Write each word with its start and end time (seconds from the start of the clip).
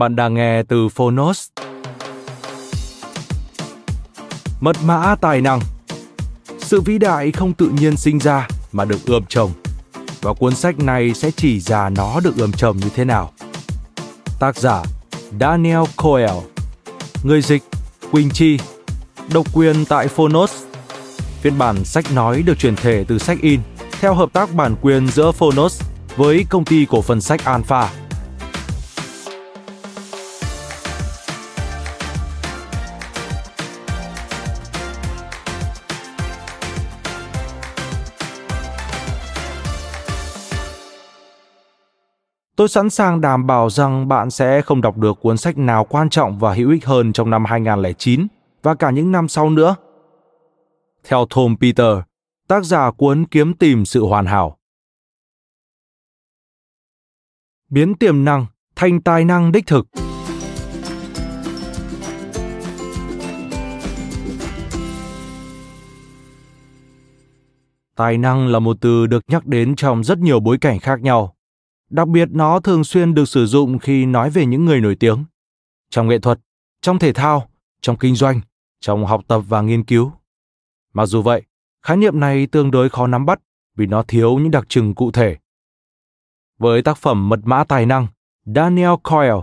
Bạn 0.00 0.16
đang 0.16 0.34
nghe 0.34 0.62
từ 0.62 0.88
Phonos. 0.88 1.48
Mật 4.60 4.76
mã 4.84 5.14
tài 5.20 5.40
năng 5.40 5.60
Sự 6.58 6.80
vĩ 6.80 6.98
đại 6.98 7.30
không 7.30 7.52
tự 7.52 7.70
nhiên 7.80 7.96
sinh 7.96 8.18
ra 8.18 8.48
mà 8.72 8.84
được 8.84 9.06
ươm 9.06 9.24
trồng. 9.28 9.50
Và 10.20 10.34
cuốn 10.34 10.54
sách 10.54 10.78
này 10.78 11.14
sẽ 11.14 11.30
chỉ 11.30 11.60
ra 11.60 11.88
nó 11.88 12.20
được 12.20 12.36
ươm 12.36 12.52
trồng 12.52 12.76
như 12.76 12.88
thế 12.94 13.04
nào. 13.04 13.32
Tác 14.38 14.56
giả 14.56 14.82
Daniel 15.40 15.82
Coyle 15.96 16.40
Người 17.22 17.42
dịch 17.42 17.62
Quỳnh 18.12 18.30
Chi 18.30 18.58
Độc 19.32 19.46
quyền 19.52 19.84
tại 19.84 20.08
Phonos 20.08 20.52
Phiên 21.40 21.58
bản 21.58 21.84
sách 21.84 22.12
nói 22.12 22.42
được 22.42 22.58
chuyển 22.58 22.76
thể 22.76 23.04
từ 23.08 23.18
sách 23.18 23.38
in 23.40 23.60
theo 24.00 24.14
hợp 24.14 24.32
tác 24.32 24.54
bản 24.54 24.74
quyền 24.82 25.08
giữa 25.08 25.32
Phonos 25.32 25.82
với 26.16 26.44
công 26.50 26.64
ty 26.64 26.86
cổ 26.90 27.02
phần 27.02 27.20
sách 27.20 27.44
Alpha 27.44 27.90
Tôi 42.60 42.68
sẵn 42.68 42.90
sàng 42.90 43.20
đảm 43.20 43.46
bảo 43.46 43.70
rằng 43.70 44.08
bạn 44.08 44.30
sẽ 44.30 44.62
không 44.62 44.80
đọc 44.80 44.96
được 44.96 45.20
cuốn 45.20 45.36
sách 45.36 45.58
nào 45.58 45.84
quan 45.84 46.10
trọng 46.10 46.38
và 46.38 46.54
hữu 46.54 46.70
ích 46.70 46.86
hơn 46.86 47.12
trong 47.12 47.30
năm 47.30 47.44
2009 47.44 48.26
và 48.62 48.74
cả 48.74 48.90
những 48.90 49.12
năm 49.12 49.28
sau 49.28 49.50
nữa. 49.50 49.76
Theo 51.04 51.26
Tom 51.34 51.56
Peter, 51.60 51.96
tác 52.48 52.64
giả 52.64 52.90
cuốn 52.90 53.24
Kiếm 53.30 53.54
tìm 53.54 53.84
sự 53.84 54.04
hoàn 54.04 54.26
hảo. 54.26 54.56
Biến 57.70 57.94
tiềm 57.94 58.24
năng 58.24 58.46
thành 58.76 59.00
tài 59.00 59.24
năng 59.24 59.52
đích 59.52 59.66
thực. 59.66 59.86
Tài 67.96 68.18
năng 68.18 68.46
là 68.46 68.58
một 68.58 68.76
từ 68.80 69.06
được 69.06 69.24
nhắc 69.28 69.46
đến 69.46 69.76
trong 69.76 70.04
rất 70.04 70.18
nhiều 70.18 70.40
bối 70.40 70.58
cảnh 70.58 70.78
khác 70.78 71.00
nhau 71.00 71.34
Đặc 71.90 72.08
biệt 72.08 72.28
nó 72.32 72.60
thường 72.60 72.84
xuyên 72.84 73.14
được 73.14 73.28
sử 73.28 73.46
dụng 73.46 73.78
khi 73.78 74.06
nói 74.06 74.30
về 74.30 74.46
những 74.46 74.64
người 74.64 74.80
nổi 74.80 74.94
tiếng. 74.94 75.24
Trong 75.90 76.08
nghệ 76.08 76.18
thuật, 76.18 76.40
trong 76.82 76.98
thể 76.98 77.12
thao, 77.12 77.48
trong 77.80 77.96
kinh 77.96 78.14
doanh, 78.14 78.40
trong 78.80 79.06
học 79.06 79.20
tập 79.28 79.40
và 79.48 79.60
nghiên 79.60 79.84
cứu. 79.84 80.12
Mặc 80.92 81.06
dù 81.06 81.22
vậy, 81.22 81.42
khái 81.82 81.96
niệm 81.96 82.20
này 82.20 82.46
tương 82.46 82.70
đối 82.70 82.88
khó 82.88 83.06
nắm 83.06 83.26
bắt 83.26 83.40
vì 83.76 83.86
nó 83.86 84.02
thiếu 84.02 84.38
những 84.38 84.50
đặc 84.50 84.68
trưng 84.68 84.94
cụ 84.94 85.10
thể. 85.10 85.36
Với 86.58 86.82
tác 86.82 86.96
phẩm 86.96 87.28
Mật 87.28 87.40
mã 87.44 87.64
tài 87.64 87.86
năng, 87.86 88.06
Daniel 88.44 88.94
Coyle, 89.02 89.40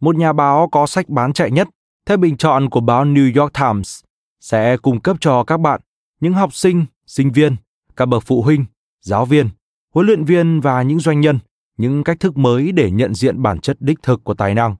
một 0.00 0.16
nhà 0.16 0.32
báo 0.32 0.68
có 0.72 0.86
sách 0.86 1.08
bán 1.08 1.32
chạy 1.32 1.50
nhất 1.50 1.68
theo 2.06 2.16
bình 2.16 2.36
chọn 2.36 2.70
của 2.70 2.80
báo 2.80 3.04
New 3.04 3.40
York 3.40 3.52
Times, 3.54 4.00
sẽ 4.40 4.76
cung 4.76 5.00
cấp 5.00 5.16
cho 5.20 5.44
các 5.44 5.56
bạn, 5.60 5.80
những 6.20 6.32
học 6.32 6.54
sinh, 6.54 6.86
sinh 7.06 7.32
viên, 7.32 7.56
các 7.96 8.06
bậc 8.06 8.22
phụ 8.26 8.42
huynh, 8.42 8.64
giáo 9.00 9.24
viên, 9.24 9.48
huấn 9.94 10.06
luyện 10.06 10.24
viên 10.24 10.60
và 10.60 10.82
những 10.82 11.00
doanh 11.00 11.20
nhân 11.20 11.38
những 11.78 12.04
cách 12.04 12.20
thức 12.20 12.36
mới 12.36 12.72
để 12.72 12.90
nhận 12.90 13.14
diện 13.14 13.42
bản 13.42 13.60
chất 13.60 13.76
đích 13.80 14.02
thực 14.02 14.24
của 14.24 14.34
tài 14.34 14.54
năng. 14.54 14.76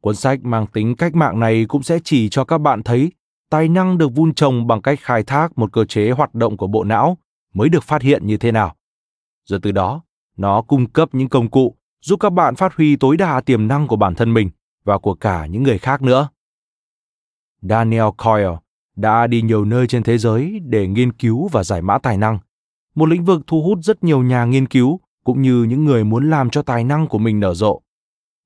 Cuốn 0.00 0.16
sách 0.16 0.44
mang 0.44 0.66
tính 0.66 0.96
cách 0.96 1.14
mạng 1.14 1.40
này 1.40 1.64
cũng 1.68 1.82
sẽ 1.82 1.98
chỉ 2.04 2.28
cho 2.28 2.44
các 2.44 2.58
bạn 2.58 2.82
thấy 2.82 3.12
tài 3.50 3.68
năng 3.68 3.98
được 3.98 4.08
vun 4.14 4.34
trồng 4.34 4.66
bằng 4.66 4.82
cách 4.82 4.98
khai 5.02 5.22
thác 5.22 5.58
một 5.58 5.72
cơ 5.72 5.84
chế 5.84 6.10
hoạt 6.10 6.34
động 6.34 6.56
của 6.56 6.66
bộ 6.66 6.84
não 6.84 7.18
mới 7.54 7.68
được 7.68 7.84
phát 7.84 8.02
hiện 8.02 8.26
như 8.26 8.36
thế 8.36 8.52
nào. 8.52 8.76
Rồi 9.44 9.60
từ 9.62 9.72
đó, 9.72 10.02
nó 10.36 10.62
cung 10.62 10.86
cấp 10.86 11.08
những 11.12 11.28
công 11.28 11.50
cụ 11.50 11.76
giúp 12.00 12.20
các 12.20 12.30
bạn 12.30 12.56
phát 12.56 12.74
huy 12.74 12.96
tối 12.96 13.16
đa 13.16 13.40
tiềm 13.40 13.68
năng 13.68 13.86
của 13.86 13.96
bản 13.96 14.14
thân 14.14 14.34
mình 14.34 14.50
và 14.84 14.98
của 14.98 15.14
cả 15.14 15.46
những 15.46 15.62
người 15.62 15.78
khác 15.78 16.02
nữa. 16.02 16.28
Daniel 17.62 18.08
Coyle 18.16 18.56
đã 18.96 19.26
đi 19.26 19.42
nhiều 19.42 19.64
nơi 19.64 19.86
trên 19.86 20.02
thế 20.02 20.18
giới 20.18 20.60
để 20.64 20.86
nghiên 20.86 21.12
cứu 21.12 21.48
và 21.48 21.64
giải 21.64 21.82
mã 21.82 21.98
tài 21.98 22.18
năng, 22.18 22.38
một 22.94 23.06
lĩnh 23.06 23.24
vực 23.24 23.42
thu 23.46 23.62
hút 23.62 23.78
rất 23.82 24.04
nhiều 24.04 24.22
nhà 24.22 24.44
nghiên 24.44 24.68
cứu 24.68 25.00
cũng 25.30 25.42
như 25.42 25.62
những 25.62 25.84
người 25.84 26.04
muốn 26.04 26.30
làm 26.30 26.50
cho 26.50 26.62
tài 26.62 26.84
năng 26.84 27.06
của 27.06 27.18
mình 27.18 27.40
nở 27.40 27.54
rộ. 27.54 27.80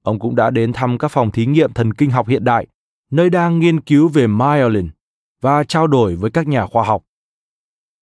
Ông 0.02 0.18
cũng 0.18 0.36
đã 0.36 0.50
đến 0.50 0.72
thăm 0.72 0.98
các 0.98 1.08
phòng 1.08 1.30
thí 1.30 1.46
nghiệm 1.46 1.72
thần 1.72 1.94
kinh 1.94 2.10
học 2.10 2.28
hiện 2.28 2.44
đại, 2.44 2.66
nơi 3.10 3.30
đang 3.30 3.58
nghiên 3.58 3.80
cứu 3.80 4.08
về 4.08 4.26
myelin 4.26 4.88
và 5.40 5.64
trao 5.64 5.86
đổi 5.86 6.16
với 6.16 6.30
các 6.30 6.48
nhà 6.48 6.66
khoa 6.66 6.84
học. 6.84 7.02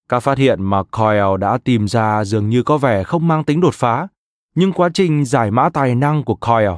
Các 0.08 0.20
phát 0.20 0.38
hiện 0.38 0.62
mà 0.62 0.82
Coyle 0.82 1.36
đã 1.40 1.58
tìm 1.58 1.88
ra 1.88 2.24
dường 2.24 2.48
như 2.48 2.62
có 2.62 2.78
vẻ 2.78 3.04
không 3.04 3.28
mang 3.28 3.44
tính 3.44 3.60
đột 3.60 3.74
phá, 3.74 4.08
nhưng 4.54 4.72
quá 4.72 4.88
trình 4.94 5.24
giải 5.24 5.50
mã 5.50 5.68
tài 5.68 5.94
năng 5.94 6.24
của 6.24 6.34
Coyle 6.34 6.76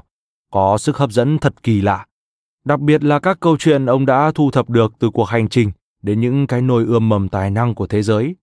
có 0.51 0.79
sức 0.79 0.97
hấp 0.97 1.11
dẫn 1.11 1.39
thật 1.39 1.63
kỳ 1.63 1.81
lạ. 1.81 2.07
Đặc 2.65 2.81
biệt 2.81 3.05
là 3.05 3.19
các 3.19 3.41
câu 3.41 3.57
chuyện 3.59 3.87
ông 3.87 4.07
đã 4.07 4.33
thu 4.35 4.51
thập 4.51 4.71
được 4.71 4.93
từ 4.99 5.11
cuộc 5.11 5.25
hành 5.25 5.49
trình 5.49 5.71
đến 6.03 6.21
những 6.21 6.47
cái 6.47 6.63
nồi 6.63 6.85
ươm 6.85 7.09
mầm 7.09 7.29
tài 7.29 7.51
năng 7.51 7.75
của 7.75 7.87
thế 7.87 8.03
giới 8.03 8.37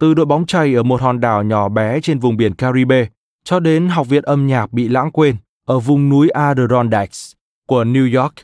từ 0.00 0.14
đội 0.14 0.26
bóng 0.26 0.46
chày 0.46 0.74
ở 0.74 0.82
một 0.82 1.00
hòn 1.00 1.20
đảo 1.20 1.42
nhỏ 1.42 1.68
bé 1.68 2.00
trên 2.00 2.18
vùng 2.18 2.36
biển 2.36 2.54
Caribe 2.54 3.08
cho 3.44 3.60
đến 3.60 3.88
học 3.88 4.08
viện 4.08 4.22
âm 4.22 4.46
nhạc 4.46 4.72
bị 4.72 4.88
lãng 4.88 5.10
quên 5.12 5.36
ở 5.66 5.78
vùng 5.78 6.08
núi 6.08 6.28
Adirondacks 6.28 7.32
của 7.66 7.84
New 7.84 8.22
York. 8.22 8.34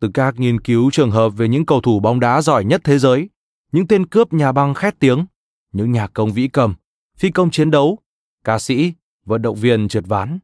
Từ 0.00 0.10
các 0.14 0.40
nghiên 0.40 0.60
cứu 0.60 0.90
trường 0.90 1.10
hợp 1.10 1.28
về 1.28 1.48
những 1.48 1.66
cầu 1.66 1.80
thủ 1.80 2.00
bóng 2.00 2.20
đá 2.20 2.42
giỏi 2.42 2.64
nhất 2.64 2.80
thế 2.84 2.98
giới, 2.98 3.28
những 3.72 3.86
tên 3.86 4.06
cướp 4.06 4.32
nhà 4.32 4.52
băng 4.52 4.74
khét 4.74 4.98
tiếng, 4.98 5.26
những 5.72 5.92
nhạc 5.92 6.10
công 6.14 6.32
vĩ 6.32 6.48
cầm, 6.48 6.74
phi 7.16 7.30
công 7.30 7.50
chiến 7.50 7.70
đấu, 7.70 7.98
ca 8.44 8.58
sĩ, 8.58 8.92
vận 9.24 9.42
động 9.42 9.56
viên 9.56 9.88
trượt 9.88 10.04
ván. 10.06 10.38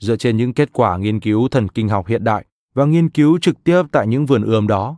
Dựa 0.00 0.16
trên 0.16 0.36
những 0.36 0.54
kết 0.54 0.72
quả 0.72 0.96
nghiên 0.98 1.20
cứu 1.20 1.48
thần 1.48 1.68
kinh 1.68 1.88
học 1.88 2.06
hiện 2.06 2.24
đại 2.24 2.44
và 2.74 2.84
nghiên 2.84 3.08
cứu 3.08 3.38
trực 3.38 3.64
tiếp 3.64 3.82
tại 3.92 4.06
những 4.06 4.26
vườn 4.26 4.42
ươm 4.42 4.66
đó, 4.66 4.96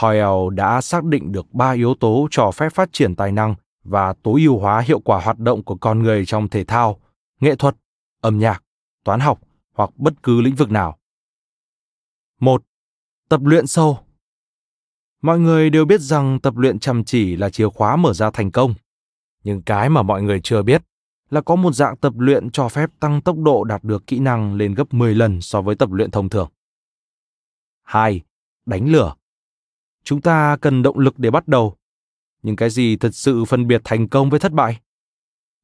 Coyle 0.00 0.54
đã 0.54 0.80
xác 0.80 1.04
định 1.04 1.32
được 1.32 1.54
ba 1.54 1.70
yếu 1.70 1.94
tố 1.94 2.28
cho 2.30 2.50
phép 2.50 2.72
phát 2.72 2.92
triển 2.92 3.14
tài 3.14 3.32
năng 3.32 3.54
và 3.88 4.12
tối 4.22 4.40
ưu 4.40 4.58
hóa 4.58 4.80
hiệu 4.80 5.00
quả 5.00 5.20
hoạt 5.20 5.38
động 5.38 5.64
của 5.64 5.74
con 5.74 6.02
người 6.02 6.26
trong 6.26 6.48
thể 6.48 6.64
thao, 6.64 7.00
nghệ 7.40 7.56
thuật, 7.56 7.76
âm 8.20 8.38
nhạc, 8.38 8.62
toán 9.04 9.20
học 9.20 9.40
hoặc 9.74 9.90
bất 9.96 10.22
cứ 10.22 10.40
lĩnh 10.40 10.54
vực 10.54 10.70
nào. 10.70 10.98
1. 12.40 12.62
Tập 13.28 13.40
luyện 13.44 13.66
sâu. 13.66 13.98
Mọi 15.22 15.38
người 15.38 15.70
đều 15.70 15.84
biết 15.84 16.00
rằng 16.00 16.40
tập 16.40 16.56
luyện 16.56 16.78
chăm 16.78 17.04
chỉ 17.04 17.36
là 17.36 17.50
chìa 17.50 17.68
khóa 17.68 17.96
mở 17.96 18.12
ra 18.12 18.30
thành 18.30 18.50
công. 18.50 18.74
Nhưng 19.44 19.62
cái 19.62 19.88
mà 19.88 20.02
mọi 20.02 20.22
người 20.22 20.40
chưa 20.42 20.62
biết 20.62 20.82
là 21.30 21.40
có 21.40 21.56
một 21.56 21.72
dạng 21.72 21.96
tập 21.96 22.12
luyện 22.16 22.50
cho 22.50 22.68
phép 22.68 22.90
tăng 23.00 23.20
tốc 23.20 23.38
độ 23.38 23.64
đạt 23.64 23.84
được 23.84 24.06
kỹ 24.06 24.18
năng 24.18 24.54
lên 24.54 24.74
gấp 24.74 24.94
10 24.94 25.14
lần 25.14 25.40
so 25.40 25.62
với 25.62 25.76
tập 25.76 25.92
luyện 25.92 26.10
thông 26.10 26.28
thường. 26.28 26.48
2. 27.82 28.20
Đánh 28.66 28.88
lửa. 28.88 29.14
Chúng 30.04 30.20
ta 30.20 30.56
cần 30.60 30.82
động 30.82 30.98
lực 30.98 31.18
để 31.18 31.30
bắt 31.30 31.48
đầu, 31.48 31.76
nhưng 32.42 32.56
cái 32.56 32.70
gì 32.70 32.96
thật 32.96 33.14
sự 33.14 33.44
phân 33.44 33.66
biệt 33.66 33.80
thành 33.84 34.08
công 34.08 34.30
với 34.30 34.40
thất 34.40 34.52
bại 34.52 34.80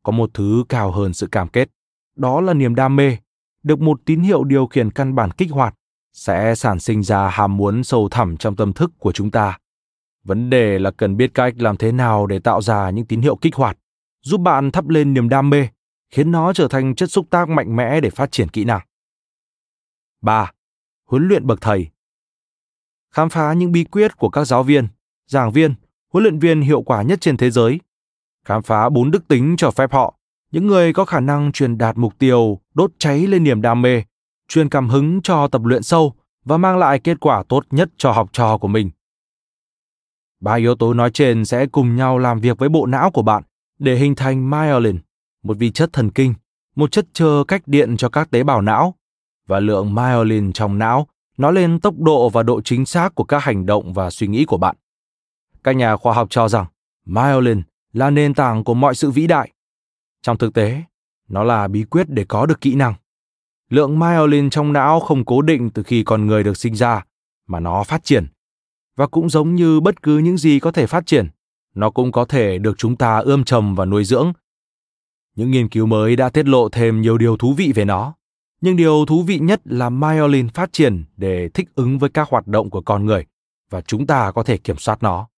có 0.02 0.12
một 0.12 0.30
thứ 0.34 0.64
cao 0.68 0.92
hơn 0.92 1.14
sự 1.14 1.26
cam 1.26 1.48
kết 1.48 1.70
đó 2.16 2.40
là 2.40 2.54
niềm 2.54 2.74
đam 2.74 2.96
mê 2.96 3.16
được 3.62 3.80
một 3.80 4.00
tín 4.04 4.20
hiệu 4.20 4.44
điều 4.44 4.66
khiển 4.66 4.90
căn 4.90 5.14
bản 5.14 5.30
kích 5.30 5.50
hoạt 5.50 5.74
sẽ 6.12 6.54
sản 6.54 6.80
sinh 6.80 7.02
ra 7.02 7.28
ham 7.28 7.56
muốn 7.56 7.84
sâu 7.84 8.08
thẳm 8.08 8.36
trong 8.36 8.56
tâm 8.56 8.72
thức 8.72 8.90
của 8.98 9.12
chúng 9.12 9.30
ta 9.30 9.58
Vấn 10.24 10.50
đề 10.50 10.78
là 10.78 10.90
cần 10.90 11.16
biết 11.16 11.34
cách 11.34 11.54
làm 11.58 11.76
thế 11.76 11.92
nào 11.92 12.26
để 12.26 12.38
tạo 12.38 12.62
ra 12.62 12.90
những 12.90 13.06
tín 13.06 13.20
hiệu 13.20 13.36
kích 13.36 13.54
hoạt, 13.54 13.78
giúp 14.22 14.40
bạn 14.40 14.70
thắp 14.70 14.88
lên 14.88 15.14
niềm 15.14 15.28
đam 15.28 15.50
mê, 15.50 15.68
khiến 16.10 16.30
nó 16.30 16.52
trở 16.52 16.68
thành 16.68 16.94
chất 16.94 17.10
xúc 17.10 17.26
tác 17.30 17.48
mạnh 17.48 17.76
mẽ 17.76 18.00
để 18.00 18.10
phát 18.10 18.32
triển 18.32 18.48
kỹ 18.48 18.64
năng. 18.64 18.80
3. 20.22 20.52
Huấn 21.06 21.28
luyện 21.28 21.46
bậc 21.46 21.60
thầy 21.60 21.88
Khám 23.10 23.28
phá 23.28 23.52
những 23.52 23.72
bí 23.72 23.84
quyết 23.84 24.16
của 24.16 24.28
các 24.28 24.44
giáo 24.44 24.62
viên, 24.62 24.88
giảng 25.26 25.52
viên, 25.52 25.74
huấn 26.14 26.22
luyện 26.22 26.38
viên 26.38 26.61
hiệu 26.61 26.82
quả 26.82 27.02
nhất 27.02 27.20
trên 27.20 27.37
thế 27.37 27.50
giới. 27.50 27.81
Khám 28.44 28.62
phá 28.62 28.88
bốn 28.88 29.11
đức 29.11 29.28
tính 29.28 29.55
cho 29.58 29.70
phép 29.70 29.93
họ, 29.93 30.14
những 30.52 30.66
người 30.66 30.93
có 30.93 31.05
khả 31.05 31.20
năng 31.20 31.52
truyền 31.52 31.78
đạt 31.78 31.99
mục 31.99 32.19
tiêu, 32.19 32.61
đốt 32.75 32.90
cháy 32.99 33.26
lên 33.26 33.44
niềm 33.44 33.62
đam 33.62 33.82
mê, 33.82 34.02
truyền 34.49 34.69
cảm 34.69 34.88
hứng 34.88 35.22
cho 35.22 35.49
tập 35.49 35.64
luyện 35.64 35.82
sâu 35.82 36.14
và 36.44 36.56
mang 36.56 36.78
lại 36.78 36.99
kết 36.99 37.20
quả 37.20 37.43
tốt 37.49 37.64
nhất 37.70 37.88
cho 37.96 38.12
học 38.12 38.28
trò 38.32 38.58
của 38.58 38.69
mình. 38.69 38.90
Ba 40.40 40.55
yếu 40.55 40.75
tố 40.75 40.94
nói 40.94 41.11
trên 41.11 41.44
sẽ 41.44 41.66
cùng 41.66 41.96
nhau 41.96 42.19
làm 42.19 42.40
việc 42.40 42.58
với 42.58 42.69
bộ 42.69 42.87
não 42.87 43.10
của 43.10 43.22
bạn 43.22 43.43
để 43.78 43.96
hình 43.96 44.14
thành 44.14 44.50
myelin, 44.50 44.99
một 45.43 45.56
vi 45.58 45.70
chất 45.70 45.93
thần 45.93 46.10
kinh, 46.10 46.34
một 46.76 46.93
chất 46.93 47.06
chờ 47.12 47.44
cách 47.49 47.62
điện 47.67 47.96
cho 47.96 48.08
các 48.08 48.31
tế 48.31 48.43
bào 48.43 48.60
não. 48.62 48.94
Và 49.46 49.60
lượng 49.60 49.94
myelin 49.94 50.52
trong 50.52 50.78
não 50.78 51.06
nói 51.38 51.52
lên 51.52 51.81
tốc 51.81 51.94
độ 51.99 52.28
và 52.28 52.43
độ 52.43 52.60
chính 52.60 52.87
xác 52.87 53.14
của 53.14 53.25
các 53.25 53.43
hành 53.44 53.67
động 53.67 53.93
và 53.93 54.10
suy 54.10 54.26
nghĩ 54.26 54.44
của 54.44 54.58
bạn. 54.58 54.76
Các 55.64 55.72
nhà 55.72 55.96
khoa 55.96 56.14
học 56.14 56.26
cho 56.31 56.49
rằng 56.49 56.66
myelin 57.06 57.62
là 57.93 58.11
nền 58.11 58.34
tảng 58.34 58.64
của 58.64 58.75
mọi 58.75 58.94
sự 58.94 59.11
vĩ 59.11 59.26
đại. 59.26 59.50
Trong 60.22 60.38
thực 60.38 60.55
tế, 60.55 60.82
nó 61.28 61.44
là 61.44 61.69
bí 61.69 61.84
quyết 61.84 62.06
để 62.11 62.25
có 62.28 62.46
được 62.46 62.61
kỹ 62.61 62.75
năng. 62.75 62.94
Lượng 63.70 63.99
myelin 63.99 64.50
trong 64.50 64.72
não 64.72 65.00
không 65.00 65.25
cố 65.25 65.43
định 65.43 65.70
từ 65.70 65.82
khi 65.82 66.02
con 66.02 66.26
người 66.26 66.44
được 66.44 66.56
sinh 66.56 66.75
ra, 66.75 67.05
mà 67.46 67.61
nó 67.61 67.82
phát 67.82 68.05
triển. 68.05 68.26
Và 68.96 69.06
cũng 69.06 69.28
giống 69.31 69.55
như 69.55 69.81
bất 69.81 70.02
cứ 70.02 70.19
những 70.19 70.37
gì 70.37 70.61
có 70.61 70.72
thể 70.72 70.87
phát 70.87 71.06
triển, 71.06 71.28
nó 71.75 71.90
cũng 71.90 72.12
có 72.12 72.25
thể 72.25 72.58
được 72.58 72.78
chúng 72.78 72.96
ta 72.96 73.19
ươm 73.19 73.44
trầm 73.44 73.75
và 73.75 73.84
nuôi 73.84 74.05
dưỡng. 74.05 74.32
Những 75.37 75.50
nghiên 75.50 75.69
cứu 75.69 75.87
mới 75.87 76.17
đã 76.17 76.28
tiết 76.28 76.49
lộ 76.49 76.69
thêm 76.69 77.00
nhiều 77.00 77.19
điều 77.19 77.37
thú 77.37 77.55
vị 77.55 77.72
về 77.75 77.84
nó. 77.84 78.14
Nhưng 78.60 78.76
điều 78.76 79.05
thú 79.06 79.22
vị 79.22 79.38
nhất 79.38 79.60
là 79.64 79.90
myelin 79.90 80.49
phát 80.49 80.72
triển 80.72 81.05
để 81.17 81.49
thích 81.49 81.69
ứng 81.75 81.99
với 81.99 82.10
các 82.10 82.28
hoạt 82.28 82.46
động 82.46 82.70
của 82.70 82.81
con 82.81 83.06
người 83.06 83.26
và 83.70 83.81
chúng 83.81 84.06
ta 84.06 84.32
có 84.32 84.43
thể 84.43 84.56
kiểm 84.56 84.76
soát 84.76 85.02
nó. 85.02 85.28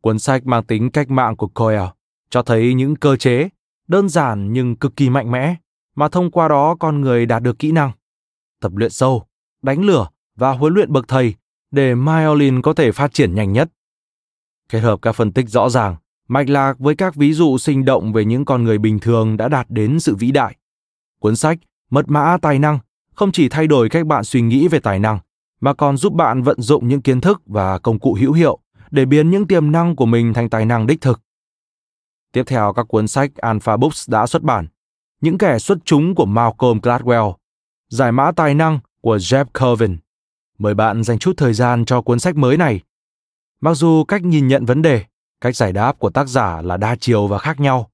Cuốn 0.00 0.18
sách 0.18 0.46
mang 0.46 0.64
tính 0.64 0.90
cách 0.90 1.10
mạng 1.10 1.36
của 1.36 1.48
Coyle 1.48 1.90
cho 2.30 2.42
thấy 2.42 2.74
những 2.74 2.96
cơ 2.96 3.16
chế 3.16 3.48
đơn 3.88 4.08
giản 4.08 4.52
nhưng 4.52 4.76
cực 4.76 4.96
kỳ 4.96 5.10
mạnh 5.10 5.30
mẽ 5.30 5.54
mà 5.94 6.08
thông 6.08 6.30
qua 6.30 6.48
đó 6.48 6.76
con 6.80 7.00
người 7.00 7.26
đạt 7.26 7.42
được 7.42 7.58
kỹ 7.58 7.72
năng 7.72 7.92
tập 8.60 8.76
luyện 8.76 8.90
sâu, 8.90 9.22
đánh 9.62 9.82
lửa 9.82 10.08
và 10.36 10.52
huấn 10.52 10.74
luyện 10.74 10.92
bậc 10.92 11.08
thầy 11.08 11.34
để 11.70 11.94
myelin 11.94 12.62
có 12.62 12.72
thể 12.72 12.92
phát 12.92 13.14
triển 13.14 13.34
nhanh 13.34 13.52
nhất. 13.52 13.70
Kết 14.68 14.80
hợp 14.80 14.98
các 15.02 15.12
phân 15.12 15.32
tích 15.32 15.48
rõ 15.48 15.68
ràng, 15.68 15.96
mạch 16.28 16.48
lạc 16.48 16.78
với 16.78 16.94
các 16.94 17.14
ví 17.14 17.32
dụ 17.32 17.58
sinh 17.58 17.84
động 17.84 18.12
về 18.12 18.24
những 18.24 18.44
con 18.44 18.64
người 18.64 18.78
bình 18.78 18.98
thường 18.98 19.36
đã 19.36 19.48
đạt 19.48 19.66
đến 19.70 20.00
sự 20.00 20.14
vĩ 20.14 20.30
đại. 20.30 20.56
Cuốn 21.20 21.36
sách 21.36 21.58
Mật 21.90 22.08
mã 22.08 22.36
tài 22.42 22.58
năng 22.58 22.78
không 23.14 23.32
chỉ 23.32 23.48
thay 23.48 23.66
đổi 23.66 23.88
cách 23.88 24.06
bạn 24.06 24.24
suy 24.24 24.40
nghĩ 24.40 24.68
về 24.68 24.78
tài 24.78 24.98
năng, 24.98 25.18
mà 25.60 25.74
còn 25.74 25.96
giúp 25.96 26.12
bạn 26.12 26.42
vận 26.42 26.60
dụng 26.60 26.88
những 26.88 27.02
kiến 27.02 27.20
thức 27.20 27.42
và 27.46 27.78
công 27.78 27.98
cụ 27.98 28.16
hữu 28.20 28.32
hiệu 28.32 28.58
để 28.90 29.04
biến 29.04 29.30
những 29.30 29.46
tiềm 29.46 29.72
năng 29.72 29.96
của 29.96 30.06
mình 30.06 30.34
thành 30.34 30.48
tài 30.48 30.66
năng 30.66 30.86
đích 30.86 31.00
thực. 31.00 31.20
Tiếp 32.32 32.42
theo 32.46 32.72
các 32.72 32.88
cuốn 32.88 33.08
sách 33.08 33.36
Alpha 33.36 33.76
Books 33.76 34.10
đã 34.10 34.26
xuất 34.26 34.42
bản, 34.42 34.66
những 35.20 35.38
kẻ 35.38 35.58
xuất 35.58 35.78
chúng 35.84 36.14
của 36.14 36.26
Malcolm 36.26 36.78
Gladwell, 36.78 37.34
giải 37.88 38.12
mã 38.12 38.32
tài 38.32 38.54
năng 38.54 38.78
của 39.00 39.16
Jeff 39.16 39.44
Colvin. 39.44 39.96
Mời 40.58 40.74
bạn 40.74 41.02
dành 41.02 41.18
chút 41.18 41.32
thời 41.36 41.54
gian 41.54 41.84
cho 41.84 42.02
cuốn 42.02 42.18
sách 42.18 42.36
mới 42.36 42.56
này. 42.56 42.80
Mặc 43.60 43.74
dù 43.74 44.04
cách 44.04 44.24
nhìn 44.24 44.48
nhận 44.48 44.64
vấn 44.64 44.82
đề, 44.82 45.04
cách 45.40 45.56
giải 45.56 45.72
đáp 45.72 45.98
của 45.98 46.10
tác 46.10 46.28
giả 46.28 46.62
là 46.62 46.76
đa 46.76 46.96
chiều 47.00 47.26
và 47.26 47.38
khác 47.38 47.60
nhau, 47.60 47.90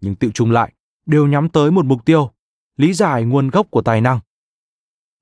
nhưng 0.00 0.14
tự 0.14 0.30
chung 0.34 0.50
lại 0.50 0.72
đều 1.06 1.26
nhắm 1.26 1.48
tới 1.48 1.70
một 1.70 1.84
mục 1.84 2.04
tiêu, 2.04 2.30
lý 2.76 2.92
giải 2.92 3.24
nguồn 3.24 3.50
gốc 3.50 3.66
của 3.70 3.82
tài 3.82 4.00
năng. 4.00 4.20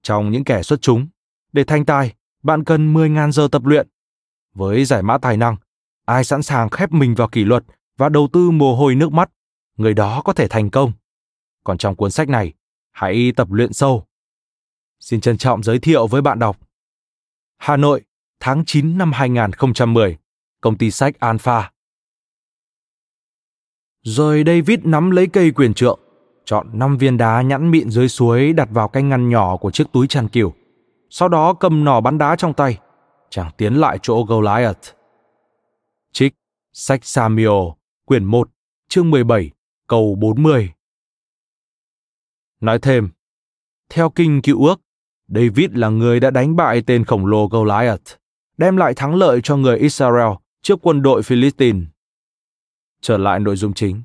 Trong 0.03 0.31
những 0.31 0.45
kẻ 0.45 0.63
xuất 0.63 0.83
chúng, 0.83 1.07
để 1.53 1.65
thành 1.65 1.85
tài, 1.85 2.15
bạn 2.43 2.65
cần 2.65 2.95
10.000 2.95 3.31
giờ 3.31 3.49
tập 3.53 3.65
luyện. 3.65 3.89
Với 4.55 4.85
giải 4.85 5.03
mã 5.03 5.19
tài 5.19 5.37
năng, 5.37 5.57
ai 6.05 6.25
sẵn 6.25 6.43
sàng 6.43 6.69
khép 6.69 6.93
mình 6.93 7.15
vào 7.15 7.29
kỷ 7.29 7.45
luật 7.45 7.65
và 7.97 8.09
đầu 8.09 8.29
tư 8.33 8.51
mồ 8.51 8.77
hôi 8.77 8.95
nước 8.95 9.13
mắt, 9.13 9.31
người 9.77 9.95
đó 9.95 10.23
có 10.25 10.33
thể 10.33 10.49
thành 10.49 10.71
công. 10.71 10.93
Còn 11.65 11.79
trong 11.79 11.97
cuốn 11.97 12.11
sách 12.11 12.29
này, 12.29 12.53
hãy 12.91 13.33
tập 13.37 13.51
luyện 13.51 13.73
sâu. 13.73 14.07
Xin 15.01 15.21
trân 15.21 15.39
trọng 15.39 15.63
giới 15.63 15.79
thiệu 15.79 16.07
với 16.07 16.23
bạn 16.23 16.39
đọc. 16.39 16.57
Hà 17.59 17.77
Nội, 17.77 18.03
tháng 18.41 18.65
9 18.65 18.99
năm 18.99 19.13
2010, 19.13 20.19
công 20.61 20.79
ty 20.79 20.91
sách 20.91 21.21
Alpha. 21.21 21.71
Rồi 24.03 24.43
David 24.47 24.79
nắm 24.85 25.11
lấy 25.11 25.27
cây 25.27 25.51
quyền 25.51 25.75
trượng, 25.75 26.01
chọn 26.45 26.67
5 26.73 26.99
viên 26.99 27.17
đá 27.17 27.43
nhẵn 27.43 27.71
mịn 27.71 27.91
dưới 27.91 28.09
suối 28.09 28.53
đặt 28.53 28.69
vào 28.71 28.89
cái 28.89 29.03
ngăn 29.03 29.29
nhỏ 29.29 29.57
của 29.57 29.71
chiếc 29.71 29.93
túi 29.93 30.07
chăn 30.07 30.29
kiều. 30.29 30.53
Sau 31.11 31.29
đó 31.29 31.55
cầm 31.55 31.85
nỏ 31.85 32.01
bắn 32.01 32.19
đá 32.19 32.37
trong 32.37 32.55
tay, 32.55 32.79
chàng 33.33 33.51
tiến 33.57 33.75
lại 33.75 33.99
chỗ 34.03 34.25
Goliath. 34.25 34.95
Trích, 36.13 36.35
sách 36.73 37.05
Samuel, 37.05 37.73
quyển 38.05 38.25
1, 38.25 38.51
chương 38.89 39.11
17, 39.11 39.51
câu 39.87 40.15
40. 40.15 40.73
Nói 42.61 42.79
thêm, 42.83 43.11
theo 43.89 44.11
kinh 44.11 44.43
cựu 44.43 44.67
ước, 44.67 44.81
David 45.29 45.71
là 45.73 45.89
người 45.89 46.21
đã 46.21 46.31
đánh 46.31 46.57
bại 46.57 46.83
tên 46.87 47.05
khổng 47.05 47.27
lồ 47.27 47.47
Goliath, 47.47 48.17
đem 48.57 48.77
lại 48.77 48.93
thắng 48.97 49.15
lợi 49.15 49.41
cho 49.45 49.57
người 49.57 49.79
Israel 49.79 50.33
trước 50.63 50.79
quân 50.83 51.03
đội 51.03 51.23
Philippines. 51.23 51.85
Trở 53.01 53.19
lại 53.19 53.41
nội 53.41 53.57
dung 53.57 53.75
chính. 53.75 54.03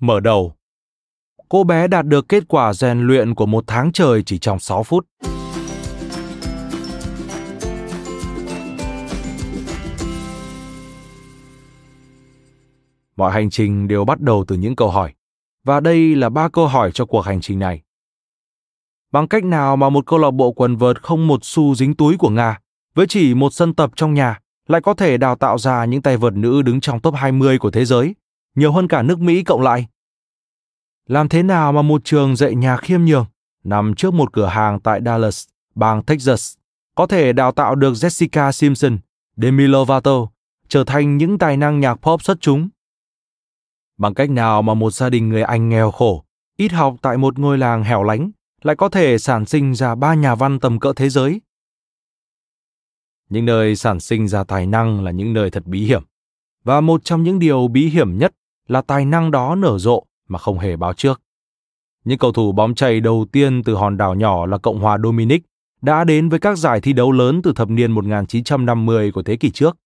Mở 0.00 0.20
đầu 0.20 0.54
Cô 1.48 1.64
bé 1.64 1.88
đạt 1.88 2.06
được 2.06 2.28
kết 2.28 2.44
quả 2.48 2.72
rèn 2.72 3.00
luyện 3.00 3.34
của 3.34 3.46
một 3.46 3.64
tháng 3.66 3.92
trời 3.92 4.22
chỉ 4.22 4.38
trong 4.38 4.58
6 4.58 4.82
phút. 4.82 5.06
Mọi 13.16 13.32
hành 13.32 13.50
trình 13.50 13.88
đều 13.88 14.04
bắt 14.04 14.20
đầu 14.20 14.44
từ 14.48 14.56
những 14.56 14.76
câu 14.76 14.90
hỏi. 14.90 15.12
Và 15.64 15.80
đây 15.80 16.16
là 16.16 16.28
ba 16.28 16.48
câu 16.48 16.66
hỏi 16.66 16.90
cho 16.94 17.06
cuộc 17.06 17.20
hành 17.20 17.40
trình 17.40 17.58
này. 17.58 17.82
Bằng 19.12 19.28
cách 19.28 19.44
nào 19.44 19.76
mà 19.76 19.88
một 19.88 20.06
câu 20.06 20.18
lạc 20.18 20.30
bộ 20.30 20.52
quần 20.52 20.76
vợt 20.76 21.02
không 21.02 21.26
một 21.26 21.40
xu 21.42 21.74
dính 21.74 21.94
túi 21.94 22.16
của 22.16 22.30
Nga, 22.30 22.58
với 22.94 23.06
chỉ 23.06 23.34
một 23.34 23.52
sân 23.52 23.74
tập 23.74 23.90
trong 23.96 24.14
nhà, 24.14 24.40
lại 24.68 24.80
có 24.80 24.94
thể 24.94 25.16
đào 25.16 25.36
tạo 25.36 25.58
ra 25.58 25.84
những 25.84 26.02
tay 26.02 26.16
vợt 26.16 26.32
nữ 26.32 26.62
đứng 26.62 26.80
trong 26.80 27.00
top 27.00 27.14
20 27.14 27.58
của 27.58 27.70
thế 27.70 27.84
giới, 27.84 28.14
nhiều 28.54 28.72
hơn 28.72 28.88
cả 28.88 29.02
nước 29.02 29.20
Mỹ 29.20 29.42
cộng 29.42 29.62
lại? 29.62 29.86
Làm 31.08 31.28
thế 31.28 31.42
nào 31.42 31.72
mà 31.72 31.82
một 31.82 32.04
trường 32.04 32.36
dạy 32.36 32.54
nhạc 32.54 32.76
khiêm 32.76 33.04
nhường, 33.04 33.26
nằm 33.64 33.94
trước 33.94 34.14
một 34.14 34.32
cửa 34.32 34.46
hàng 34.46 34.80
tại 34.80 35.00
Dallas, 35.04 35.44
bang 35.74 36.02
Texas, 36.02 36.54
có 36.94 37.06
thể 37.06 37.32
đào 37.32 37.52
tạo 37.52 37.74
được 37.74 37.92
Jessica 37.92 38.52
Simpson, 38.52 38.98
Demi 39.36 39.66
Lovato, 39.66 40.26
trở 40.68 40.84
thành 40.84 41.16
những 41.16 41.38
tài 41.38 41.56
năng 41.56 41.80
nhạc 41.80 41.94
pop 41.94 42.22
xuất 42.22 42.40
chúng 42.40 42.68
Bằng 44.02 44.14
cách 44.14 44.30
nào 44.30 44.62
mà 44.62 44.74
một 44.74 44.90
gia 44.90 45.10
đình 45.10 45.28
người 45.28 45.42
Anh 45.42 45.68
nghèo 45.68 45.90
khổ, 45.90 46.24
ít 46.56 46.72
học 46.72 46.96
tại 47.02 47.18
một 47.18 47.38
ngôi 47.38 47.58
làng 47.58 47.84
hẻo 47.84 48.02
lánh, 48.02 48.30
lại 48.62 48.76
có 48.76 48.88
thể 48.88 49.18
sản 49.18 49.46
sinh 49.46 49.74
ra 49.74 49.94
ba 49.94 50.14
nhà 50.14 50.34
văn 50.34 50.60
tầm 50.60 50.80
cỡ 50.80 50.92
thế 50.96 51.08
giới? 51.08 51.40
Những 53.30 53.44
nơi 53.44 53.76
sản 53.76 54.00
sinh 54.00 54.28
ra 54.28 54.44
tài 54.44 54.66
năng 54.66 55.04
là 55.04 55.10
những 55.10 55.32
nơi 55.32 55.50
thật 55.50 55.66
bí 55.66 55.84
hiểm. 55.84 56.02
Và 56.64 56.80
một 56.80 57.04
trong 57.04 57.22
những 57.22 57.38
điều 57.38 57.68
bí 57.68 57.88
hiểm 57.88 58.18
nhất 58.18 58.32
là 58.68 58.82
tài 58.82 59.04
năng 59.04 59.30
đó 59.30 59.54
nở 59.54 59.78
rộ 59.78 60.04
mà 60.28 60.38
không 60.38 60.58
hề 60.58 60.76
báo 60.76 60.92
trước. 60.92 61.22
Những 62.04 62.18
cầu 62.18 62.32
thủ 62.32 62.52
bóng 62.52 62.74
chày 62.74 63.00
đầu 63.00 63.26
tiên 63.32 63.62
từ 63.64 63.74
hòn 63.74 63.96
đảo 63.96 64.14
nhỏ 64.14 64.46
là 64.46 64.58
Cộng 64.58 64.80
hòa 64.80 64.98
Dominic 65.04 65.42
đã 65.82 66.04
đến 66.04 66.28
với 66.28 66.38
các 66.38 66.58
giải 66.58 66.80
thi 66.80 66.92
đấu 66.92 67.12
lớn 67.12 67.40
từ 67.42 67.52
thập 67.52 67.70
niên 67.70 67.92
1950 67.92 69.12
của 69.12 69.22
thế 69.22 69.36
kỷ 69.36 69.50
trước. 69.50 69.76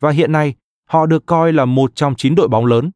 Và 0.00 0.10
hiện 0.10 0.32
nay, 0.32 0.54
họ 0.88 1.06
được 1.06 1.26
coi 1.26 1.52
là 1.52 1.64
một 1.64 1.94
trong 1.94 2.14
chín 2.16 2.34
đội 2.34 2.48
bóng 2.48 2.66
lớn 2.66 2.90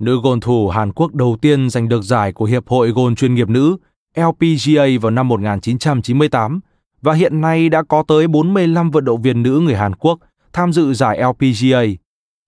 Nữ 0.00 0.20
gôn 0.22 0.40
thủ 0.40 0.68
Hàn 0.68 0.92
Quốc 0.92 1.14
đầu 1.14 1.36
tiên 1.42 1.70
giành 1.70 1.88
được 1.88 2.02
giải 2.02 2.32
của 2.32 2.44
Hiệp 2.44 2.68
hội 2.68 2.90
gôn 2.90 3.14
chuyên 3.14 3.34
nghiệp 3.34 3.48
nữ 3.48 3.76
LPGA 4.16 4.84
vào 5.00 5.10
năm 5.10 5.28
1998 5.28 6.60
và 7.02 7.12
hiện 7.12 7.40
nay 7.40 7.68
đã 7.68 7.82
có 7.82 8.02
tới 8.08 8.28
45 8.28 8.90
vận 8.90 9.04
động 9.04 9.22
viên 9.22 9.42
nữ 9.42 9.60
người 9.60 9.76
Hàn 9.76 9.94
Quốc 9.94 10.18
tham 10.52 10.72
dự 10.72 10.94
giải 10.94 11.22
LPGA, 11.22 11.82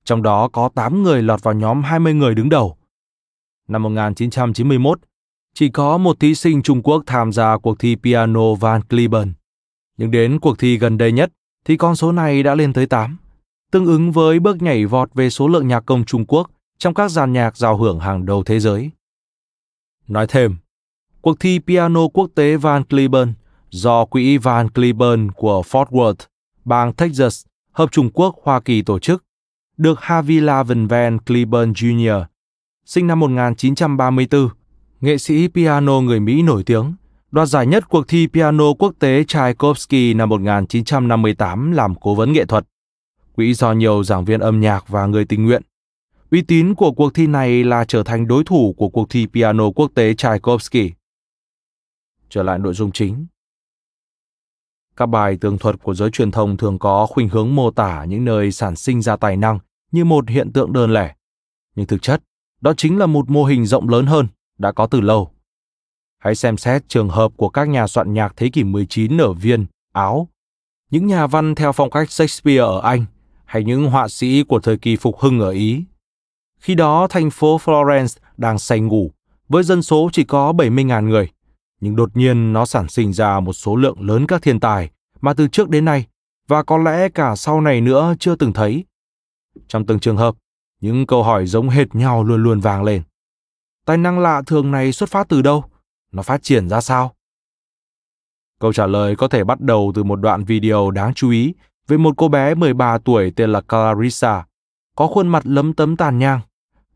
trong 0.04 0.22
đó 0.22 0.48
có 0.48 0.68
8 0.74 1.02
người 1.02 1.22
lọt 1.22 1.42
vào 1.42 1.54
nhóm 1.54 1.82
20 1.82 2.14
người 2.14 2.34
đứng 2.34 2.48
đầu. 2.48 2.76
Năm 3.68 3.82
1991, 3.82 4.98
chỉ 5.54 5.68
có 5.68 5.98
một 5.98 6.20
thí 6.20 6.34
sinh 6.34 6.62
Trung 6.62 6.82
Quốc 6.82 7.02
tham 7.06 7.32
gia 7.32 7.58
cuộc 7.58 7.78
thi 7.78 7.96
piano 7.96 8.54
Van 8.54 8.82
Cliburn. 8.82 9.32
Nhưng 9.98 10.10
đến 10.10 10.40
cuộc 10.40 10.58
thi 10.58 10.78
gần 10.78 10.98
đây 10.98 11.12
nhất 11.12 11.32
thì 11.64 11.76
con 11.76 11.96
số 11.96 12.12
này 12.12 12.42
đã 12.42 12.54
lên 12.54 12.72
tới 12.72 12.86
8, 12.86 13.16
tương 13.72 13.86
ứng 13.86 14.12
với 14.12 14.40
bước 14.40 14.62
nhảy 14.62 14.86
vọt 14.86 15.14
về 15.14 15.30
số 15.30 15.48
lượng 15.48 15.68
nhạc 15.68 15.80
công 15.86 16.04
Trung 16.04 16.24
Quốc 16.26 16.50
trong 16.82 16.94
các 16.94 17.10
dàn 17.10 17.32
nhạc 17.32 17.56
giao 17.56 17.76
hưởng 17.76 18.00
hàng 18.00 18.26
đầu 18.26 18.42
thế 18.42 18.60
giới. 18.60 18.90
Nói 20.08 20.26
thêm, 20.28 20.56
cuộc 21.20 21.40
thi 21.40 21.58
piano 21.58 22.08
quốc 22.08 22.30
tế 22.34 22.56
Van 22.56 22.84
Cliburn 22.84 23.32
do 23.70 24.04
Quỹ 24.04 24.38
Van 24.38 24.70
Cliburn 24.70 25.30
của 25.30 25.62
Fort 25.70 25.84
Worth, 25.84 26.26
bang 26.64 26.92
Texas, 26.92 27.44
Hợp 27.72 27.92
Trung 27.92 28.10
Quốc 28.10 28.36
Hoa 28.42 28.60
Kỳ 28.60 28.82
tổ 28.82 28.98
chức, 28.98 29.24
được 29.76 30.00
Harvey 30.00 30.40
Lavin 30.40 30.86
Van 30.86 31.18
Cliburn 31.18 31.72
Jr., 31.72 32.24
sinh 32.84 33.06
năm 33.06 33.20
1934, 33.20 34.48
nghệ 35.00 35.18
sĩ 35.18 35.48
piano 35.48 36.00
người 36.00 36.20
Mỹ 36.20 36.42
nổi 36.42 36.62
tiếng, 36.66 36.94
đoạt 37.30 37.48
giải 37.48 37.66
nhất 37.66 37.88
cuộc 37.88 38.08
thi 38.08 38.26
piano 38.26 38.72
quốc 38.78 38.92
tế 38.98 39.24
Tchaikovsky 39.24 40.14
năm 40.14 40.28
1958 40.28 41.72
làm 41.72 41.94
cố 41.94 42.14
vấn 42.14 42.32
nghệ 42.32 42.44
thuật. 42.44 42.64
Quỹ 43.34 43.54
do 43.54 43.72
nhiều 43.72 44.04
giảng 44.04 44.24
viên 44.24 44.40
âm 44.40 44.60
nhạc 44.60 44.88
và 44.88 45.06
người 45.06 45.24
tình 45.24 45.44
nguyện. 45.44 45.62
Uy 46.32 46.42
tín 46.42 46.74
của 46.74 46.92
cuộc 46.92 47.14
thi 47.14 47.26
này 47.26 47.64
là 47.64 47.84
trở 47.84 48.02
thành 48.02 48.26
đối 48.26 48.44
thủ 48.44 48.74
của 48.78 48.88
cuộc 48.88 49.10
thi 49.10 49.26
piano 49.26 49.70
quốc 49.70 49.90
tế 49.94 50.14
Tchaikovsky. 50.14 50.92
Trở 52.30 52.42
lại 52.42 52.58
nội 52.58 52.74
dung 52.74 52.92
chính. 52.92 53.26
Các 54.96 55.06
bài 55.06 55.38
tường 55.40 55.58
thuật 55.58 55.82
của 55.82 55.94
giới 55.94 56.10
truyền 56.10 56.30
thông 56.30 56.56
thường 56.56 56.78
có 56.78 57.06
khuynh 57.06 57.28
hướng 57.28 57.54
mô 57.54 57.70
tả 57.70 58.04
những 58.04 58.24
nơi 58.24 58.52
sản 58.52 58.76
sinh 58.76 59.02
ra 59.02 59.16
tài 59.16 59.36
năng 59.36 59.58
như 59.90 60.04
một 60.04 60.28
hiện 60.28 60.52
tượng 60.52 60.72
đơn 60.72 60.92
lẻ. 60.92 61.14
Nhưng 61.74 61.86
thực 61.86 62.02
chất, 62.02 62.22
đó 62.60 62.74
chính 62.76 62.98
là 62.98 63.06
một 63.06 63.30
mô 63.30 63.44
hình 63.44 63.66
rộng 63.66 63.88
lớn 63.88 64.06
hơn, 64.06 64.26
đã 64.58 64.72
có 64.72 64.86
từ 64.86 65.00
lâu. 65.00 65.30
Hãy 66.18 66.34
xem 66.34 66.56
xét 66.56 66.88
trường 66.88 67.08
hợp 67.08 67.32
của 67.36 67.48
các 67.48 67.68
nhà 67.68 67.86
soạn 67.86 68.14
nhạc 68.14 68.32
thế 68.36 68.48
kỷ 68.52 68.64
19 68.64 69.20
ở 69.20 69.32
Viên, 69.32 69.66
Áo, 69.92 70.28
những 70.90 71.06
nhà 71.06 71.26
văn 71.26 71.54
theo 71.54 71.72
phong 71.72 71.90
cách 71.90 72.10
Shakespeare 72.10 72.60
ở 72.60 72.80
Anh, 72.80 73.04
hay 73.44 73.64
những 73.64 73.90
họa 73.90 74.08
sĩ 74.08 74.42
của 74.42 74.60
thời 74.60 74.78
kỳ 74.78 74.96
phục 74.96 75.18
hưng 75.18 75.40
ở 75.40 75.50
Ý. 75.50 75.84
Khi 76.62 76.74
đó, 76.74 77.06
thành 77.10 77.30
phố 77.30 77.58
Florence 77.58 78.18
đang 78.36 78.58
say 78.58 78.80
ngủ, 78.80 79.10
với 79.48 79.62
dân 79.62 79.82
số 79.82 80.10
chỉ 80.12 80.24
có 80.24 80.52
70.000 80.52 81.08
người. 81.08 81.28
Nhưng 81.80 81.96
đột 81.96 82.16
nhiên 82.16 82.52
nó 82.52 82.66
sản 82.66 82.88
sinh 82.88 83.12
ra 83.12 83.40
một 83.40 83.52
số 83.52 83.76
lượng 83.76 84.00
lớn 84.00 84.26
các 84.26 84.42
thiên 84.42 84.60
tài 84.60 84.90
mà 85.20 85.34
từ 85.34 85.48
trước 85.48 85.68
đến 85.68 85.84
nay, 85.84 86.06
và 86.48 86.62
có 86.62 86.78
lẽ 86.78 87.08
cả 87.08 87.36
sau 87.36 87.60
này 87.60 87.80
nữa 87.80 88.14
chưa 88.18 88.36
từng 88.36 88.52
thấy. 88.52 88.84
Trong 89.68 89.86
từng 89.86 89.98
trường 89.98 90.16
hợp, 90.16 90.34
những 90.80 91.06
câu 91.06 91.22
hỏi 91.22 91.46
giống 91.46 91.68
hệt 91.68 91.94
nhau 91.94 92.24
luôn 92.24 92.42
luôn 92.42 92.60
vang 92.60 92.84
lên. 92.84 93.02
Tài 93.84 93.96
năng 93.96 94.18
lạ 94.18 94.42
thường 94.46 94.70
này 94.70 94.92
xuất 94.92 95.10
phát 95.10 95.28
từ 95.28 95.42
đâu? 95.42 95.64
Nó 96.12 96.22
phát 96.22 96.42
triển 96.42 96.68
ra 96.68 96.80
sao? 96.80 97.14
Câu 98.60 98.72
trả 98.72 98.86
lời 98.86 99.16
có 99.16 99.28
thể 99.28 99.44
bắt 99.44 99.60
đầu 99.60 99.92
từ 99.94 100.02
một 100.02 100.16
đoạn 100.16 100.44
video 100.44 100.90
đáng 100.90 101.14
chú 101.14 101.30
ý 101.30 101.54
về 101.88 101.96
một 101.96 102.14
cô 102.16 102.28
bé 102.28 102.54
13 102.54 102.98
tuổi 102.98 103.32
tên 103.36 103.52
là 103.52 103.60
Clarissa, 103.60 104.44
có 104.96 105.06
khuôn 105.06 105.28
mặt 105.28 105.42
lấm 105.46 105.74
tấm 105.74 105.96
tàn 105.96 106.18
nhang. 106.18 106.40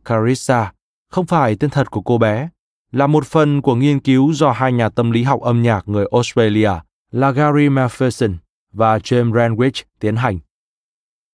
Clarissa 0.07 0.73
không 1.11 1.27
phải 1.27 1.57
tên 1.57 1.71
thật 1.71 1.91
của 1.91 2.01
cô 2.01 2.19
bé, 2.19 2.49
là 2.93 3.07
một 3.07 3.27
phần 3.27 3.63
của 3.63 3.75
nghiên 3.75 4.01
cứu 4.01 4.33
do 4.33 4.53
hai 4.53 4.73
nhà 4.73 4.89
tâm 4.89 5.11
lý 5.11 5.23
học 5.23 5.41
âm 5.41 5.63
nhạc 5.63 5.89
người 5.89 6.07
Australia 6.13 6.71
là 7.11 7.31
Gary 7.31 7.69
Matheson 7.69 8.37
và 8.73 8.99
James 8.99 9.33
Renwich 9.33 9.83
tiến 10.01 10.17
hành. 10.17 10.39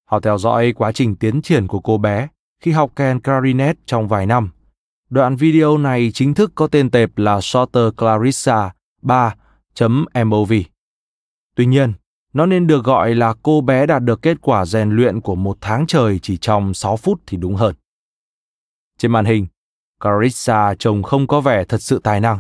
Họ 0.05 0.21
theo 0.21 0.39
dõi 0.39 0.73
quá 0.73 0.93
trình 0.93 1.17
tiến 1.17 1.43
triển 1.43 1.67
của 1.67 1.81
cô 1.81 1.99
bé 1.99 2.29
khi 2.61 2.71
học 2.71 2.93
kèn 2.97 3.21
clarinet 3.21 3.77
trong 3.87 4.09
vài 4.09 4.27
năm. 4.27 4.51
Đoạn 5.11 5.37
video 5.37 5.79
này 5.79 6.11
chính 6.15 6.35
thức 6.35 6.53
có 6.55 6.67
tên 6.67 6.91
tệp 6.91 7.19
là 7.19 7.41
Shorter 7.41 7.85
Clarissa 7.97 8.71
3.mov. 9.03 10.53
Tuy 11.57 11.67
nhiên, 11.67 11.93
nó 12.33 12.47
nên 12.47 12.67
được 12.67 12.85
gọi 12.85 13.15
là 13.15 13.35
cô 13.43 13.61
bé 13.61 13.87
đạt 13.87 14.03
được 14.03 14.23
kết 14.23 14.39
quả 14.41 14.65
rèn 14.65 14.91
luyện 14.91 15.21
của 15.21 15.35
một 15.35 15.59
tháng 15.61 15.87
trời 15.87 16.19
chỉ 16.19 16.37
trong 16.37 16.75
6 16.75 16.97
phút 16.97 17.21
thì 17.27 17.37
đúng 17.37 17.55
hơn. 17.55 17.75
Trên 19.03 19.13
màn 19.13 19.25
hình, 19.25 19.47
Clarissa 20.01 20.75
trông 20.79 21.03
không 21.03 21.27
có 21.27 21.41
vẻ 21.41 21.65
thật 21.65 21.83
sự 21.83 22.01
tài 22.05 22.21
năng. 22.21 22.39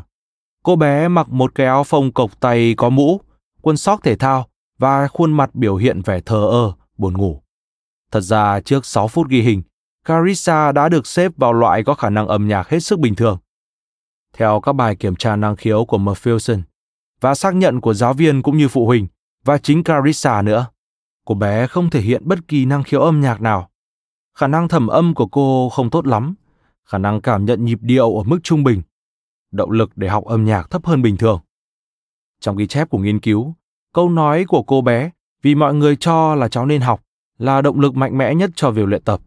Cô 0.62 0.76
bé 0.76 1.08
mặc 1.08 1.28
một 1.28 1.54
cái 1.54 1.66
áo 1.66 1.84
phông 1.84 2.12
cộc 2.12 2.40
tay 2.40 2.74
có 2.76 2.90
mũ, 2.90 3.20
quần 3.62 3.76
sóc 3.76 4.00
thể 4.02 4.16
thao 4.16 4.46
và 4.78 5.08
khuôn 5.08 5.32
mặt 5.32 5.54
biểu 5.54 5.76
hiện 5.76 6.02
vẻ 6.04 6.20
thờ 6.20 6.48
ơ, 6.50 6.72
buồn 6.98 7.18
ngủ. 7.18 7.42
Thật 8.12 8.20
ra 8.20 8.60
trước 8.60 8.86
6 8.86 9.08
phút 9.08 9.28
ghi 9.28 9.40
hình, 9.40 9.62
Carissa 10.04 10.72
đã 10.72 10.88
được 10.88 11.06
xếp 11.06 11.32
vào 11.36 11.52
loại 11.52 11.84
có 11.84 11.94
khả 11.94 12.10
năng 12.10 12.28
âm 12.28 12.48
nhạc 12.48 12.68
hết 12.68 12.80
sức 12.80 12.98
bình 12.98 13.14
thường. 13.14 13.38
Theo 14.32 14.60
các 14.60 14.72
bài 14.72 14.96
kiểm 14.96 15.16
tra 15.16 15.36
năng 15.36 15.56
khiếu 15.56 15.84
của 15.84 15.98
McPherson 15.98 16.62
và 17.20 17.34
xác 17.34 17.54
nhận 17.54 17.80
của 17.80 17.94
giáo 17.94 18.14
viên 18.14 18.42
cũng 18.42 18.58
như 18.58 18.68
phụ 18.68 18.86
huynh 18.86 19.06
và 19.44 19.58
chính 19.58 19.84
Carissa 19.84 20.42
nữa, 20.42 20.66
cô 21.26 21.34
bé 21.34 21.66
không 21.66 21.90
thể 21.90 22.00
hiện 22.00 22.22
bất 22.24 22.48
kỳ 22.48 22.64
năng 22.64 22.82
khiếu 22.82 23.00
âm 23.00 23.20
nhạc 23.20 23.40
nào. 23.40 23.70
Khả 24.38 24.46
năng 24.46 24.68
thẩm 24.68 24.86
âm 24.86 25.14
của 25.14 25.26
cô 25.26 25.68
không 25.68 25.90
tốt 25.90 26.06
lắm, 26.06 26.34
khả 26.84 26.98
năng 26.98 27.20
cảm 27.20 27.44
nhận 27.44 27.64
nhịp 27.64 27.78
điệu 27.80 28.16
ở 28.16 28.22
mức 28.22 28.38
trung 28.42 28.64
bình, 28.64 28.82
động 29.52 29.70
lực 29.70 29.90
để 29.96 30.08
học 30.08 30.24
âm 30.24 30.44
nhạc 30.44 30.70
thấp 30.70 30.86
hơn 30.86 31.02
bình 31.02 31.16
thường. 31.16 31.40
Trong 32.40 32.56
ghi 32.56 32.66
chép 32.66 32.90
của 32.90 32.98
nghiên 32.98 33.20
cứu, 33.20 33.54
câu 33.94 34.08
nói 34.08 34.44
của 34.48 34.62
cô 34.62 34.80
bé 34.80 35.10
vì 35.42 35.54
mọi 35.54 35.74
người 35.74 35.96
cho 35.96 36.34
là 36.34 36.48
cháu 36.48 36.66
nên 36.66 36.80
học 36.80 37.02
là 37.38 37.62
động 37.62 37.80
lực 37.80 37.94
mạnh 37.94 38.18
mẽ 38.18 38.34
nhất 38.34 38.50
cho 38.54 38.70
việc 38.70 38.86
luyện 38.86 39.02
tập. 39.02 39.20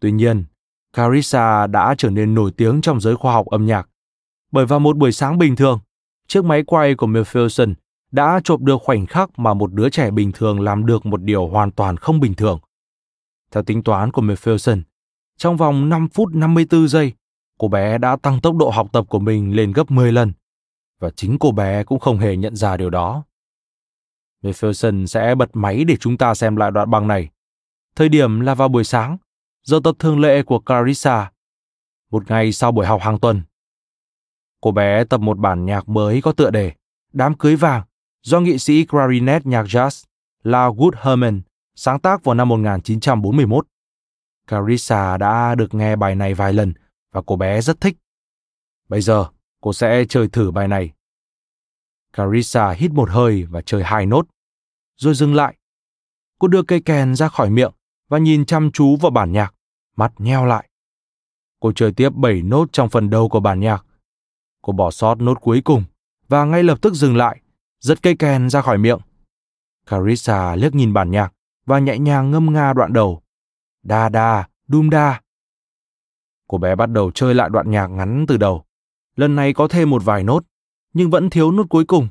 Tuy 0.00 0.12
nhiên, 0.12 0.44
Carissa 0.92 1.66
đã 1.66 1.94
trở 1.98 2.10
nên 2.10 2.34
nổi 2.34 2.50
tiếng 2.56 2.80
trong 2.80 3.00
giới 3.00 3.16
khoa 3.16 3.32
học 3.32 3.46
âm 3.46 3.66
nhạc. 3.66 3.88
Bởi 4.52 4.66
vào 4.66 4.80
một 4.80 4.96
buổi 4.96 5.12
sáng 5.12 5.38
bình 5.38 5.56
thường, 5.56 5.80
chiếc 6.28 6.44
máy 6.44 6.62
quay 6.66 6.94
của 6.94 7.06
Michelson 7.06 7.74
đã 8.12 8.40
chụp 8.44 8.60
được 8.60 8.76
khoảnh 8.82 9.06
khắc 9.06 9.38
mà 9.38 9.54
một 9.54 9.72
đứa 9.72 9.90
trẻ 9.90 10.10
bình 10.10 10.32
thường 10.32 10.60
làm 10.60 10.86
được 10.86 11.06
một 11.06 11.22
điều 11.22 11.48
hoàn 11.48 11.70
toàn 11.70 11.96
không 11.96 12.20
bình 12.20 12.34
thường. 12.34 12.58
Theo 13.50 13.62
tính 13.62 13.82
toán 13.82 14.12
của 14.12 14.22
Michelson, 14.22 14.82
trong 15.40 15.56
vòng 15.56 15.88
5 15.88 16.08
phút 16.08 16.34
54 16.34 16.88
giây, 16.88 17.12
cô 17.58 17.68
bé 17.68 17.98
đã 17.98 18.16
tăng 18.16 18.40
tốc 18.40 18.56
độ 18.56 18.70
học 18.70 18.88
tập 18.92 19.04
của 19.08 19.18
mình 19.18 19.56
lên 19.56 19.72
gấp 19.72 19.90
10 19.90 20.12
lần. 20.12 20.32
Và 20.98 21.10
chính 21.10 21.38
cô 21.38 21.52
bé 21.52 21.84
cũng 21.84 21.98
không 21.98 22.18
hề 22.18 22.36
nhận 22.36 22.56
ra 22.56 22.76
điều 22.76 22.90
đó. 22.90 23.24
Michelson 24.42 25.06
sẽ 25.06 25.34
bật 25.34 25.50
máy 25.52 25.84
để 25.84 25.96
chúng 25.96 26.18
ta 26.18 26.34
xem 26.34 26.56
lại 26.56 26.70
đoạn 26.70 26.90
băng 26.90 27.08
này. 27.08 27.28
Thời 27.96 28.08
điểm 28.08 28.40
là 28.40 28.54
vào 28.54 28.68
buổi 28.68 28.84
sáng, 28.84 29.16
giờ 29.62 29.80
tập 29.84 29.96
thường 29.98 30.20
lệ 30.20 30.42
của 30.42 30.58
Clarissa. 30.58 31.30
Một 32.10 32.30
ngày 32.30 32.52
sau 32.52 32.72
buổi 32.72 32.86
học 32.86 33.00
hàng 33.02 33.18
tuần. 33.18 33.42
Cô 34.60 34.72
bé 34.72 35.04
tập 35.04 35.20
một 35.20 35.38
bản 35.38 35.64
nhạc 35.64 35.88
mới 35.88 36.22
có 36.22 36.32
tựa 36.32 36.50
đề 36.50 36.72
Đám 37.12 37.34
cưới 37.34 37.56
vàng 37.56 37.82
do 38.22 38.40
nghị 38.40 38.58
sĩ 38.58 38.84
clarinet 38.84 39.46
nhạc 39.46 39.66
jazz 39.66 40.04
là 40.42 40.68
Wood 40.68 40.92
Herman 40.96 41.42
sáng 41.74 42.00
tác 42.00 42.24
vào 42.24 42.34
năm 42.34 42.48
1941. 42.48 43.69
Carissa 44.50 45.16
đã 45.16 45.54
được 45.54 45.74
nghe 45.74 45.96
bài 45.96 46.14
này 46.14 46.34
vài 46.34 46.52
lần 46.52 46.72
và 47.12 47.22
cô 47.26 47.36
bé 47.36 47.60
rất 47.60 47.80
thích. 47.80 47.96
Bây 48.88 49.00
giờ, 49.00 49.26
cô 49.60 49.72
sẽ 49.72 50.04
chơi 50.08 50.28
thử 50.28 50.50
bài 50.50 50.68
này. 50.68 50.92
Carissa 52.12 52.70
hít 52.70 52.92
một 52.92 53.10
hơi 53.10 53.46
và 53.50 53.62
chơi 53.62 53.82
hai 53.84 54.06
nốt, 54.06 54.26
rồi 54.96 55.14
dừng 55.14 55.34
lại. 55.34 55.56
Cô 56.38 56.48
đưa 56.48 56.62
cây 56.62 56.80
kèn 56.80 57.14
ra 57.14 57.28
khỏi 57.28 57.50
miệng 57.50 57.72
và 58.08 58.18
nhìn 58.18 58.44
chăm 58.44 58.70
chú 58.70 58.96
vào 58.96 59.10
bản 59.10 59.32
nhạc, 59.32 59.54
mắt 59.96 60.12
nheo 60.18 60.44
lại. 60.44 60.68
Cô 61.60 61.72
chơi 61.72 61.92
tiếp 61.92 62.10
7 62.14 62.42
nốt 62.42 62.72
trong 62.72 62.88
phần 62.88 63.10
đầu 63.10 63.28
của 63.28 63.40
bản 63.40 63.60
nhạc. 63.60 63.84
Cô 64.62 64.72
bỏ 64.72 64.90
sót 64.90 65.14
nốt 65.14 65.40
cuối 65.40 65.62
cùng 65.64 65.84
và 66.28 66.44
ngay 66.44 66.62
lập 66.62 66.78
tức 66.82 66.94
dừng 66.94 67.16
lại, 67.16 67.40
giật 67.80 67.98
cây 68.02 68.16
kèn 68.18 68.50
ra 68.50 68.62
khỏi 68.62 68.78
miệng. 68.78 68.98
Carissa 69.86 70.56
liếc 70.56 70.74
nhìn 70.74 70.92
bản 70.92 71.10
nhạc 71.10 71.32
và 71.66 71.78
nhẹ 71.78 71.98
nhàng 71.98 72.30
ngâm 72.30 72.52
nga 72.52 72.72
đoạn 72.72 72.92
đầu. 72.92 73.19
Đa 73.82 74.08
đa, 74.08 74.48
đum 74.68 74.90
đa. 74.90 75.20
Cô 76.48 76.58
bé 76.58 76.74
bắt 76.74 76.86
đầu 76.86 77.10
chơi 77.10 77.34
lại 77.34 77.48
đoạn 77.52 77.70
nhạc 77.70 77.86
ngắn 77.86 78.24
từ 78.28 78.36
đầu. 78.36 78.64
Lần 79.16 79.36
này 79.36 79.52
có 79.52 79.68
thêm 79.68 79.90
một 79.90 80.04
vài 80.04 80.24
nốt, 80.24 80.44
nhưng 80.92 81.10
vẫn 81.10 81.30
thiếu 81.30 81.52
nốt 81.52 81.64
cuối 81.68 81.84
cùng. 81.84 82.08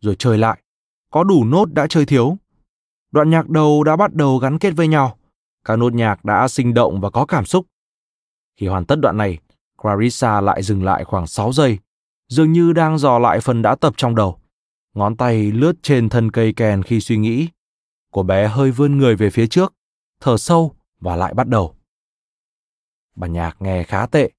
Rồi 0.00 0.16
chơi 0.18 0.38
lại, 0.38 0.62
có 1.10 1.24
đủ 1.24 1.44
nốt 1.44 1.72
đã 1.72 1.86
chơi 1.86 2.06
thiếu. 2.06 2.36
Đoạn 3.10 3.30
nhạc 3.30 3.48
đầu 3.48 3.84
đã 3.84 3.96
bắt 3.96 4.14
đầu 4.14 4.38
gắn 4.38 4.58
kết 4.58 4.70
với 4.70 4.88
nhau. 4.88 5.18
Các 5.64 5.76
nốt 5.76 5.92
nhạc 5.92 6.24
đã 6.24 6.48
sinh 6.48 6.74
động 6.74 7.00
và 7.00 7.10
có 7.10 7.26
cảm 7.26 7.44
xúc. 7.44 7.66
Khi 8.56 8.66
hoàn 8.66 8.84
tất 8.84 8.96
đoạn 9.00 9.16
này, 9.16 9.38
Clarissa 9.82 10.40
lại 10.40 10.62
dừng 10.62 10.84
lại 10.84 11.04
khoảng 11.04 11.26
6 11.26 11.52
giây, 11.52 11.78
dường 12.28 12.52
như 12.52 12.72
đang 12.72 12.98
dò 12.98 13.18
lại 13.18 13.40
phần 13.40 13.62
đã 13.62 13.74
tập 13.74 13.94
trong 13.96 14.14
đầu. 14.14 14.38
Ngón 14.94 15.16
tay 15.16 15.52
lướt 15.52 15.72
trên 15.82 16.08
thân 16.08 16.30
cây 16.30 16.52
kèn 16.52 16.82
khi 16.82 17.00
suy 17.00 17.16
nghĩ. 17.16 17.48
Cô 18.12 18.22
bé 18.22 18.48
hơi 18.48 18.70
vươn 18.70 18.98
người 18.98 19.16
về 19.16 19.30
phía 19.30 19.46
trước, 19.46 19.74
thở 20.20 20.36
sâu 20.36 20.74
và 21.00 21.16
lại 21.16 21.34
bắt 21.34 21.48
đầu. 21.48 21.74
Bản 23.16 23.32
nhạc 23.32 23.56
nghe 23.60 23.82
khá 23.82 24.06
tệ. 24.06 24.30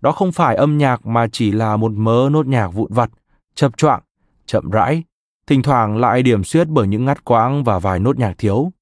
Đó 0.00 0.12
không 0.12 0.32
phải 0.32 0.56
âm 0.56 0.78
nhạc 0.78 1.06
mà 1.06 1.26
chỉ 1.32 1.52
là 1.52 1.76
một 1.76 1.92
mớ 1.92 2.28
nốt 2.32 2.46
nhạc 2.46 2.68
vụn 2.68 2.92
vặt, 2.92 3.10
chập 3.54 3.76
choạng, 3.76 4.02
chậm 4.46 4.70
rãi, 4.70 5.02
thỉnh 5.46 5.62
thoảng 5.62 5.96
lại 5.96 6.22
điểm 6.22 6.44
xuyết 6.44 6.68
bởi 6.68 6.86
những 6.86 7.04
ngắt 7.04 7.24
quãng 7.24 7.64
và 7.64 7.78
vài 7.78 7.98
nốt 7.98 8.18
nhạc 8.18 8.34
thiếu. 8.38 8.72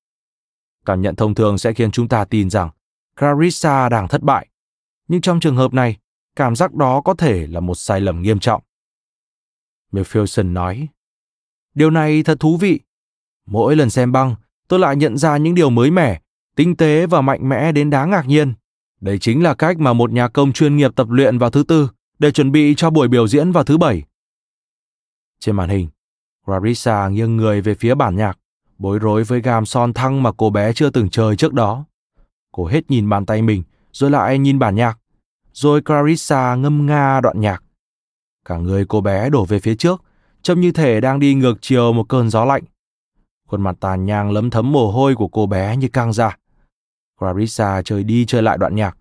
Cảm 0.87 1.03
nhận 1.03 1.17
thông 1.17 1.35
thường 1.35 1.59
sẽ 1.59 1.73
khiến 1.73 1.91
chúng 1.91 2.09
ta 2.09 2.25
tin 2.25 2.51
rằng 2.51 2.71
Clarissa 3.17 3.89
đang 3.89 4.09
thất 4.09 4.23
bại. 4.23 4.49
Nhưng 5.09 5.21
trong 5.21 5.41
trường 5.41 5.57
hợp 5.57 5.73
này, 5.75 5.97
cảm 6.37 6.57
giác 6.57 6.75
đó 6.75 7.01
có 7.01 7.15
thể 7.15 7.47
là 7.47 7.61
một 7.61 7.75
sai 7.75 8.01
lầm 8.01 8.23
nghiêm 8.23 8.39
trọng. 8.39 8.63
Mephielson 9.93 10.55
nói, 10.55 10.89
Điều 11.75 11.91
này 11.91 12.23
thật 12.23 12.41
thú 12.41 12.57
vị. 12.57 12.81
Mỗi 13.47 13.77
lần 13.77 13.91
xem 13.91 14.13
băng, 14.13 14.35
tôi 14.69 14.79
lại 14.79 14.97
nhận 14.97 15.17
ra 15.17 15.37
những 15.37 15.55
điều 15.55 15.71
mới 15.71 15.91
mẻ, 15.91 16.22
tinh 16.57 16.77
tế 16.77 17.07
và 17.07 17.21
mạnh 17.21 17.49
mẽ 17.49 17.73
đến 17.73 17.91
đáng 17.91 18.11
ngạc 18.11 18.27
nhiên. 18.27 18.55
Đây 19.01 19.19
chính 19.19 19.43
là 19.43 19.55
cách 19.55 19.79
mà 19.79 19.93
một 19.93 20.13
nhà 20.13 20.29
công 20.29 20.53
chuyên 20.53 20.77
nghiệp 20.77 20.97
tập 20.97 21.07
luyện 21.11 21.39
vào 21.39 21.51
thứ 21.51 21.63
tư 21.69 21.89
để 22.19 22.31
chuẩn 22.31 22.53
bị 22.53 22.75
cho 22.77 22.91
buổi 22.91 23.09
biểu 23.09 23.29
diễn 23.29 23.53
vào 23.53 23.65
thứ 23.65 23.79
bảy. 23.79 24.03
Trên 25.41 25.57
màn 25.57 25.69
hình, 25.69 25.89
Clarissa 26.47 27.09
nghiêng 27.09 27.37
người 27.37 27.61
về 27.61 27.75
phía 27.75 27.95
bản 27.95 28.17
nhạc, 28.17 28.39
bối 28.79 28.99
rối 28.99 29.25
với 29.25 29.41
gam 29.41 29.67
son 29.67 29.93
thăng 29.93 30.23
mà 30.23 30.33
cô 30.33 30.51
bé 30.51 30.73
chưa 30.73 30.91
từng 30.91 31.11
chơi 31.11 31.37
trước 31.37 31.53
đó. 31.53 31.85
Cô 32.53 32.67
hết 32.67 32.91
nhìn 32.91 33.09
bàn 33.09 33.27
tay 33.27 33.43
mình, 33.43 33.63
rồi 33.93 34.11
lại 34.11 34.39
nhìn 34.39 34.59
bản 34.59 34.75
nhạc. 34.75 34.99
Rồi 35.53 35.83
Clarissa 35.83 36.55
ngâm 36.55 36.87
nga 36.87 37.21
đoạn 37.21 37.41
nhạc. 37.41 37.63
Cả 38.45 38.57
người 38.57 38.85
cô 38.89 39.01
bé 39.01 39.31
đổ 39.31 39.45
về 39.45 39.59
phía 39.59 39.75
trước, 39.75 40.03
trông 40.43 40.61
như 40.61 40.73
thể 40.73 41.01
đang 41.01 41.21
đi 41.21 41.35
ngược 41.35 41.59
chiều 41.61 41.93
một 41.93 42.09
cơn 42.09 42.31
gió 42.31 42.45
lạnh. 42.45 42.63
Khuôn 43.49 43.63
mặt 43.63 43.77
tàn 43.81 44.05
nhang 44.07 44.31
lấm 44.31 44.51
thấm 44.51 44.73
mồ 44.73 44.91
hôi 44.91 45.15
của 45.15 45.29
cô 45.29 45.47
bé 45.47 45.77
như 45.77 45.89
căng 45.89 46.13
ra. 46.13 46.37
Clarissa 47.23 47.83
chơi 47.83 48.05
đi 48.05 48.25
chơi 48.27 48.43
lại 48.43 48.59
đoạn 48.59 48.75
nhạc. 48.75 48.97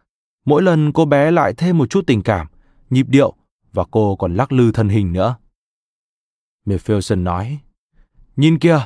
Mỗi 0.46 0.62
lần 0.62 0.94
cô 0.94 1.06
bé 1.06 1.32
lại 1.32 1.54
thêm 1.54 1.78
một 1.78 1.90
chút 1.90 2.04
tình 2.08 2.22
cảm, 2.22 2.48
nhịp 2.90 3.06
điệu 3.10 3.34
và 3.74 3.84
cô 3.92 4.16
còn 4.16 4.36
lắc 4.36 4.52
lư 4.52 4.72
thân 4.72 4.90
hình 4.90 5.14
nữa. 5.14 5.36
Mephielson 6.66 7.24
nói, 7.24 7.60
Nhìn 8.36 8.60
kìa, 8.60 8.80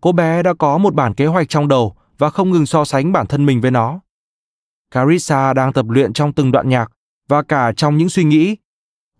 cô 0.00 0.12
bé 0.12 0.42
đã 0.42 0.54
có 0.54 0.78
một 0.78 0.94
bản 0.94 1.14
kế 1.14 1.26
hoạch 1.26 1.48
trong 1.48 1.68
đầu 1.68 1.96
và 2.18 2.30
không 2.30 2.50
ngừng 2.50 2.66
so 2.66 2.84
sánh 2.84 3.12
bản 3.12 3.26
thân 3.26 3.46
mình 3.46 3.60
với 3.60 3.70
nó. 3.70 4.00
Carissa 4.90 5.52
đang 5.52 5.72
tập 5.72 5.86
luyện 5.88 6.12
trong 6.12 6.32
từng 6.32 6.52
đoạn 6.52 6.68
nhạc 6.68 6.92
và 7.28 7.42
cả 7.42 7.72
trong 7.76 7.96
những 7.96 8.08
suy 8.08 8.24
nghĩ. 8.24 8.56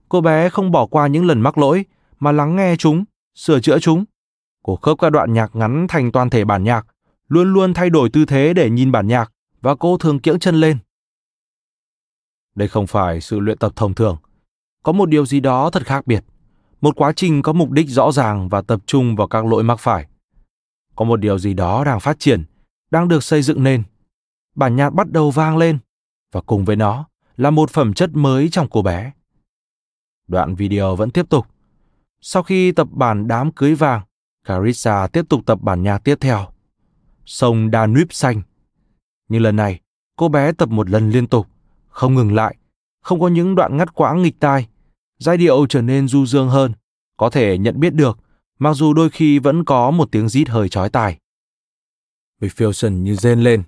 Cô 0.09 0.21
bé 0.21 0.49
không 0.49 0.71
bỏ 0.71 0.87
qua 0.87 1.07
những 1.07 1.27
lần 1.27 1.41
mắc 1.41 1.59
lỗi 1.59 1.85
mà 2.21 2.33
lắng 2.33 2.57
nghe 2.57 2.77
chúng, 2.77 3.05
sửa 3.35 3.61
chữa 3.61 3.79
chúng. 3.79 4.05
Cô 4.65 4.77
khớp 4.77 4.99
các 4.99 5.11
đoạn 5.11 5.33
nhạc 5.33 5.57
ngắn 5.57 5.87
thành 5.89 6.13
toàn 6.13 6.31
thể 6.31 6.45
bản 6.45 6.65
nhạc, 6.65 6.87
luôn 7.29 7.53
luôn 7.53 7.75
thay 7.75 7.91
đổi 7.91 8.11
tư 8.11 8.25
thế 8.25 8.55
để 8.55 8.71
nhìn 8.71 8.93
bản 8.93 9.07
nhạc 9.07 9.33
và 9.61 9.75
cô 9.75 9.99
thường 9.99 10.19
kiễng 10.19 10.39
chân 10.39 10.55
lên. 10.55 10.79
Đây 12.55 12.69
không 12.69 12.87
phải 12.87 13.21
sự 13.21 13.41
luyện 13.41 13.59
tập 13.59 13.73
thông 13.77 13.95
thường. 13.95 14.17
Có 14.83 14.93
một 14.93 15.07
điều 15.07 15.27
gì 15.27 15.41
đó 15.41 15.71
thật 15.71 15.87
khác 15.87 16.07
biệt. 16.07 16.25
Một 16.81 16.97
quá 16.97 17.13
trình 17.13 17.43
có 17.43 17.53
mục 17.53 17.71
đích 17.71 17.89
rõ 17.89 18.13
ràng 18.13 18.49
và 18.49 18.63
tập 18.63 18.81
trung 18.87 19.17
vào 19.17 19.29
các 19.29 19.47
lỗi 19.47 19.63
mắc 19.63 19.81
phải. 19.81 20.07
Có 20.97 21.05
một 21.05 21.17
điều 21.17 21.39
gì 21.39 21.55
đó 21.55 21.85
đang 21.85 22.01
phát 22.01 22.19
triển, 22.19 22.45
đang 22.91 23.09
được 23.09 23.25
xây 23.25 23.43
dựng 23.43 23.63
nên. 23.63 23.83
Bản 24.55 24.77
nhạc 24.77 24.91
bắt 24.91 25.11
đầu 25.11 25.31
vang 25.31 25.57
lên 25.57 25.79
và 26.33 26.41
cùng 26.41 26.65
với 26.65 26.77
nó 26.77 27.09
là 27.37 27.51
một 27.51 27.71
phẩm 27.71 27.95
chất 27.95 28.11
mới 28.13 28.49
trong 28.49 28.69
cô 28.71 28.83
bé. 28.83 29.13
Đoạn 30.29 30.55
video 30.55 30.97
vẫn 30.97 31.11
tiếp 31.11 31.29
tục. 31.29 31.47
Sau 32.21 32.43
khi 32.43 32.73
tập 32.73 32.89
bản 32.91 33.29
đám 33.29 33.53
cưới 33.53 33.75
vàng, 33.75 34.03
Carissa 34.45 35.07
tiếp 35.07 35.25
tục 35.29 35.41
tập 35.47 35.59
bản 35.63 35.83
nhạc 35.83 35.99
tiếp 35.99 36.17
theo. 36.21 36.47
Sông 37.25 37.71
Danube 37.73 38.09
xanh. 38.11 38.43
Nhưng 39.29 39.43
lần 39.43 39.57
này, 39.57 39.81
cô 40.17 40.29
bé 40.29 40.53
tập 40.53 40.69
một 40.69 40.91
lần 40.91 41.11
liên 41.11 41.27
tục, 41.27 41.47
không 41.89 42.15
ngừng 42.15 42.35
lại, 42.35 42.57
không 43.01 43.21
có 43.21 43.29
những 43.29 43.55
đoạn 43.55 43.77
ngắt 43.77 43.95
quãng 43.95 44.23
nghịch 44.23 44.41
tai. 44.41 44.69
Giai 45.19 45.37
điệu 45.37 45.67
trở 45.67 45.83
nên 45.83 46.09
du 46.09 46.27
dương 46.27 46.49
hơn, 46.49 46.73
có 47.17 47.31
thể 47.31 47.59
nhận 47.59 47.81
biết 47.81 47.95
được, 47.95 48.19
mặc 48.59 48.75
dù 48.75 48.93
đôi 48.95 49.11
khi 49.11 49.39
vẫn 49.39 49.65
có 49.65 49.91
một 49.91 50.09
tiếng 50.13 50.29
rít 50.29 50.49
hơi 50.49 50.69
chói 50.69 50.91
tai. 50.91 51.19
Mcpherson 52.41 53.03
như 53.03 53.15
rên 53.15 53.41
lên. 53.41 53.63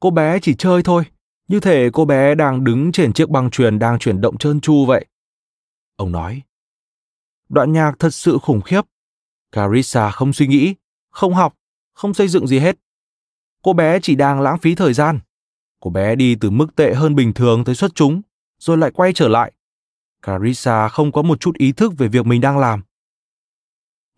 Cô 0.00 0.10
bé 0.10 0.38
chỉ 0.42 0.54
chơi 0.54 0.82
thôi, 0.82 1.04
như 1.48 1.60
thể 1.60 1.90
cô 1.92 2.04
bé 2.04 2.34
đang 2.34 2.64
đứng 2.64 2.92
trên 2.92 3.12
chiếc 3.12 3.30
băng 3.30 3.50
chuyền 3.50 3.78
đang 3.78 3.98
chuyển 3.98 4.20
động 4.20 4.38
trơn 4.38 4.60
tru 4.60 4.86
vậy. 4.86 5.06
Ông 5.96 6.12
nói. 6.12 6.42
Đoạn 7.48 7.72
nhạc 7.72 7.92
thật 7.98 8.14
sự 8.14 8.38
khủng 8.42 8.60
khiếp. 8.60 8.80
Carissa 9.52 10.10
không 10.10 10.32
suy 10.32 10.46
nghĩ, 10.46 10.74
không 11.10 11.34
học, 11.34 11.54
không 11.94 12.14
xây 12.14 12.28
dựng 12.28 12.46
gì 12.46 12.58
hết. 12.58 12.76
Cô 13.62 13.72
bé 13.72 14.00
chỉ 14.00 14.14
đang 14.14 14.40
lãng 14.40 14.58
phí 14.58 14.74
thời 14.74 14.92
gian. 14.92 15.20
Cô 15.80 15.90
bé 15.90 16.14
đi 16.14 16.34
từ 16.34 16.50
mức 16.50 16.76
tệ 16.76 16.94
hơn 16.94 17.14
bình 17.14 17.32
thường 17.32 17.64
tới 17.64 17.74
xuất 17.74 17.94
chúng, 17.94 18.22
rồi 18.58 18.78
lại 18.78 18.90
quay 18.90 19.12
trở 19.12 19.28
lại. 19.28 19.52
Carissa 20.22 20.88
không 20.88 21.12
có 21.12 21.22
một 21.22 21.40
chút 21.40 21.56
ý 21.58 21.72
thức 21.72 21.92
về 21.98 22.08
việc 22.08 22.26
mình 22.26 22.40
đang 22.40 22.58
làm. 22.58 22.82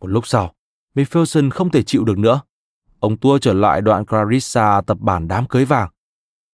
Một 0.00 0.07
lúc 0.07 0.26
sau, 0.26 0.54
Mephielson 0.94 1.50
không 1.50 1.70
thể 1.70 1.83
chịu 1.83 2.04
được 2.04 2.18
nữa. 2.18 2.40
Ông 3.00 3.16
tua 3.16 3.38
trở 3.38 3.52
lại 3.52 3.80
đoạn 3.80 4.07
Clarissa 4.07 4.80
tập 4.87 4.98
bản 5.00 5.28
đám 5.28 5.46
cưới 5.46 5.64
vàng. 5.64 5.90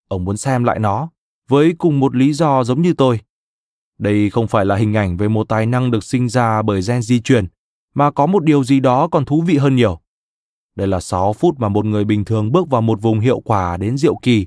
Ông 0.08 0.24
muốn 0.24 0.36
xem 0.36 0.64
lại 0.64 0.78
nó, 0.78 1.10
với 1.48 1.74
cùng 1.78 2.00
một 2.00 2.16
lý 2.16 2.32
do 2.32 2.64
giống 2.64 2.82
như 2.82 2.94
tôi. 2.94 3.20
Đây 3.98 4.30
không 4.30 4.48
phải 4.48 4.64
là 4.64 4.76
hình 4.76 4.94
ảnh 4.94 5.16
về 5.16 5.28
một 5.28 5.48
tài 5.48 5.66
năng 5.66 5.90
được 5.90 6.04
sinh 6.04 6.28
ra 6.28 6.62
bởi 6.62 6.80
gen 6.88 7.02
di 7.02 7.20
truyền, 7.20 7.46
mà 7.94 8.10
có 8.10 8.26
một 8.26 8.44
điều 8.44 8.64
gì 8.64 8.80
đó 8.80 9.08
còn 9.08 9.24
thú 9.24 9.42
vị 9.46 9.56
hơn 9.56 9.76
nhiều. 9.76 10.00
Đây 10.74 10.88
là 10.88 11.00
6 11.00 11.32
phút 11.32 11.54
mà 11.58 11.68
một 11.68 11.84
người 11.84 12.04
bình 12.04 12.24
thường 12.24 12.52
bước 12.52 12.68
vào 12.70 12.82
một 12.82 13.02
vùng 13.02 13.20
hiệu 13.20 13.40
quả 13.40 13.76
đến 13.76 13.96
diệu 13.96 14.16
kỳ, 14.22 14.46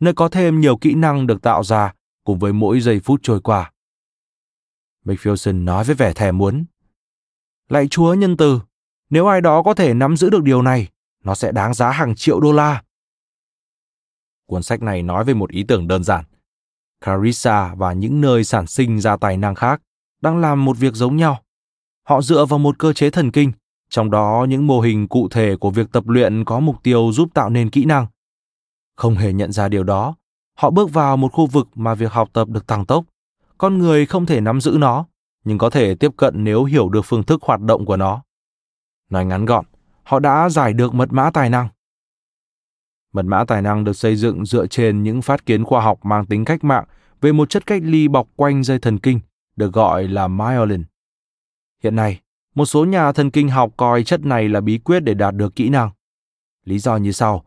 nơi 0.00 0.14
có 0.14 0.28
thêm 0.28 0.60
nhiều 0.60 0.76
kỹ 0.76 0.94
năng 0.94 1.26
được 1.26 1.42
tạo 1.42 1.64
ra 1.64 1.94
cùng 2.24 2.38
với 2.38 2.52
mỗi 2.52 2.80
giây 2.80 3.00
phút 3.00 3.20
trôi 3.22 3.40
qua. 3.40 3.72
McPherson 5.04 5.64
nói 5.64 5.84
với 5.84 5.94
vẻ 5.94 6.12
thèm 6.12 6.38
muốn. 6.38 6.64
Lạy 7.68 7.88
Chúa 7.88 8.14
nhân 8.14 8.36
từ, 8.36 8.60
nếu 9.10 9.26
ai 9.26 9.40
đó 9.40 9.62
có 9.62 9.74
thể 9.74 9.94
nắm 9.94 10.16
giữ 10.16 10.30
được 10.30 10.42
điều 10.42 10.62
này, 10.62 10.88
nó 11.24 11.34
sẽ 11.34 11.52
đáng 11.52 11.74
giá 11.74 11.90
hàng 11.90 12.14
triệu 12.14 12.40
đô 12.40 12.52
la. 12.52 12.82
Cuốn 14.46 14.62
sách 14.62 14.82
này 14.82 15.02
nói 15.02 15.24
về 15.24 15.34
một 15.34 15.50
ý 15.50 15.62
tưởng 15.62 15.88
đơn 15.88 16.04
giản. 16.04 16.24
Carissa 17.00 17.74
và 17.74 17.92
những 17.92 18.20
nơi 18.20 18.44
sản 18.44 18.66
sinh 18.66 19.00
ra 19.00 19.16
tài 19.16 19.36
năng 19.36 19.54
khác 19.54 19.82
đang 20.20 20.38
làm 20.38 20.64
một 20.64 20.78
việc 20.78 20.94
giống 20.94 21.16
nhau. 21.16 21.42
Họ 22.02 22.22
dựa 22.22 22.44
vào 22.44 22.58
một 22.58 22.78
cơ 22.78 22.92
chế 22.92 23.10
thần 23.10 23.30
kinh, 23.30 23.52
trong 23.92 24.10
đó 24.10 24.46
những 24.48 24.66
mô 24.66 24.80
hình 24.80 25.08
cụ 25.08 25.28
thể 25.28 25.56
của 25.56 25.70
việc 25.70 25.92
tập 25.92 26.08
luyện 26.08 26.44
có 26.44 26.60
mục 26.60 26.76
tiêu 26.82 27.12
giúp 27.12 27.28
tạo 27.34 27.50
nên 27.50 27.70
kỹ 27.70 27.84
năng. 27.84 28.06
Không 28.96 29.14
hề 29.14 29.32
nhận 29.32 29.52
ra 29.52 29.68
điều 29.68 29.84
đó, 29.84 30.14
họ 30.58 30.70
bước 30.70 30.92
vào 30.92 31.16
một 31.16 31.32
khu 31.32 31.46
vực 31.46 31.68
mà 31.74 31.94
việc 31.94 32.12
học 32.12 32.28
tập 32.32 32.48
được 32.48 32.66
tăng 32.66 32.86
tốc. 32.86 33.04
Con 33.58 33.78
người 33.78 34.06
không 34.06 34.26
thể 34.26 34.40
nắm 34.40 34.60
giữ 34.60 34.76
nó, 34.78 35.06
nhưng 35.44 35.58
có 35.58 35.70
thể 35.70 35.94
tiếp 35.94 36.10
cận 36.16 36.44
nếu 36.44 36.64
hiểu 36.64 36.88
được 36.88 37.02
phương 37.04 37.22
thức 37.22 37.42
hoạt 37.42 37.60
động 37.60 37.86
của 37.86 37.96
nó. 37.96 38.22
Nói 39.10 39.24
ngắn 39.24 39.44
gọn, 39.44 39.64
họ 40.02 40.18
đã 40.18 40.48
giải 40.48 40.72
được 40.72 40.94
mật 40.94 41.12
mã 41.12 41.30
tài 41.30 41.50
năng. 41.50 41.68
Mật 43.12 43.24
mã 43.24 43.44
tài 43.44 43.62
năng 43.62 43.84
được 43.84 43.96
xây 43.96 44.16
dựng 44.16 44.46
dựa 44.46 44.66
trên 44.66 45.02
những 45.02 45.22
phát 45.22 45.46
kiến 45.46 45.64
khoa 45.64 45.80
học 45.80 46.04
mang 46.04 46.26
tính 46.26 46.44
cách 46.44 46.64
mạng 46.64 46.84
về 47.20 47.32
một 47.32 47.50
chất 47.50 47.66
cách 47.66 47.82
ly 47.84 48.08
bọc 48.08 48.28
quanh 48.36 48.64
dây 48.64 48.78
thần 48.78 48.98
kinh, 48.98 49.20
được 49.56 49.72
gọi 49.72 50.08
là 50.08 50.28
myelin. 50.28 50.84
Hiện 51.82 51.96
nay, 51.96 52.21
một 52.54 52.64
số 52.64 52.84
nhà 52.84 53.12
thần 53.12 53.30
kinh 53.30 53.48
học 53.48 53.70
coi 53.76 54.04
chất 54.04 54.24
này 54.24 54.48
là 54.48 54.60
bí 54.60 54.78
quyết 54.78 55.00
để 55.00 55.14
đạt 55.14 55.34
được 55.34 55.56
kỹ 55.56 55.68
năng. 55.68 55.90
Lý 56.64 56.78
do 56.78 56.96
như 56.96 57.12
sau. 57.12 57.44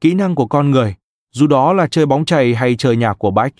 Kỹ 0.00 0.14
năng 0.14 0.34
của 0.34 0.46
con 0.46 0.70
người, 0.70 0.94
dù 1.32 1.46
đó 1.46 1.72
là 1.72 1.86
chơi 1.86 2.06
bóng 2.06 2.24
chày 2.24 2.54
hay 2.54 2.76
chơi 2.76 2.96
nhạc 2.96 3.14
của 3.14 3.30
Bach, 3.30 3.54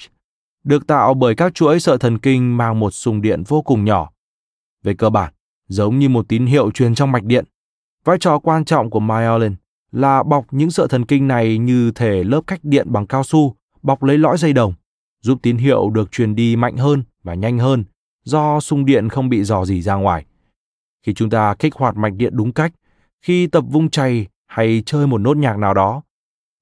được 0.65 0.87
tạo 0.87 1.15
bởi 1.15 1.35
các 1.35 1.55
chuỗi 1.55 1.81
sợi 1.81 1.99
thần 1.99 2.19
kinh 2.19 2.57
mang 2.57 2.81
một 2.81 2.91
sùng 2.91 3.23
điện 3.23 3.43
vô 3.49 3.63
cùng 3.63 3.85
nhỏ. 3.85 4.11
Về 4.83 4.95
cơ 4.95 5.11
bản, 5.11 5.33
giống 5.69 5.99
như 5.99 6.09
một 6.09 6.29
tín 6.29 6.47
hiệu 6.47 6.71
truyền 6.71 6.95
trong 6.95 7.13
mạch 7.13 7.25
điện. 7.25 7.45
Vai 8.05 8.19
trò 8.21 8.39
quan 8.39 8.65
trọng 8.65 8.91
của 8.91 9.01
myelin 9.01 9.55
là 9.93 10.23
bọc 10.23 10.47
những 10.51 10.71
sợi 10.71 10.89
thần 10.89 11.07
kinh 11.07 11.29
này 11.29 11.59
như 11.59 11.91
thể 11.95 12.25
lớp 12.25 12.41
cách 12.47 12.61
điện 12.63 12.87
bằng 12.93 13.07
cao 13.07 13.25
su 13.25 13.57
bọc 13.83 14.03
lấy 14.03 14.19
lõi 14.19 14.39
dây 14.39 14.53
đồng, 14.53 14.75
giúp 15.21 15.39
tín 15.43 15.57
hiệu 15.57 15.91
được 15.91 16.13
truyền 16.13 16.35
đi 16.35 16.57
mạnh 16.57 16.77
hơn 16.77 17.05
và 17.23 17.35
nhanh 17.35 17.59
hơn 17.59 17.85
do 18.25 18.61
sung 18.61 18.85
điện 18.85 19.09
không 19.09 19.29
bị 19.29 19.45
dò 19.45 19.65
dỉ 19.65 19.83
ra 19.83 19.95
ngoài. 19.95 20.25
Khi 21.05 21.15
chúng 21.15 21.31
ta 21.31 21.55
kích 21.59 21.75
hoạt 21.75 21.97
mạch 21.97 22.13
điện 22.17 22.37
đúng 22.37 22.53
cách, 22.53 22.73
khi 23.23 23.47
tập 23.47 23.65
vung 23.69 23.91
chày 23.91 24.27
hay 24.47 24.83
chơi 24.87 25.07
một 25.07 25.19
nốt 25.19 25.37
nhạc 25.37 25.59
nào 25.59 25.75
đó, 25.75 26.03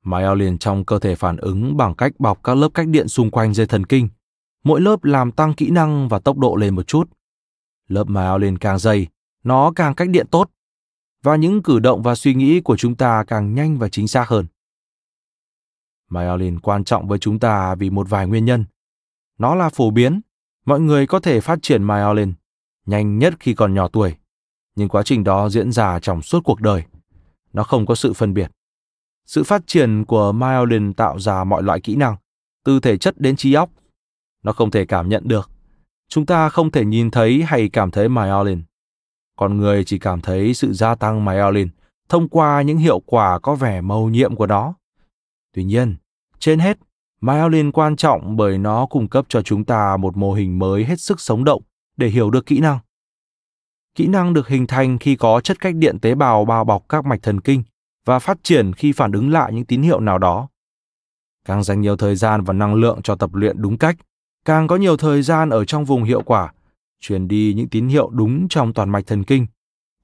myelin 0.04 0.58
trong 0.58 0.84
cơ 0.84 0.98
thể 0.98 1.14
phản 1.14 1.36
ứng 1.36 1.76
bằng 1.76 1.94
cách 1.94 2.12
bọc 2.18 2.44
các 2.44 2.54
lớp 2.54 2.68
cách 2.74 2.88
điện 2.88 3.08
xung 3.08 3.30
quanh 3.30 3.54
dây 3.54 3.66
thần 3.66 3.86
kinh. 3.86 4.08
Mỗi 4.64 4.80
lớp 4.80 5.04
làm 5.04 5.32
tăng 5.32 5.54
kỹ 5.54 5.70
năng 5.70 6.08
và 6.08 6.18
tốc 6.18 6.38
độ 6.38 6.56
lên 6.56 6.74
một 6.74 6.86
chút. 6.86 7.10
Lớp 7.88 8.04
myelin 8.08 8.58
càng 8.58 8.78
dày, 8.78 9.06
nó 9.44 9.72
càng 9.76 9.94
cách 9.94 10.08
điện 10.10 10.26
tốt 10.30 10.50
và 11.22 11.36
những 11.36 11.62
cử 11.62 11.78
động 11.78 12.02
và 12.02 12.14
suy 12.14 12.34
nghĩ 12.34 12.60
của 12.60 12.76
chúng 12.76 12.94
ta 12.94 13.24
càng 13.26 13.54
nhanh 13.54 13.78
và 13.78 13.88
chính 13.88 14.08
xác 14.08 14.28
hơn. 14.28 14.46
Myelin 16.10 16.60
quan 16.60 16.84
trọng 16.84 17.08
với 17.08 17.18
chúng 17.18 17.38
ta 17.38 17.74
vì 17.74 17.90
một 17.90 18.10
vài 18.10 18.26
nguyên 18.26 18.44
nhân. 18.44 18.64
Nó 19.38 19.54
là 19.54 19.68
phổ 19.68 19.90
biến, 19.90 20.20
mọi 20.66 20.80
người 20.80 21.06
có 21.06 21.20
thể 21.20 21.40
phát 21.40 21.58
triển 21.62 21.86
myelin 21.86 22.32
nhanh 22.86 23.18
nhất 23.18 23.34
khi 23.40 23.54
còn 23.54 23.74
nhỏ 23.74 23.88
tuổi, 23.88 24.14
nhưng 24.76 24.88
quá 24.88 25.02
trình 25.02 25.24
đó 25.24 25.48
diễn 25.48 25.72
ra 25.72 25.98
trong 25.98 26.22
suốt 26.22 26.40
cuộc 26.44 26.60
đời. 26.60 26.82
Nó 27.52 27.62
không 27.62 27.86
có 27.86 27.94
sự 27.94 28.12
phân 28.12 28.34
biệt. 28.34 28.50
Sự 29.26 29.44
phát 29.44 29.62
triển 29.66 30.04
của 30.04 30.32
myelin 30.32 30.92
tạo 30.92 31.18
ra 31.18 31.44
mọi 31.44 31.62
loại 31.62 31.80
kỹ 31.80 31.96
năng, 31.96 32.16
từ 32.64 32.80
thể 32.80 32.96
chất 32.96 33.20
đến 33.20 33.36
trí 33.36 33.52
óc. 33.52 33.70
Nó 34.42 34.52
không 34.52 34.70
thể 34.70 34.84
cảm 34.84 35.08
nhận 35.08 35.28
được. 35.28 35.50
Chúng 36.08 36.26
ta 36.26 36.48
không 36.48 36.70
thể 36.70 36.84
nhìn 36.84 37.10
thấy 37.10 37.42
hay 37.42 37.68
cảm 37.68 37.90
thấy 37.90 38.08
myelin 38.08 38.62
con 39.42 39.56
người 39.56 39.84
chỉ 39.84 39.98
cảm 39.98 40.20
thấy 40.20 40.54
sự 40.54 40.72
gia 40.72 40.94
tăng 40.94 41.24
myelin 41.24 41.68
thông 42.08 42.28
qua 42.28 42.62
những 42.62 42.78
hiệu 42.78 43.00
quả 43.06 43.38
có 43.38 43.54
vẻ 43.54 43.80
màu 43.80 44.08
nhiệm 44.08 44.36
của 44.36 44.46
nó. 44.46 44.74
Tuy 45.54 45.64
nhiên, 45.64 45.96
trên 46.38 46.58
hết, 46.58 46.78
myelin 47.20 47.72
quan 47.72 47.96
trọng 47.96 48.36
bởi 48.36 48.58
nó 48.58 48.86
cung 48.86 49.08
cấp 49.08 49.24
cho 49.28 49.42
chúng 49.42 49.64
ta 49.64 49.96
một 49.96 50.16
mô 50.16 50.32
hình 50.32 50.58
mới 50.58 50.84
hết 50.84 51.00
sức 51.00 51.20
sống 51.20 51.44
động 51.44 51.62
để 51.96 52.08
hiểu 52.08 52.30
được 52.30 52.46
kỹ 52.46 52.60
năng. 52.60 52.78
Kỹ 53.94 54.06
năng 54.06 54.34
được 54.34 54.48
hình 54.48 54.66
thành 54.66 54.98
khi 54.98 55.16
có 55.16 55.40
chất 55.40 55.60
cách 55.60 55.74
điện 55.74 55.98
tế 55.98 56.14
bào 56.14 56.44
bao 56.44 56.64
bọc 56.64 56.88
các 56.88 57.04
mạch 57.04 57.22
thần 57.22 57.40
kinh 57.40 57.62
và 58.04 58.18
phát 58.18 58.38
triển 58.42 58.72
khi 58.72 58.92
phản 58.92 59.12
ứng 59.12 59.30
lại 59.30 59.52
những 59.52 59.66
tín 59.66 59.82
hiệu 59.82 60.00
nào 60.00 60.18
đó. 60.18 60.48
Càng 61.44 61.62
dành 61.62 61.80
nhiều 61.80 61.96
thời 61.96 62.16
gian 62.16 62.44
và 62.44 62.52
năng 62.52 62.74
lượng 62.74 63.02
cho 63.02 63.14
tập 63.14 63.34
luyện 63.34 63.62
đúng 63.62 63.78
cách, 63.78 63.96
càng 64.44 64.68
có 64.68 64.76
nhiều 64.76 64.96
thời 64.96 65.22
gian 65.22 65.50
ở 65.50 65.64
trong 65.64 65.84
vùng 65.84 66.04
hiệu 66.04 66.22
quả 66.22 66.52
truyền 67.02 67.28
đi 67.28 67.54
những 67.56 67.68
tín 67.68 67.88
hiệu 67.88 68.10
đúng 68.10 68.48
trong 68.48 68.72
toàn 68.72 68.90
mạch 68.90 69.06
thần 69.06 69.24
kinh, 69.24 69.46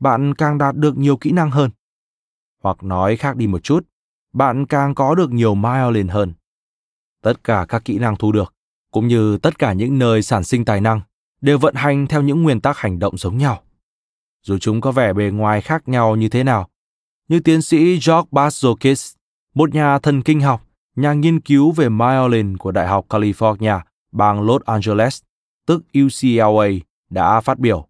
bạn 0.01 0.35
càng 0.35 0.59
đạt 0.59 0.77
được 0.77 0.99
nhiều 0.99 1.17
kỹ 1.17 1.33
năng 1.33 1.51
hơn. 1.51 1.71
Hoặc 2.63 2.83
nói 2.83 3.17
khác 3.17 3.37
đi 3.37 3.47
một 3.47 3.63
chút, 3.63 3.87
bạn 4.33 4.67
càng 4.67 4.95
có 4.95 5.15
được 5.15 5.31
nhiều 5.31 5.55
mile 5.55 5.91
lên 5.91 6.09
hơn. 6.09 6.33
Tất 7.23 7.45
cả 7.45 7.67
các 7.69 7.85
kỹ 7.85 7.99
năng 7.99 8.17
thu 8.17 8.33
được, 8.33 8.55
cũng 8.91 9.09
như 9.09 9.39
tất 9.39 9.59
cả 9.59 9.73
những 9.73 9.99
nơi 9.99 10.23
sản 10.23 10.45
sinh 10.45 10.65
tài 10.65 10.81
năng, 10.81 11.01
đều 11.41 11.59
vận 11.59 11.75
hành 11.75 12.07
theo 12.07 12.23
những 12.23 12.43
nguyên 12.43 12.61
tắc 12.61 12.77
hành 12.77 12.99
động 12.99 13.17
giống 13.17 13.39
nhau. 13.39 13.63
Dù 14.49 14.59
chúng 14.59 14.81
có 14.81 14.93
vẻ 14.93 15.13
bề 15.13 15.31
ngoài 15.31 15.61
khác 15.61 15.89
nhau 15.89 16.17
như 16.17 16.29
thế 16.29 16.45
nào, 16.45 16.69
như 17.29 17.41
tiến 17.41 17.63
sĩ 17.63 17.93
George 17.93 18.29
Bazokis, 18.31 19.17
một 19.55 19.75
nhà 19.75 19.99
thần 19.99 20.23
kinh 20.23 20.41
học, 20.41 20.67
nhà 20.97 21.13
nghiên 21.13 21.41
cứu 21.41 21.73
về 21.73 21.89
myelin 21.89 22.57
của 22.57 22.73
Đại 22.73 22.89
học 22.89 23.07
California, 23.09 23.81
bang 24.13 24.41
Los 24.41 24.63
Angeles, 24.63 25.23
tức 25.67 25.83
UCLA, 25.99 26.69
đã 27.11 27.41
phát 27.41 27.59
biểu. 27.59 27.89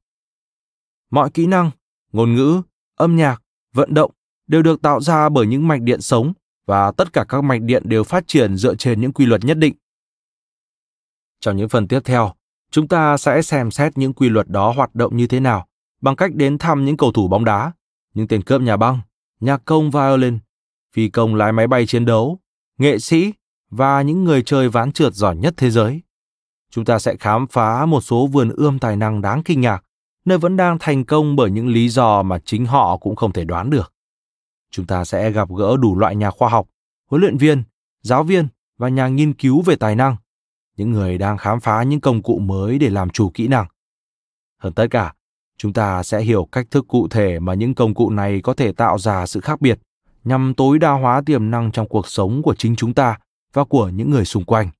Mọi 1.10 1.30
kỹ 1.30 1.46
năng, 1.46 1.70
ngôn 2.12 2.34
ngữ, 2.34 2.62
âm 2.96 3.16
nhạc, 3.16 3.42
vận 3.74 3.94
động 3.94 4.10
đều 4.46 4.62
được 4.62 4.82
tạo 4.82 5.00
ra 5.00 5.28
bởi 5.28 5.46
những 5.46 5.68
mạch 5.68 5.82
điện 5.82 6.00
sống 6.00 6.32
và 6.66 6.92
tất 6.92 7.12
cả 7.12 7.24
các 7.28 7.44
mạch 7.44 7.62
điện 7.62 7.82
đều 7.86 8.04
phát 8.04 8.24
triển 8.26 8.56
dựa 8.56 8.74
trên 8.74 9.00
những 9.00 9.12
quy 9.12 9.26
luật 9.26 9.44
nhất 9.44 9.58
định. 9.58 9.74
Trong 11.40 11.56
những 11.56 11.68
phần 11.68 11.88
tiếp 11.88 12.00
theo, 12.04 12.32
chúng 12.70 12.88
ta 12.88 13.16
sẽ 13.16 13.42
xem 13.42 13.70
xét 13.70 13.98
những 13.98 14.12
quy 14.12 14.28
luật 14.28 14.48
đó 14.48 14.72
hoạt 14.76 14.94
động 14.94 15.16
như 15.16 15.26
thế 15.26 15.40
nào 15.40 15.67
bằng 16.00 16.16
cách 16.16 16.34
đến 16.34 16.58
thăm 16.58 16.84
những 16.84 16.96
cầu 16.96 17.12
thủ 17.12 17.28
bóng 17.28 17.44
đá, 17.44 17.72
những 18.14 18.28
tên 18.28 18.42
cướp 18.42 18.60
nhà 18.60 18.76
băng, 18.76 19.00
nhạc 19.40 19.64
công 19.64 19.90
violin, 19.90 20.38
phi 20.92 21.08
công 21.08 21.34
lái 21.34 21.52
máy 21.52 21.66
bay 21.66 21.86
chiến 21.86 22.04
đấu, 22.04 22.38
nghệ 22.78 22.98
sĩ 22.98 23.32
và 23.70 24.02
những 24.02 24.24
người 24.24 24.42
chơi 24.42 24.68
ván 24.68 24.92
trượt 24.92 25.14
giỏi 25.14 25.36
nhất 25.36 25.54
thế 25.56 25.70
giới. 25.70 26.02
Chúng 26.70 26.84
ta 26.84 26.98
sẽ 26.98 27.16
khám 27.16 27.46
phá 27.46 27.86
một 27.86 28.00
số 28.00 28.26
vườn 28.26 28.48
ươm 28.48 28.78
tài 28.78 28.96
năng 28.96 29.22
đáng 29.22 29.42
kinh 29.42 29.60
ngạc, 29.60 29.84
nơi 30.24 30.38
vẫn 30.38 30.56
đang 30.56 30.78
thành 30.80 31.04
công 31.04 31.36
bởi 31.36 31.50
những 31.50 31.68
lý 31.68 31.88
do 31.88 32.22
mà 32.22 32.38
chính 32.44 32.66
họ 32.66 32.96
cũng 32.96 33.16
không 33.16 33.32
thể 33.32 33.44
đoán 33.44 33.70
được. 33.70 33.92
Chúng 34.70 34.86
ta 34.86 35.04
sẽ 35.04 35.30
gặp 35.30 35.48
gỡ 35.58 35.76
đủ 35.76 35.98
loại 35.98 36.16
nhà 36.16 36.30
khoa 36.30 36.48
học, 36.48 36.68
huấn 37.06 37.20
luyện 37.20 37.36
viên, 37.36 37.62
giáo 38.02 38.24
viên 38.24 38.48
và 38.78 38.88
nhà 38.88 39.08
nghiên 39.08 39.34
cứu 39.34 39.62
về 39.62 39.76
tài 39.76 39.96
năng, 39.96 40.16
những 40.76 40.90
người 40.90 41.18
đang 41.18 41.38
khám 41.38 41.60
phá 41.60 41.82
những 41.82 42.00
công 42.00 42.22
cụ 42.22 42.38
mới 42.38 42.78
để 42.78 42.90
làm 42.90 43.10
chủ 43.10 43.30
kỹ 43.34 43.48
năng. 43.48 43.66
Hơn 44.58 44.72
tất 44.72 44.86
cả, 44.90 45.14
chúng 45.58 45.72
ta 45.72 46.02
sẽ 46.02 46.20
hiểu 46.20 46.48
cách 46.52 46.66
thức 46.70 46.84
cụ 46.88 47.08
thể 47.08 47.38
mà 47.38 47.54
những 47.54 47.74
công 47.74 47.94
cụ 47.94 48.10
này 48.10 48.40
có 48.42 48.54
thể 48.54 48.72
tạo 48.72 48.98
ra 48.98 49.26
sự 49.26 49.40
khác 49.40 49.60
biệt 49.60 49.78
nhằm 50.24 50.54
tối 50.54 50.78
đa 50.78 50.90
hóa 50.90 51.22
tiềm 51.26 51.50
năng 51.50 51.72
trong 51.72 51.88
cuộc 51.88 52.08
sống 52.08 52.42
của 52.42 52.54
chính 52.54 52.76
chúng 52.76 52.94
ta 52.94 53.18
và 53.52 53.64
của 53.64 53.88
những 53.88 54.10
người 54.10 54.24
xung 54.24 54.44
quanh. 54.44 54.70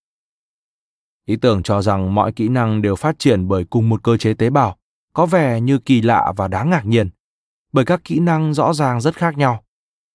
Ý 1.26 1.36
tưởng 1.36 1.62
cho 1.62 1.82
rằng 1.82 2.14
mọi 2.14 2.32
kỹ 2.32 2.48
năng 2.48 2.82
đều 2.82 2.96
phát 2.96 3.18
triển 3.18 3.48
bởi 3.48 3.64
cùng 3.64 3.88
một 3.88 4.02
cơ 4.02 4.16
chế 4.16 4.34
tế 4.34 4.50
bào 4.50 4.76
có 5.12 5.26
vẻ 5.26 5.60
như 5.60 5.78
kỳ 5.78 6.02
lạ 6.02 6.32
và 6.36 6.48
đáng 6.48 6.70
ngạc 6.70 6.86
nhiên, 6.86 7.10
bởi 7.72 7.84
các 7.84 8.04
kỹ 8.04 8.20
năng 8.20 8.54
rõ 8.54 8.72
ràng 8.72 9.00
rất 9.00 9.14
khác 9.14 9.36
nhau. 9.36 9.64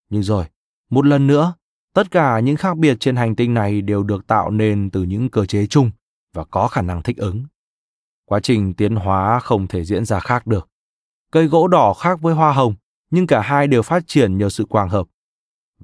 Nhưng 0.09 0.23
rồi, 0.23 0.45
một 0.89 1.05
lần 1.05 1.27
nữa, 1.27 1.53
tất 1.93 2.11
cả 2.11 2.39
những 2.39 2.55
khác 2.55 2.77
biệt 2.77 2.97
trên 2.99 3.15
hành 3.15 3.35
tinh 3.35 3.53
này 3.53 3.81
đều 3.81 4.03
được 4.03 4.27
tạo 4.27 4.51
nên 4.51 4.89
từ 4.89 5.03
những 5.03 5.29
cơ 5.29 5.45
chế 5.45 5.65
chung 5.65 5.91
và 6.33 6.43
có 6.43 6.67
khả 6.67 6.81
năng 6.81 7.01
thích 7.01 7.17
ứng. 7.17 7.43
Quá 8.25 8.39
trình 8.39 8.73
tiến 8.73 8.95
hóa 8.95 9.39
không 9.39 9.67
thể 9.67 9.85
diễn 9.85 10.05
ra 10.05 10.19
khác 10.19 10.47
được. 10.47 10.69
Cây 11.31 11.45
gỗ 11.47 11.67
đỏ 11.67 11.93
khác 11.93 12.21
với 12.21 12.33
hoa 12.33 12.53
hồng, 12.53 12.75
nhưng 13.11 13.27
cả 13.27 13.41
hai 13.41 13.67
đều 13.67 13.81
phát 13.81 14.03
triển 14.07 14.37
nhờ 14.37 14.49
sự 14.49 14.65
quang 14.65 14.89
hợp. 14.89 15.07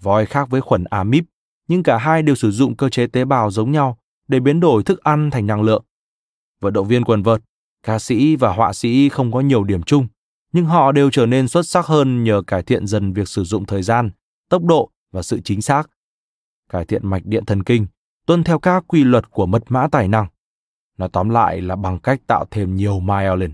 Voi 0.02 0.26
khác 0.26 0.50
với 0.50 0.62
khuẩn 0.62 0.84
amip, 0.84 1.26
nhưng 1.68 1.84
cả 1.84 1.98
hai 1.98 2.22
đều 2.22 2.36
sử 2.36 2.52
dụng 2.52 2.76
cơ 2.76 2.90
chế 2.90 3.08
tế 3.08 3.26
bào 3.26 3.52
giống 3.52 3.72
nhau 3.72 3.98
để 4.28 4.40
biến 4.40 4.60
đổi 4.60 4.84
thức 4.84 5.04
ăn 5.04 5.32
thành 5.32 5.48
năng 5.48 5.62
lượng. 5.62 5.84
Vận 6.62 6.74
động 6.74 6.88
viên 6.88 7.04
quần 7.04 7.24
vợt, 7.24 7.42
ca 7.84 8.00
sĩ 8.00 8.36
và 8.36 8.54
họa 8.54 8.74
sĩ 8.74 9.10
không 9.10 9.32
có 9.32 9.42
nhiều 9.42 9.64
điểm 9.64 9.84
chung, 9.84 10.08
nhưng 10.52 10.66
họ 10.66 10.92
đều 10.92 11.10
trở 11.12 11.26
nên 11.26 11.48
xuất 11.48 11.68
sắc 11.68 11.86
hơn 11.86 12.24
nhờ 12.24 12.42
cải 12.48 12.64
thiện 12.64 12.88
dần 12.88 13.14
việc 13.14 13.28
sử 13.28 13.44
dụng 13.44 13.66
thời 13.66 13.84
gian, 13.84 14.12
tốc 14.50 14.64
độ 14.64 14.92
và 15.12 15.22
sự 15.22 15.42
chính 15.44 15.62
xác. 15.62 15.90
Cải 16.70 16.86
thiện 16.86 17.08
mạch 17.08 17.26
điện 17.26 17.46
thần 17.46 17.64
kinh, 17.64 17.88
tuân 18.26 18.44
theo 18.44 18.60
các 18.60 18.84
quy 18.88 19.04
luật 19.04 19.32
của 19.32 19.46
mật 19.46 19.64
mã 19.70 19.88
tài 19.92 20.08
năng. 20.08 20.28
Nói 21.00 21.10
tóm 21.14 21.30
lại 21.30 21.62
là 21.62 21.76
bằng 21.76 22.00
cách 22.00 22.22
tạo 22.28 22.46
thêm 22.52 22.76
nhiều 22.76 23.00
myelin. 23.00 23.54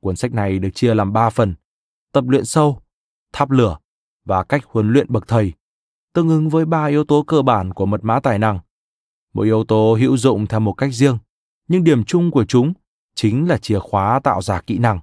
Cuốn 0.00 0.16
sách 0.16 0.32
này 0.32 0.58
được 0.58 0.70
chia 0.74 0.94
làm 0.94 1.12
3 1.12 1.30
phần, 1.30 1.54
tập 2.12 2.24
luyện 2.28 2.44
sâu, 2.44 2.80
tháp 3.32 3.50
lửa 3.50 3.78
và 4.24 4.44
cách 4.44 4.64
huấn 4.64 4.92
luyện 4.92 5.12
bậc 5.12 5.28
thầy, 5.28 5.52
tương 6.12 6.28
ứng 6.28 6.48
với 6.48 6.64
ba 6.64 6.86
yếu 6.86 7.04
tố 7.04 7.24
cơ 7.26 7.42
bản 7.42 7.72
của 7.72 7.86
mật 7.86 8.04
mã 8.04 8.20
tài 8.20 8.38
năng. 8.38 8.58
Mỗi 9.34 9.46
yếu 9.46 9.64
tố 9.64 9.96
hữu 10.00 10.16
dụng 10.16 10.46
theo 10.46 10.60
một 10.60 10.72
cách 10.72 10.92
riêng, 10.92 11.18
nhưng 11.68 11.84
điểm 11.84 12.04
chung 12.04 12.30
của 12.30 12.44
chúng 12.44 12.72
chính 13.14 13.48
là 13.48 13.58
chìa 13.58 13.78
khóa 13.78 14.20
tạo 14.24 14.42
ra 14.42 14.60
kỹ 14.60 14.78
năng. 14.78 15.00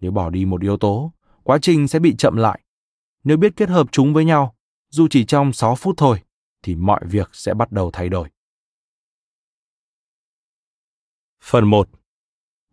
Nếu 0.00 0.10
bỏ 0.10 0.30
đi 0.30 0.44
một 0.44 0.62
yếu 0.62 0.76
tố, 0.76 1.12
quá 1.42 1.58
trình 1.62 1.88
sẽ 1.88 1.98
bị 1.98 2.16
chậm 2.16 2.36
lại. 2.36 2.60
Nếu 3.24 3.36
biết 3.36 3.56
kết 3.56 3.68
hợp 3.68 3.86
chúng 3.92 4.14
với 4.14 4.24
nhau, 4.24 4.54
dù 4.90 5.06
chỉ 5.10 5.24
trong 5.24 5.52
6 5.52 5.74
phút 5.74 5.94
thôi, 5.98 6.20
thì 6.62 6.74
mọi 6.74 7.00
việc 7.04 7.30
sẽ 7.32 7.54
bắt 7.54 7.72
đầu 7.72 7.90
thay 7.90 8.08
đổi. 8.08 8.33
Phần 11.46 11.70
1. 11.70 11.88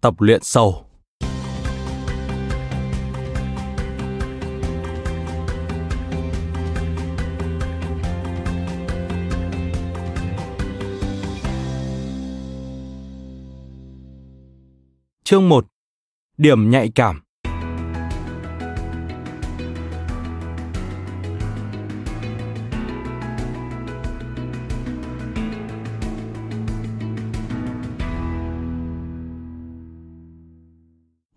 Tập 0.02 0.14
luyện 0.20 0.44
sâu 0.44 0.86
Chương 15.24 15.50
1. 15.50 15.66
Điểm 16.38 16.70
nhạy 16.70 16.92
cảm 16.96 17.22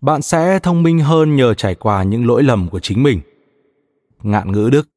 Bạn 0.05 0.21
sẽ 0.21 0.59
thông 0.59 0.83
minh 0.83 0.99
hơn 0.99 1.35
nhờ 1.35 1.53
trải 1.53 1.75
qua 1.75 2.03
những 2.03 2.27
lỗi 2.27 2.43
lầm 2.43 2.69
của 2.69 2.79
chính 2.79 3.03
mình. 3.03 3.21
Ngạn 4.23 4.51
ngữ 4.51 4.69
Đức 4.71 4.89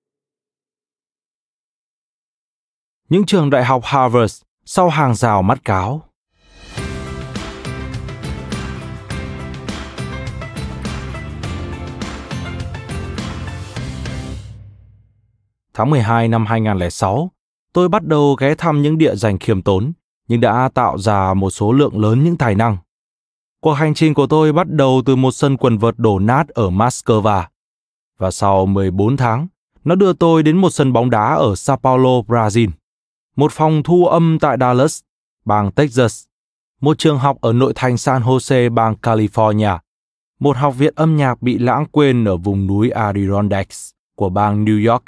Những 3.09 3.27
trường 3.27 3.51
đại 3.51 3.65
học 3.65 3.83
Harvard 3.85 4.43
sau 4.65 4.89
hàng 4.89 5.15
rào 5.15 5.43
mắt 5.43 5.65
cáo 5.65 6.03
Tháng 15.75 15.91
12 15.91 16.29
năm 16.29 16.47
2006, 16.47 17.31
tôi 17.73 17.89
bắt 17.89 18.05
đầu 18.05 18.37
ghé 18.41 18.55
thăm 18.55 18.83
những 18.83 18.99
địa 18.99 19.15
danh 19.15 19.39
khiêm 19.39 19.63
tốn, 19.63 19.93
nhưng 20.29 20.41
đã 20.41 20.71
tạo 20.75 20.99
ra 20.99 21.35
một 21.35 21.51
số 21.51 21.73
lượng 21.73 22.01
lớn 22.01 22.25
những 22.25 22.37
tài 22.37 22.55
năng. 22.55 22.77
Cuộc 23.61 23.73
hành 23.73 23.95
trình 23.95 24.15
của 24.15 24.27
tôi 24.27 24.53
bắt 24.53 24.67
đầu 24.71 25.03
từ 25.07 25.17
một 25.17 25.31
sân 25.31 25.57
quần 25.57 25.79
vợt 25.79 25.95
đổ 25.99 26.19
nát 26.19 26.49
ở 26.49 26.71
Moscow. 26.71 27.43
Và 28.19 28.31
sau 28.31 28.67
14 28.67 29.17
tháng, 29.17 29.47
nó 29.85 29.95
đưa 29.95 30.13
tôi 30.13 30.43
đến 30.43 30.57
một 30.57 30.71
sân 30.71 30.93
bóng 30.93 31.11
đá 31.11 31.35
ở 31.35 31.55
Sao 31.55 31.77
Paulo, 31.77 32.11
Brazil, 32.11 32.69
một 33.37 33.53
phòng 33.53 33.83
thu 33.83 34.07
âm 34.07 34.39
tại 34.41 34.57
Dallas, 34.61 35.01
bang 35.45 35.73
Texas, 35.73 36.25
một 36.81 36.99
trường 36.99 37.19
học 37.19 37.41
ở 37.41 37.53
nội 37.53 37.73
thành 37.77 37.99
San 37.99 38.23
Jose, 38.23 38.75
bang 38.75 38.95
California, 39.03 39.79
một 40.41 40.57
học 40.57 40.75
viện 40.79 40.95
âm 40.97 41.17
nhạc 41.17 41.43
bị 41.43 41.59
lãng 41.59 41.87
quên 41.87 42.25
ở 42.25 42.37
vùng 42.37 42.67
núi 42.67 42.91
Adirondacks 42.91 43.91
của 44.17 44.29
bang 44.29 44.65
New 44.65 44.93
York, 44.93 45.05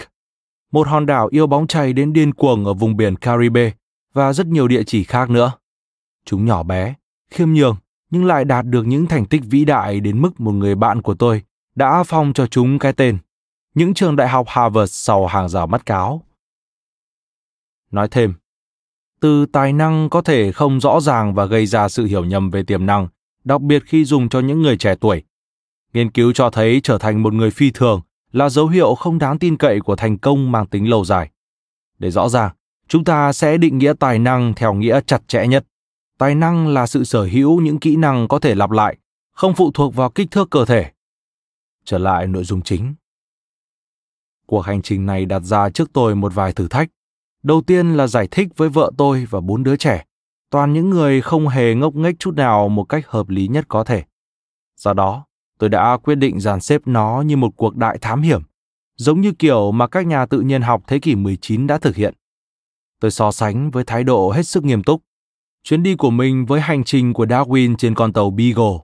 một 0.73 0.89
hòn 0.89 1.07
đảo 1.07 1.29
yêu 1.31 1.47
bóng 1.47 1.67
chày 1.67 1.93
đến 1.93 2.13
điên 2.13 2.35
cuồng 2.35 2.65
ở 2.65 2.75
vùng 2.75 2.97
biển 2.97 3.17
Caribe 3.17 3.73
và 4.13 4.33
rất 4.33 4.47
nhiều 4.47 4.69
địa 4.69 4.83
chỉ 4.87 5.05
khác 5.05 5.31
nữa. 5.31 5.53
Chúng 6.25 6.45
nhỏ 6.45 6.63
bé, 6.63 6.95
khiêm 7.31 7.53
nhường 7.53 7.77
nhưng 8.11 8.25
lại 8.25 8.45
đạt 8.45 8.67
được 8.67 8.87
những 8.87 9.07
thành 9.07 9.27
tích 9.27 9.43
vĩ 9.45 9.65
đại 9.65 10.01
đến 10.01 10.23
mức 10.23 10.41
một 10.41 10.53
người 10.53 10.75
bạn 10.75 11.03
của 11.03 11.15
tôi 11.15 11.43
đã 11.75 12.03
phong 12.03 12.33
cho 12.33 12.47
chúng 12.47 12.79
cái 12.79 12.93
tên 12.93 13.19
những 13.75 13.95
trường 13.95 14.17
đại 14.17 14.29
học 14.29 14.47
Harvard 14.49 14.93
sau 14.93 15.27
hàng 15.27 15.49
rào 15.49 15.67
mắt 15.67 15.87
cáo. 15.87 16.23
Nói 17.91 18.09
thêm, 18.11 18.35
từ 19.21 19.47
tài 19.47 19.73
năng 19.73 20.11
có 20.11 20.23
thể 20.23 20.53
không 20.53 20.81
rõ 20.81 21.01
ràng 21.01 21.35
và 21.35 21.45
gây 21.45 21.67
ra 21.67 21.89
sự 21.89 22.05
hiểu 22.05 22.25
nhầm 22.25 22.51
về 22.51 22.63
tiềm 22.63 22.87
năng, 22.87 23.09
đặc 23.45 23.61
biệt 23.61 23.83
khi 23.87 24.05
dùng 24.05 24.29
cho 24.29 24.41
những 24.41 24.63
người 24.63 24.77
trẻ 24.77 24.95
tuổi. 25.01 25.23
Nghiên 25.93 26.11
cứu 26.11 26.33
cho 26.33 26.51
thấy 26.51 26.81
trở 26.83 26.99
thành 26.99 27.23
một 27.23 27.33
người 27.33 27.51
phi 27.51 27.71
thường 27.71 28.01
là 28.33 28.49
dấu 28.49 28.69
hiệu 28.69 28.95
không 28.95 29.19
đáng 29.19 29.39
tin 29.39 29.57
cậy 29.57 29.81
của 29.81 29.97
thành 29.97 30.19
công 30.19 30.53
mang 30.53 30.67
tính 30.67 30.89
lâu 30.89 31.05
dài. 31.05 31.31
Để 31.99 32.11
rõ 32.11 32.29
ràng, 32.29 32.51
chúng 32.89 33.05
ta 33.05 33.33
sẽ 33.33 33.59
định 33.59 33.79
nghĩa 33.79 33.93
tài 34.01 34.19
năng 34.19 34.55
theo 34.55 34.75
nghĩa 34.75 35.01
chặt 35.07 35.29
chẽ 35.29 35.47
nhất. 35.47 35.67
Tài 36.21 36.35
năng 36.35 36.69
là 36.69 36.87
sự 36.87 37.05
sở 37.05 37.25
hữu 37.25 37.61
những 37.61 37.79
kỹ 37.79 37.97
năng 37.97 38.29
có 38.29 38.39
thể 38.39 38.55
lặp 38.55 38.71
lại, 38.71 38.97
không 39.33 39.55
phụ 39.55 39.71
thuộc 39.75 39.95
vào 39.95 40.11
kích 40.11 40.31
thước 40.31 40.51
cơ 40.51 40.65
thể. 40.65 40.91
Trở 41.85 41.99
lại 41.99 42.27
nội 42.27 42.45
dung 42.45 42.63
chính. 42.63 42.95
Cuộc 44.47 44.61
hành 44.61 44.83
trình 44.83 45.07
này 45.07 45.27
đặt 45.27 45.41
ra 45.41 45.71
trước 45.71 45.93
tôi 45.93 46.15
một 46.15 46.35
vài 46.35 46.53
thử 46.53 46.69
thách. 46.69 46.89
Đầu 47.43 47.63
tiên 47.63 47.95
là 47.95 48.07
giải 48.07 48.29
thích 48.31 48.49
với 48.57 48.69
vợ 48.69 48.91
tôi 48.97 49.27
và 49.31 49.41
bốn 49.41 49.63
đứa 49.63 49.77
trẻ, 49.77 50.05
toàn 50.51 50.73
những 50.73 50.91
người 50.91 51.21
không 51.21 51.49
hề 51.49 51.75
ngốc 51.75 51.95
nghếch 51.95 52.19
chút 52.19 52.35
nào 52.35 52.69
một 52.69 52.85
cách 52.85 53.07
hợp 53.07 53.29
lý 53.29 53.49
nhất 53.49 53.65
có 53.69 53.85
thể. 53.85 54.05
Do 54.77 54.93
đó, 54.93 55.25
Tôi 55.61 55.69
đã 55.71 55.97
quyết 55.97 56.15
định 56.15 56.41
dàn 56.41 56.61
xếp 56.61 56.83
nó 56.85 57.23
như 57.27 57.37
một 57.37 57.57
cuộc 57.57 57.77
đại 57.77 57.99
thám 58.01 58.23
hiểm, 58.23 58.43
giống 58.97 59.21
như 59.21 59.33
kiểu 59.33 59.73
mà 59.73 59.89
các 59.89 60.07
nhà 60.07 60.27
tự 60.27 60.41
nhiên 60.41 60.63
học 60.63 60.83
thế 60.87 60.99
kỷ 60.99 61.15
19 61.15 61.67
đã 61.67 61.79
thực 61.79 61.97
hiện. 61.97 62.15
Tôi 63.01 63.11
so 63.11 63.33
sánh 63.33 63.71
với 63.71 63.85
thái 63.85 64.05
độ 64.05 64.31
hết 64.31 64.43
sức 64.47 64.65
nghiêm 64.65 64.83
túc. 64.83 65.03
Chuyến 65.63 65.83
đi 65.83 65.95
của 65.95 66.11
mình 66.11 66.47
với 66.47 66.61
hành 66.61 66.85
trình 66.85 67.13
của 67.13 67.25
Darwin 67.25 67.77
trên 67.77 67.95
con 67.95 68.13
tàu 68.13 68.31
Beagle. 68.31 68.79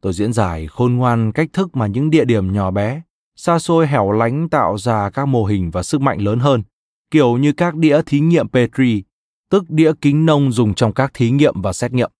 Tôi 0.00 0.12
diễn 0.12 0.32
giải 0.32 0.66
khôn 0.66 0.94
ngoan 0.94 1.32
cách 1.32 1.48
thức 1.52 1.76
mà 1.76 1.86
những 1.86 2.10
địa 2.10 2.24
điểm 2.24 2.52
nhỏ 2.52 2.70
bé, 2.70 3.02
xa 3.36 3.58
xôi 3.58 3.86
hẻo 3.86 4.12
lánh 4.12 4.48
tạo 4.48 4.78
ra 4.78 5.10
các 5.10 5.26
mô 5.26 5.44
hình 5.44 5.70
và 5.70 5.82
sức 5.82 6.00
mạnh 6.00 6.20
lớn 6.20 6.38
hơn, 6.38 6.62
kiểu 7.10 7.36
như 7.36 7.52
các 7.52 7.74
đĩa 7.74 8.00
thí 8.06 8.20
nghiệm 8.20 8.48
Petri, 8.48 9.02
tức 9.50 9.64
đĩa 9.68 9.92
kính 10.00 10.26
nông 10.26 10.52
dùng 10.52 10.74
trong 10.74 10.92
các 10.92 11.10
thí 11.14 11.30
nghiệm 11.30 11.62
và 11.62 11.72
xét 11.72 11.92
nghiệm. 11.92 12.10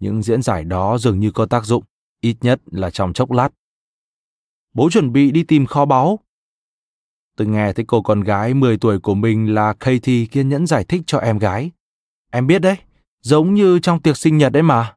Những 0.00 0.22
diễn 0.22 0.42
giải 0.42 0.64
đó 0.64 0.98
dường 0.98 1.20
như 1.20 1.30
có 1.30 1.46
tác 1.46 1.64
dụng, 1.64 1.84
ít 2.20 2.36
nhất 2.40 2.60
là 2.66 2.90
trong 2.90 3.12
chốc 3.12 3.30
lát. 3.30 3.48
Bố 4.74 4.90
chuẩn 4.90 5.12
bị 5.12 5.30
đi 5.30 5.42
tìm 5.42 5.66
kho 5.66 5.84
báu. 5.84 6.18
Tôi 7.36 7.48
nghe 7.48 7.72
thấy 7.72 7.84
cô 7.88 8.02
con 8.02 8.20
gái 8.20 8.54
10 8.54 8.78
tuổi 8.78 8.98
của 8.98 9.14
mình 9.14 9.54
là 9.54 9.72
Katie 9.72 10.26
kiên 10.26 10.48
nhẫn 10.48 10.66
giải 10.66 10.84
thích 10.84 11.02
cho 11.06 11.18
em 11.18 11.38
gái. 11.38 11.70
Em 12.30 12.46
biết 12.46 12.58
đấy, 12.58 12.76
giống 13.26 13.54
như 13.54 13.78
trong 13.78 14.02
tiệc 14.02 14.16
sinh 14.16 14.38
nhật 14.38 14.52
đấy 14.52 14.62
mà. 14.62 14.94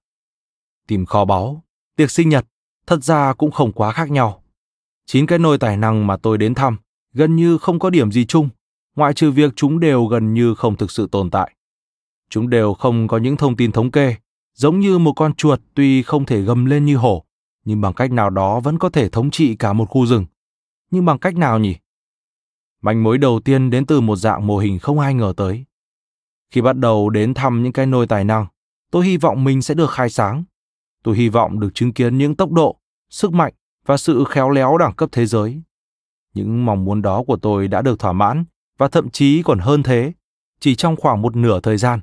Tìm 0.87 1.05
kho 1.05 1.25
báu, 1.25 1.63
tiệc 1.95 2.11
sinh 2.11 2.29
nhật, 2.29 2.45
thật 2.87 3.03
ra 3.03 3.33
cũng 3.33 3.51
không 3.51 3.71
quá 3.71 3.91
khác 3.91 4.11
nhau. 4.11 4.43
Chín 5.05 5.25
cái 5.25 5.39
nôi 5.39 5.57
tài 5.57 5.77
năng 5.77 6.07
mà 6.07 6.17
tôi 6.17 6.37
đến 6.37 6.53
thăm, 6.53 6.77
gần 7.13 7.35
như 7.35 7.57
không 7.57 7.79
có 7.79 7.89
điểm 7.89 8.11
gì 8.11 8.25
chung, 8.25 8.49
ngoại 8.95 9.13
trừ 9.13 9.31
việc 9.31 9.53
chúng 9.55 9.79
đều 9.79 10.05
gần 10.05 10.33
như 10.33 10.55
không 10.55 10.75
thực 10.77 10.91
sự 10.91 11.07
tồn 11.11 11.29
tại. 11.29 11.55
Chúng 12.29 12.49
đều 12.49 12.73
không 12.73 13.07
có 13.07 13.17
những 13.17 13.37
thông 13.37 13.55
tin 13.55 13.71
thống 13.71 13.91
kê, 13.91 14.15
giống 14.55 14.79
như 14.79 14.97
một 14.97 15.13
con 15.15 15.33
chuột 15.33 15.61
tuy 15.73 16.03
không 16.03 16.25
thể 16.25 16.41
gầm 16.41 16.65
lên 16.65 16.85
như 16.85 16.95
hổ, 16.97 17.25
nhưng 17.65 17.81
bằng 17.81 17.93
cách 17.93 18.11
nào 18.11 18.29
đó 18.29 18.59
vẫn 18.59 18.79
có 18.79 18.89
thể 18.89 19.09
thống 19.09 19.31
trị 19.31 19.55
cả 19.55 19.73
một 19.73 19.85
khu 19.85 20.05
rừng. 20.05 20.25
Nhưng 20.91 21.05
bằng 21.05 21.19
cách 21.19 21.35
nào 21.35 21.59
nhỉ? 21.59 21.75
Manh 22.81 23.03
mối 23.03 23.17
đầu 23.17 23.39
tiên 23.39 23.69
đến 23.69 23.85
từ 23.85 24.01
một 24.01 24.15
dạng 24.15 24.47
mô 24.47 24.57
hình 24.57 24.79
không 24.79 24.99
ai 24.99 25.13
ngờ 25.13 25.33
tới. 25.37 25.65
Khi 26.51 26.61
bắt 26.61 26.77
đầu 26.77 27.09
đến 27.09 27.33
thăm 27.33 27.63
những 27.63 27.73
cái 27.73 27.85
nôi 27.85 28.07
tài 28.07 28.23
năng, 28.23 28.45
tôi 28.91 29.05
hy 29.05 29.17
vọng 29.17 29.43
mình 29.43 29.61
sẽ 29.61 29.73
được 29.73 29.91
khai 29.91 30.09
sáng. 30.09 30.43
Tôi 31.03 31.17
hy 31.17 31.29
vọng 31.29 31.59
được 31.59 31.69
chứng 31.73 31.93
kiến 31.93 32.17
những 32.17 32.35
tốc 32.35 32.51
độ, 32.51 32.79
sức 33.09 33.33
mạnh 33.33 33.53
và 33.85 33.97
sự 33.97 34.23
khéo 34.29 34.49
léo 34.49 34.77
đẳng 34.77 34.95
cấp 34.95 35.09
thế 35.11 35.25
giới. 35.25 35.61
Những 36.33 36.65
mong 36.65 36.85
muốn 36.85 37.01
đó 37.01 37.23
của 37.27 37.37
tôi 37.37 37.67
đã 37.67 37.81
được 37.81 37.99
thỏa 37.99 38.13
mãn 38.13 38.45
và 38.77 38.87
thậm 38.87 39.09
chí 39.09 39.43
còn 39.43 39.59
hơn 39.59 39.83
thế, 39.83 40.13
chỉ 40.59 40.75
trong 40.75 40.95
khoảng 40.95 41.21
một 41.21 41.35
nửa 41.35 41.59
thời 41.59 41.77
gian. 41.77 41.99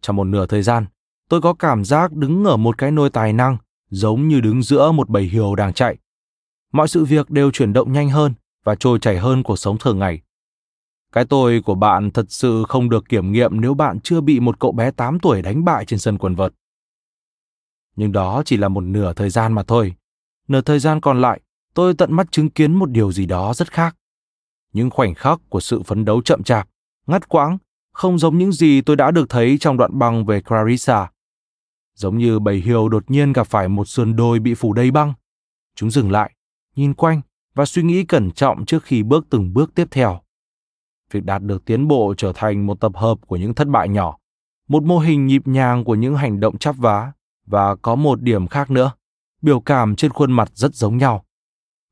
Trong 0.00 0.16
một 0.16 0.24
nửa 0.24 0.46
thời 0.46 0.62
gian, 0.62 0.86
tôi 1.28 1.40
có 1.40 1.54
cảm 1.54 1.84
giác 1.84 2.12
đứng 2.12 2.44
ở 2.44 2.56
một 2.56 2.78
cái 2.78 2.90
nôi 2.90 3.10
tài 3.10 3.32
năng 3.32 3.56
giống 3.90 4.28
như 4.28 4.40
đứng 4.40 4.62
giữa 4.62 4.92
một 4.92 5.08
bầy 5.08 5.22
hiều 5.24 5.54
đang 5.54 5.72
chạy. 5.72 5.96
Mọi 6.72 6.88
sự 6.88 7.04
việc 7.04 7.30
đều 7.30 7.50
chuyển 7.50 7.72
động 7.72 7.92
nhanh 7.92 8.08
hơn 8.08 8.34
và 8.64 8.74
trôi 8.74 8.98
chảy 8.98 9.18
hơn 9.18 9.42
cuộc 9.42 9.56
sống 9.56 9.78
thường 9.78 9.98
ngày. 9.98 10.20
Cái 11.12 11.24
tôi 11.24 11.62
của 11.64 11.74
bạn 11.74 12.10
thật 12.10 12.26
sự 12.28 12.64
không 12.68 12.90
được 12.90 13.08
kiểm 13.08 13.32
nghiệm 13.32 13.60
nếu 13.60 13.74
bạn 13.74 14.00
chưa 14.00 14.20
bị 14.20 14.40
một 14.40 14.60
cậu 14.60 14.72
bé 14.72 14.90
8 14.90 15.18
tuổi 15.20 15.42
đánh 15.42 15.64
bại 15.64 15.84
trên 15.84 15.98
sân 15.98 16.18
quần 16.18 16.34
vợt. 16.34 16.52
Nhưng 17.96 18.12
đó 18.12 18.42
chỉ 18.44 18.56
là 18.56 18.68
một 18.68 18.80
nửa 18.80 19.12
thời 19.12 19.30
gian 19.30 19.52
mà 19.52 19.62
thôi. 19.62 19.94
Nửa 20.48 20.60
thời 20.60 20.78
gian 20.78 21.00
còn 21.00 21.20
lại, 21.20 21.40
tôi 21.74 21.94
tận 21.94 22.12
mắt 22.12 22.32
chứng 22.32 22.50
kiến 22.50 22.74
một 22.74 22.90
điều 22.90 23.12
gì 23.12 23.26
đó 23.26 23.54
rất 23.54 23.72
khác. 23.72 23.96
Những 24.72 24.90
khoảnh 24.90 25.14
khắc 25.14 25.40
của 25.48 25.60
sự 25.60 25.82
phấn 25.82 26.04
đấu 26.04 26.22
chậm 26.22 26.42
chạp, 26.42 26.68
ngắt 27.06 27.28
quãng, 27.28 27.58
không 27.92 28.18
giống 28.18 28.38
những 28.38 28.52
gì 28.52 28.80
tôi 28.80 28.96
đã 28.96 29.10
được 29.10 29.28
thấy 29.28 29.56
trong 29.60 29.76
đoạn 29.76 29.98
băng 29.98 30.24
về 30.24 30.40
Clarissa. 30.40 31.10
Giống 31.94 32.18
như 32.18 32.38
bầy 32.38 32.56
hiều 32.56 32.88
đột 32.88 33.10
nhiên 33.10 33.32
gặp 33.32 33.46
phải 33.46 33.68
một 33.68 33.88
sườn 33.88 34.16
đồi 34.16 34.38
bị 34.38 34.54
phủ 34.54 34.72
đầy 34.72 34.90
băng. 34.90 35.14
Chúng 35.74 35.90
dừng 35.90 36.10
lại, 36.10 36.34
nhìn 36.76 36.94
quanh 36.94 37.20
và 37.54 37.64
suy 37.64 37.82
nghĩ 37.82 38.04
cẩn 38.04 38.30
trọng 38.30 38.64
trước 38.66 38.84
khi 38.84 39.02
bước 39.02 39.26
từng 39.30 39.54
bước 39.54 39.74
tiếp 39.74 39.88
theo. 39.90 40.20
Việc 41.10 41.24
đạt 41.24 41.42
được 41.42 41.64
tiến 41.64 41.88
bộ 41.88 42.14
trở 42.16 42.32
thành 42.34 42.66
một 42.66 42.80
tập 42.80 42.92
hợp 42.94 43.18
của 43.26 43.36
những 43.36 43.54
thất 43.54 43.68
bại 43.68 43.88
nhỏ, 43.88 44.16
một 44.68 44.82
mô 44.82 44.98
hình 44.98 45.26
nhịp 45.26 45.42
nhàng 45.48 45.84
của 45.84 45.94
những 45.94 46.16
hành 46.16 46.40
động 46.40 46.58
chắp 46.58 46.76
vá 46.76 47.12
và 47.46 47.76
có 47.76 47.94
một 47.94 48.22
điểm 48.22 48.46
khác 48.46 48.70
nữa, 48.70 48.92
biểu 49.42 49.60
cảm 49.60 49.96
trên 49.96 50.10
khuôn 50.10 50.32
mặt 50.32 50.50
rất 50.54 50.74
giống 50.74 50.96
nhau. 50.96 51.24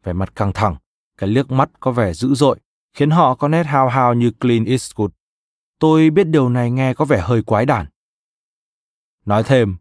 Vẻ 0.04 0.12
mặt 0.12 0.36
căng 0.36 0.52
thẳng, 0.52 0.76
cái 1.18 1.30
liếc 1.30 1.50
mắt 1.50 1.70
có 1.80 1.90
vẻ 1.90 2.12
dữ 2.12 2.34
dội, 2.34 2.58
khiến 2.94 3.10
họ 3.10 3.34
có 3.34 3.48
nét 3.48 3.66
hao 3.66 3.88
hao 3.88 4.14
như 4.14 4.30
Clint 4.30 4.68
Eastwood. 4.68 5.08
Tôi 5.78 6.10
biết 6.10 6.24
điều 6.24 6.48
này 6.48 6.70
nghe 6.70 6.94
có 6.94 7.04
vẻ 7.04 7.20
hơi 7.20 7.42
quái 7.42 7.66
đản. 7.66 7.86
Nói 9.26 9.42
thêm, 9.42 9.76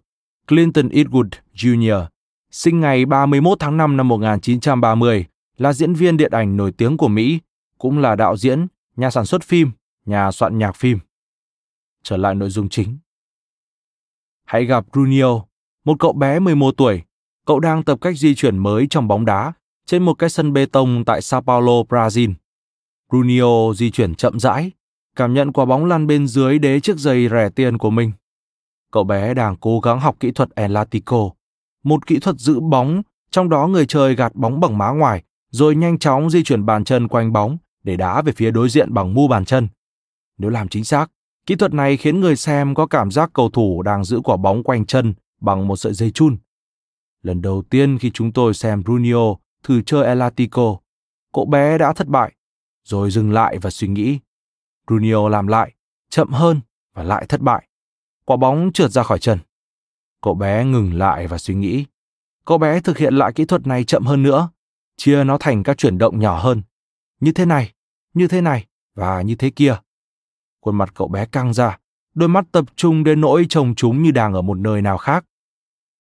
Clinton 0.48 0.88
Eastwood 0.88 1.30
Jr., 1.56 2.06
sinh 2.52 2.80
ngày 2.80 3.06
31 3.06 3.60
tháng 3.60 3.78
5 3.78 3.98
năm 3.98 4.08
1930, 4.08 5.26
là 5.58 5.74
diễn 5.74 5.94
viên 5.94 6.18
điện 6.18 6.32
ảnh 6.32 6.58
nổi 6.58 6.72
tiếng 6.72 6.98
của 6.98 7.08
Mỹ, 7.08 7.40
cũng 7.78 7.98
là 7.98 8.16
đạo 8.16 8.38
diễn, 8.38 8.68
nhà 8.96 9.10
sản 9.10 9.26
xuất 9.26 9.44
phim, 9.44 9.72
nhà 10.06 10.32
soạn 10.32 10.58
nhạc 10.58 10.76
phim. 10.76 11.00
Trở 12.04 12.18
lại 12.18 12.36
nội 12.36 12.50
dung 12.50 12.70
chính. 12.70 12.98
Hãy 14.46 14.66
gặp 14.66 14.86
Brunio, 14.92 15.42
một 15.86 15.96
cậu 16.00 16.14
bé 16.14 16.40
11 16.40 16.74
tuổi. 16.78 17.02
Cậu 17.46 17.60
đang 17.60 17.84
tập 17.84 17.98
cách 18.02 18.18
di 18.18 18.36
chuyển 18.36 18.58
mới 18.58 18.88
trong 18.90 19.08
bóng 19.08 19.26
đá 19.26 19.54
trên 19.86 20.04
một 20.04 20.14
cái 20.14 20.30
sân 20.30 20.54
bê 20.54 20.66
tông 20.66 21.06
tại 21.06 21.22
Sao 21.22 21.42
Paulo, 21.42 21.72
Brazil. 21.90 22.34
Brunio 23.10 23.74
di 23.76 23.92
chuyển 23.92 24.16
chậm 24.16 24.40
rãi, 24.40 24.72
cảm 25.16 25.34
nhận 25.34 25.52
quả 25.52 25.66
bóng 25.66 25.86
lăn 25.86 26.08
bên 26.08 26.28
dưới 26.28 26.60
đế 26.60 26.80
chiếc 26.80 26.98
giày 26.98 27.30
rẻ 27.30 27.50
tiền 27.50 27.78
của 27.78 27.90
mình. 27.90 28.12
Cậu 28.92 29.04
bé 29.04 29.34
đang 29.34 29.56
cố 29.56 29.80
gắng 29.80 30.00
học 30.00 30.16
kỹ 30.20 30.32
thuật 30.32 30.50
Elatico, 30.56 31.30
một 31.84 32.08
kỹ 32.08 32.20
thuật 32.20 32.36
giữ 32.38 32.60
bóng, 32.60 33.02
trong 33.32 33.50
đó 33.50 33.68
người 33.68 33.86
chơi 33.86 34.16
gạt 34.16 34.36
bóng 34.36 34.60
bằng 34.60 34.78
má 34.78 34.90
ngoài, 34.90 35.24
rồi 35.50 35.76
nhanh 35.76 36.00
chóng 36.00 36.30
di 36.30 36.44
chuyển 36.44 36.66
bàn 36.66 36.84
chân 36.84 37.08
quanh 37.08 37.34
bóng 37.34 37.58
để 37.84 37.96
đá 37.96 38.22
về 38.22 38.34
phía 38.36 38.52
đối 38.52 38.70
diện 38.70 38.94
bằng 38.94 39.14
mu 39.14 39.28
bàn 39.28 39.46
chân. 39.46 39.68
Nếu 40.38 40.50
làm 40.50 40.68
chính 40.68 40.84
xác, 40.84 41.12
kỹ 41.46 41.56
thuật 41.56 41.74
này 41.74 41.98
khiến 41.98 42.20
người 42.20 42.36
xem 42.36 42.76
có 42.76 42.88
cảm 42.88 43.12
giác 43.12 43.30
cầu 43.34 43.50
thủ 43.50 43.82
đang 43.82 44.04
giữ 44.04 44.22
quả 44.24 44.38
bóng 44.38 44.64
quanh 44.64 44.86
chân 44.86 45.14
bằng 45.42 45.68
một 45.68 45.76
sợi 45.76 45.94
dây 45.94 46.12
chun. 46.12 46.38
Lần 47.22 47.42
đầu 47.42 47.64
tiên 47.70 47.98
khi 48.00 48.12
chúng 48.12 48.32
tôi 48.32 48.54
xem 48.54 48.84
Bruno 48.84 49.36
thử 49.64 49.82
chơi 49.82 50.06
Elatico, 50.06 50.78
cậu 51.34 51.46
bé 51.46 51.78
đã 51.78 51.94
thất 51.94 52.08
bại, 52.08 52.34
rồi 52.84 53.12
dừng 53.12 53.32
lại 53.32 53.58
và 53.58 53.70
suy 53.70 53.88
nghĩ. 53.88 54.20
Bruno 54.88 55.30
làm 55.30 55.48
lại, 55.48 55.74
chậm 56.10 56.32
hơn 56.32 56.62
và 56.94 57.04
lại 57.04 57.26
thất 57.30 57.42
bại. 57.42 57.68
Quả 58.26 58.38
bóng 58.38 58.72
trượt 58.74 58.92
ra 58.92 59.04
khỏi 59.04 59.20
chân. 59.20 59.40
Cậu 60.22 60.36
bé 60.36 60.66
ngừng 60.66 60.94
lại 60.94 61.28
và 61.28 61.38
suy 61.38 61.56
nghĩ. 61.56 61.86
Cậu 62.46 62.58
bé 62.58 62.80
thực 62.80 62.98
hiện 62.98 63.14
lại 63.14 63.34
kỹ 63.34 63.46
thuật 63.46 63.68
này 63.68 63.84
chậm 63.84 64.06
hơn 64.06 64.24
nữa, 64.24 64.50
chia 64.98 65.24
nó 65.24 65.38
thành 65.38 65.64
các 65.64 65.78
chuyển 65.78 65.98
động 65.98 66.20
nhỏ 66.20 66.40
hơn. 66.40 66.62
Như 67.24 67.32
thế 67.32 67.46
này, 67.46 67.74
như 68.14 68.28
thế 68.28 68.42
này 68.42 68.66
và 68.96 69.22
như 69.22 69.36
thế 69.36 69.50
kia. 69.50 69.76
Khuôn 70.62 70.76
mặt 70.76 70.92
cậu 70.96 71.08
bé 71.08 71.26
căng 71.26 71.54
ra, 71.54 71.78
đôi 72.14 72.30
mắt 72.30 72.46
tập 72.52 72.66
trung 72.76 73.04
đến 73.04 73.22
nỗi 73.22 73.46
trông 73.50 73.76
chúng 73.76 74.04
như 74.04 74.12
đang 74.12 74.34
ở 74.34 74.42
một 74.42 74.58
nơi 74.58 74.82
nào 74.82 74.98
khác. 74.98 75.26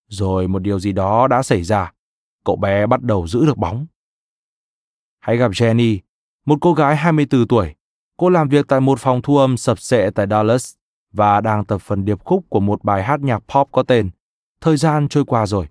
Rồi 0.08 0.48
một 0.48 0.60
điều 0.60 0.80
gì 0.80 0.92
đó 0.92 1.28
đã 1.28 1.44
xảy 1.44 1.64
ra. 1.64 1.94
Cậu 2.46 2.56
bé 2.56 2.88
bắt 2.88 3.02
đầu 3.02 3.28
giữ 3.28 3.46
được 3.46 3.58
bóng. 3.58 3.86
Hãy 5.20 5.38
gặp 5.38 5.52
Jenny, 5.52 6.00
một 6.46 6.58
cô 6.62 6.74
gái 6.74 6.96
24 6.96 7.48
tuổi. 7.48 7.76
Cô 8.18 8.30
làm 8.30 8.50
việc 8.50 8.68
tại 8.68 8.80
một 8.80 9.00
phòng 9.00 9.22
thu 9.22 9.38
âm 9.38 9.58
sập 9.58 9.80
sệ 9.80 10.10
tại 10.10 10.28
Dallas 10.30 10.74
và 11.12 11.42
đang 11.42 11.66
tập 11.66 11.78
phần 11.78 12.06
điệp 12.06 12.24
khúc 12.24 12.46
của 12.50 12.60
một 12.60 12.84
bài 12.84 13.04
hát 13.04 13.20
nhạc 13.22 13.40
pop 13.40 13.70
có 13.72 13.84
tên 13.84 14.10
Thời 14.62 14.78
gian 14.78 15.08
trôi 15.08 15.26
qua 15.26 15.46
rồi. 15.46 15.68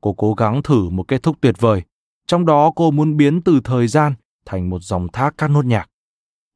Cô 0.00 0.12
cố 0.12 0.34
gắng 0.34 0.62
thử 0.62 0.88
một 0.88 1.08
kết 1.08 1.22
thúc 1.22 1.36
tuyệt 1.40 1.54
vời, 1.58 1.82
trong 2.26 2.46
đó 2.46 2.72
cô 2.76 2.90
muốn 2.90 3.16
biến 3.16 3.42
từ 3.42 3.60
thời 3.64 3.88
gian 3.88 4.14
thành 4.46 4.70
một 4.70 4.82
dòng 4.82 5.08
thác 5.12 5.34
các 5.38 5.50
nốt 5.50 5.64
nhạc. 5.64 5.90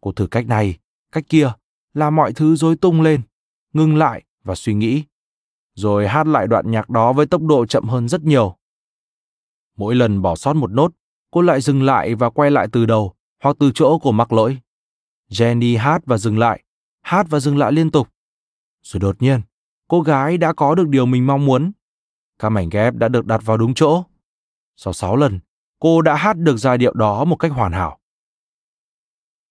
Cô 0.00 0.12
thử 0.12 0.26
cách 0.26 0.46
này, 0.46 0.78
cách 1.12 1.24
kia, 1.28 1.52
là 1.94 2.10
mọi 2.10 2.32
thứ 2.32 2.56
rối 2.56 2.76
tung 2.76 3.02
lên, 3.02 3.20
ngừng 3.72 3.96
lại 3.96 4.24
và 4.44 4.54
suy 4.54 4.74
nghĩ. 4.74 5.04
Rồi 5.74 6.08
hát 6.08 6.26
lại 6.26 6.46
đoạn 6.46 6.70
nhạc 6.70 6.90
đó 6.90 7.12
với 7.12 7.26
tốc 7.26 7.42
độ 7.42 7.66
chậm 7.66 7.88
hơn 7.88 8.08
rất 8.08 8.22
nhiều. 8.22 8.56
Mỗi 9.76 9.94
lần 9.94 10.22
bỏ 10.22 10.36
sót 10.36 10.52
một 10.56 10.70
nốt, 10.72 10.92
cô 11.30 11.42
lại 11.42 11.60
dừng 11.60 11.82
lại 11.82 12.14
và 12.14 12.30
quay 12.30 12.50
lại 12.50 12.68
từ 12.72 12.86
đầu 12.86 13.14
hoặc 13.42 13.56
từ 13.58 13.70
chỗ 13.74 13.98
của 13.98 14.12
mắc 14.12 14.32
lỗi. 14.32 14.58
Jenny 15.30 15.78
hát 15.78 16.02
và 16.06 16.18
dừng 16.18 16.38
lại, 16.38 16.64
hát 17.02 17.26
và 17.30 17.40
dừng 17.40 17.58
lại 17.58 17.72
liên 17.72 17.90
tục. 17.90 18.08
Rồi 18.82 19.00
đột 19.00 19.22
nhiên, 19.22 19.40
cô 19.88 20.00
gái 20.00 20.38
đã 20.38 20.52
có 20.52 20.74
được 20.74 20.88
điều 20.88 21.06
mình 21.06 21.26
mong 21.26 21.46
muốn. 21.46 21.72
Các 22.38 22.48
mảnh 22.48 22.68
ghép 22.68 22.94
đã 22.94 23.08
được 23.08 23.26
đặt 23.26 23.40
vào 23.44 23.56
đúng 23.56 23.74
chỗ. 23.74 24.04
Sau 24.76 24.92
6 24.92 25.16
lần, 25.16 25.40
cô 25.80 26.02
đã 26.02 26.16
hát 26.16 26.36
được 26.36 26.56
giai 26.56 26.78
điệu 26.78 26.94
đó 26.94 27.24
một 27.24 27.36
cách 27.36 27.52
hoàn 27.52 27.72
hảo. 27.72 27.98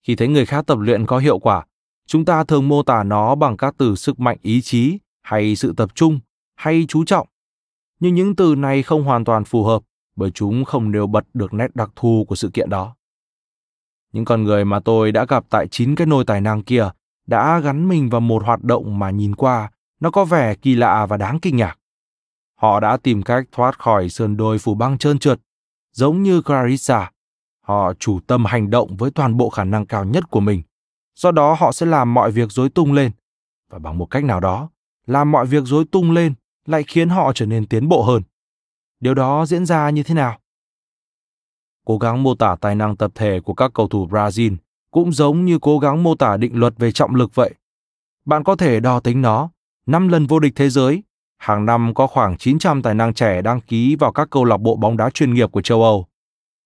Khi 0.03 0.15
thấy 0.15 0.27
người 0.27 0.45
khác 0.45 0.65
tập 0.67 0.77
luyện 0.79 1.05
có 1.05 1.17
hiệu 1.17 1.39
quả, 1.39 1.65
chúng 2.07 2.25
ta 2.25 2.43
thường 2.43 2.67
mô 2.67 2.83
tả 2.83 3.03
nó 3.03 3.35
bằng 3.35 3.57
các 3.57 3.75
từ 3.77 3.95
sức 3.95 4.19
mạnh 4.19 4.37
ý 4.41 4.61
chí 4.61 4.99
hay 5.21 5.55
sự 5.55 5.73
tập 5.77 5.95
trung 5.95 6.19
hay 6.55 6.85
chú 6.87 7.05
trọng. 7.05 7.27
Nhưng 7.99 8.15
những 8.15 8.35
từ 8.35 8.55
này 8.55 8.83
không 8.83 9.03
hoàn 9.03 9.25
toàn 9.25 9.43
phù 9.43 9.63
hợp 9.63 9.81
bởi 10.15 10.31
chúng 10.31 10.65
không 10.65 10.91
nêu 10.91 11.07
bật 11.07 11.25
được 11.33 11.53
nét 11.53 11.75
đặc 11.75 11.91
thù 11.95 12.25
của 12.27 12.35
sự 12.35 12.49
kiện 12.53 12.69
đó. 12.69 12.95
Những 14.11 14.25
con 14.25 14.43
người 14.43 14.65
mà 14.65 14.79
tôi 14.79 15.11
đã 15.11 15.25
gặp 15.25 15.45
tại 15.49 15.67
chín 15.71 15.95
cái 15.95 16.07
nôi 16.07 16.25
tài 16.25 16.41
năng 16.41 16.63
kia 16.63 16.89
đã 17.27 17.59
gắn 17.59 17.87
mình 17.87 18.09
vào 18.09 18.21
một 18.21 18.43
hoạt 18.45 18.63
động 18.63 18.99
mà 18.99 19.09
nhìn 19.09 19.35
qua 19.35 19.71
nó 19.99 20.11
có 20.11 20.25
vẻ 20.25 20.55
kỳ 20.55 20.75
lạ 20.75 21.05
và 21.05 21.17
đáng 21.17 21.39
kinh 21.39 21.55
ngạc. 21.55 21.75
họ 22.55 22.79
đã 22.79 22.97
tìm 22.97 23.23
cách 23.23 23.45
thoát 23.51 23.79
khỏi 23.79 24.09
sườn 24.09 24.37
đồi 24.37 24.59
phủ 24.59 24.73
băng 24.73 24.97
trơn 24.97 25.19
trượt. 25.19 25.39
Giống 25.99 26.23
như 26.23 26.41
Clarissa, 26.41 27.11
họ 27.61 27.93
chủ 27.93 28.19
tâm 28.27 28.45
hành 28.45 28.69
động 28.69 28.97
với 28.97 29.11
toàn 29.11 29.37
bộ 29.37 29.49
khả 29.49 29.63
năng 29.63 29.85
cao 29.85 30.05
nhất 30.05 30.29
của 30.29 30.39
mình. 30.39 30.61
Do 31.15 31.31
đó 31.31 31.53
họ 31.59 31.71
sẽ 31.71 31.85
làm 31.85 32.13
mọi 32.13 32.31
việc 32.31 32.51
rối 32.51 32.69
tung 32.69 32.93
lên. 32.93 33.11
Và 33.69 33.79
bằng 33.79 33.97
một 33.97 34.05
cách 34.05 34.23
nào 34.23 34.39
đó, 34.39 34.69
làm 35.07 35.31
mọi 35.31 35.45
việc 35.45 35.63
rối 35.65 35.85
tung 35.91 36.11
lên 36.11 36.33
lại 36.65 36.83
khiến 36.87 37.09
họ 37.09 37.31
trở 37.35 37.45
nên 37.45 37.65
tiến 37.65 37.89
bộ 37.89 38.03
hơn. 38.03 38.23
Điều 38.99 39.13
đó 39.13 39.45
diễn 39.45 39.65
ra 39.65 39.89
như 39.89 40.03
thế 40.03 40.13
nào? 40.13 40.39
Cố 41.85 41.97
gắng 41.97 42.23
mô 42.23 42.35
tả 42.35 42.55
tài 42.61 42.75
năng 42.75 42.95
tập 42.95 43.11
thể 43.15 43.39
của 43.39 43.53
các 43.53 43.71
cầu 43.73 43.87
thủ 43.87 44.07
Brazil 44.07 44.55
cũng 44.91 45.11
giống 45.11 45.45
như 45.45 45.59
cố 45.61 45.79
gắng 45.79 46.03
mô 46.03 46.15
tả 46.15 46.37
định 46.37 46.55
luật 46.55 46.73
về 46.77 46.91
trọng 46.91 47.15
lực 47.15 47.35
vậy. 47.35 47.53
Bạn 48.25 48.43
có 48.43 48.55
thể 48.55 48.79
đo 48.79 48.99
tính 48.99 49.21
nó, 49.21 49.49
5 49.85 50.07
lần 50.07 50.27
vô 50.27 50.39
địch 50.39 50.53
thế 50.55 50.69
giới, 50.69 51.03
hàng 51.39 51.65
năm 51.65 51.93
có 51.93 52.07
khoảng 52.07 52.37
900 52.37 52.81
tài 52.81 52.95
năng 52.95 53.13
trẻ 53.13 53.41
đăng 53.41 53.61
ký 53.61 53.95
vào 53.95 54.11
các 54.11 54.29
câu 54.31 54.45
lạc 54.45 54.57
bộ 54.57 54.75
bóng 54.75 54.97
đá 54.97 55.09
chuyên 55.09 55.33
nghiệp 55.33 55.51
của 55.51 55.61
châu 55.61 55.83
Âu. 55.83 56.07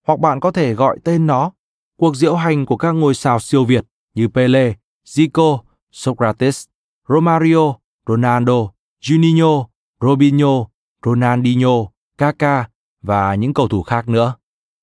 Hoặc 0.06 0.20
bạn 0.20 0.40
có 0.40 0.50
thể 0.50 0.74
gọi 0.74 0.98
tên 1.04 1.26
nó, 1.26 1.50
cuộc 1.96 2.16
diễu 2.16 2.34
hành 2.34 2.66
của 2.66 2.76
các 2.76 2.92
ngôi 2.92 3.14
sao 3.14 3.40
siêu 3.40 3.64
Việt 3.64 3.84
như 4.14 4.28
Pele, 4.28 4.74
Zico, 5.06 5.58
Socrates, 5.92 6.64
Romario, 7.08 7.74
Ronaldo, 8.06 8.70
Juninho, 9.02 9.66
Robinho, 10.00 10.66
Ronaldinho, 11.04 11.86
Kaká 12.18 12.68
và 13.02 13.34
những 13.34 13.54
cầu 13.54 13.68
thủ 13.68 13.82
khác 13.82 14.08
nữa. 14.08 14.34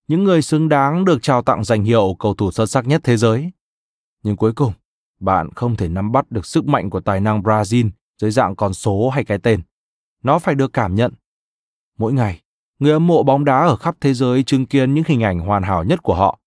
Những 0.08 0.24
người 0.24 0.42
xứng 0.42 0.70
đáng 0.70 1.06
được 1.06 1.22
trao 1.22 1.42
tặng 1.42 1.64
danh 1.64 1.84
hiệu 1.84 2.16
cầu 2.20 2.34
thủ 2.34 2.52
xuất 2.52 2.66
sắc 2.66 2.88
nhất 2.88 3.02
thế 3.04 3.18
giới. 3.18 3.52
Nhưng 4.24 4.36
cuối 4.36 4.54
cùng, 4.54 4.74
bạn 5.20 5.50
không 5.56 5.76
thể 5.76 5.90
nắm 5.90 6.12
bắt 6.12 6.32
được 6.32 6.46
sức 6.46 6.66
mạnh 6.66 6.90
của 6.90 7.00
tài 7.00 7.20
năng 7.20 7.42
Brazil 7.42 7.90
dưới 8.22 8.32
dạng 8.32 8.56
con 8.56 8.74
số 8.74 9.10
hay 9.10 9.24
cái 9.24 9.38
tên. 9.38 9.62
Nó 10.24 10.40
phải 10.40 10.56
được 10.56 10.74
cảm 10.74 10.96
nhận. 10.96 11.14
Mỗi 11.98 12.14
ngày, 12.14 12.42
người 12.80 12.94
hâm 12.94 13.08
mộ 13.08 13.24
bóng 13.24 13.46
đá 13.46 13.66
ở 13.66 13.76
khắp 13.76 13.96
thế 14.02 14.14
giới 14.14 14.44
chứng 14.44 14.66
kiến 14.66 14.94
những 14.94 15.04
hình 15.08 15.24
ảnh 15.24 15.40
hoàn 15.40 15.64
hảo 15.64 15.84
nhất 15.84 16.04
của 16.04 16.16
họ. 16.16 16.40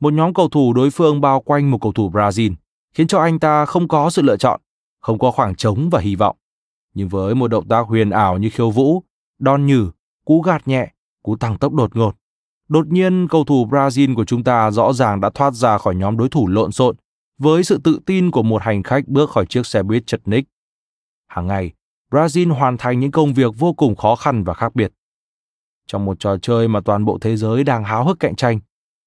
Một 0.00 0.12
nhóm 0.12 0.34
cầu 0.34 0.48
thủ 0.48 0.72
đối 0.72 0.90
phương 0.90 1.20
bao 1.20 1.40
quanh 1.40 1.70
một 1.70 1.78
cầu 1.80 1.92
thủ 1.92 2.10
Brazil, 2.10 2.54
khiến 2.94 3.06
cho 3.06 3.18
anh 3.20 3.38
ta 3.38 3.66
không 3.66 3.88
có 3.88 4.10
sự 4.10 4.22
lựa 4.22 4.36
chọn, 4.36 4.60
không 5.00 5.18
có 5.18 5.30
khoảng 5.30 5.54
trống 5.54 5.90
và 5.90 6.00
hy 6.00 6.16
vọng. 6.16 6.36
Nhưng 6.94 7.08
với 7.08 7.34
một 7.34 7.48
động 7.48 7.68
tác 7.68 7.86
huyền 7.86 8.10
ảo 8.10 8.38
như 8.38 8.50
khiêu 8.50 8.70
vũ, 8.70 9.02
đòn 9.38 9.66
nhử, 9.66 9.90
cú 10.24 10.40
gạt 10.40 10.68
nhẹ, 10.68 10.92
cú 11.22 11.36
tăng 11.36 11.58
tốc 11.58 11.72
đột 11.72 11.96
ngột, 11.96 12.16
đột 12.68 12.86
nhiên 12.86 13.28
cầu 13.28 13.44
thủ 13.44 13.66
Brazil 13.66 14.14
của 14.14 14.24
chúng 14.24 14.44
ta 14.44 14.70
rõ 14.70 14.92
ràng 14.92 15.20
đã 15.20 15.30
thoát 15.34 15.54
ra 15.54 15.78
khỏi 15.78 15.94
nhóm 15.94 16.16
đối 16.16 16.28
thủ 16.28 16.48
lộn 16.48 16.72
xộn 16.72 16.96
với 17.38 17.64
sự 17.64 17.80
tự 17.84 18.00
tin 18.06 18.30
của 18.30 18.42
một 18.42 18.62
hành 18.62 18.82
khách 18.82 19.08
bước 19.08 19.30
khỏi 19.30 19.46
chiếc 19.46 19.66
xe 19.66 19.82
buýt 19.82 20.06
chật 20.06 20.20
ních. 20.24 20.44
Hàng 21.28 21.46
ngày, 21.46 21.72
Brazil 22.10 22.54
hoàn 22.54 22.76
thành 22.78 23.00
những 23.00 23.10
công 23.10 23.34
việc 23.34 23.54
vô 23.58 23.72
cùng 23.72 23.96
khó 23.96 24.16
khăn 24.16 24.44
và 24.44 24.54
khác 24.54 24.74
biệt. 24.74 24.92
Trong 25.86 26.04
một 26.04 26.20
trò 26.20 26.36
chơi 26.36 26.68
mà 26.68 26.80
toàn 26.80 27.04
bộ 27.04 27.18
thế 27.20 27.36
giới 27.36 27.64
đang 27.64 27.84
háo 27.84 28.04
hức 28.04 28.20
cạnh 28.20 28.36
tranh, 28.36 28.60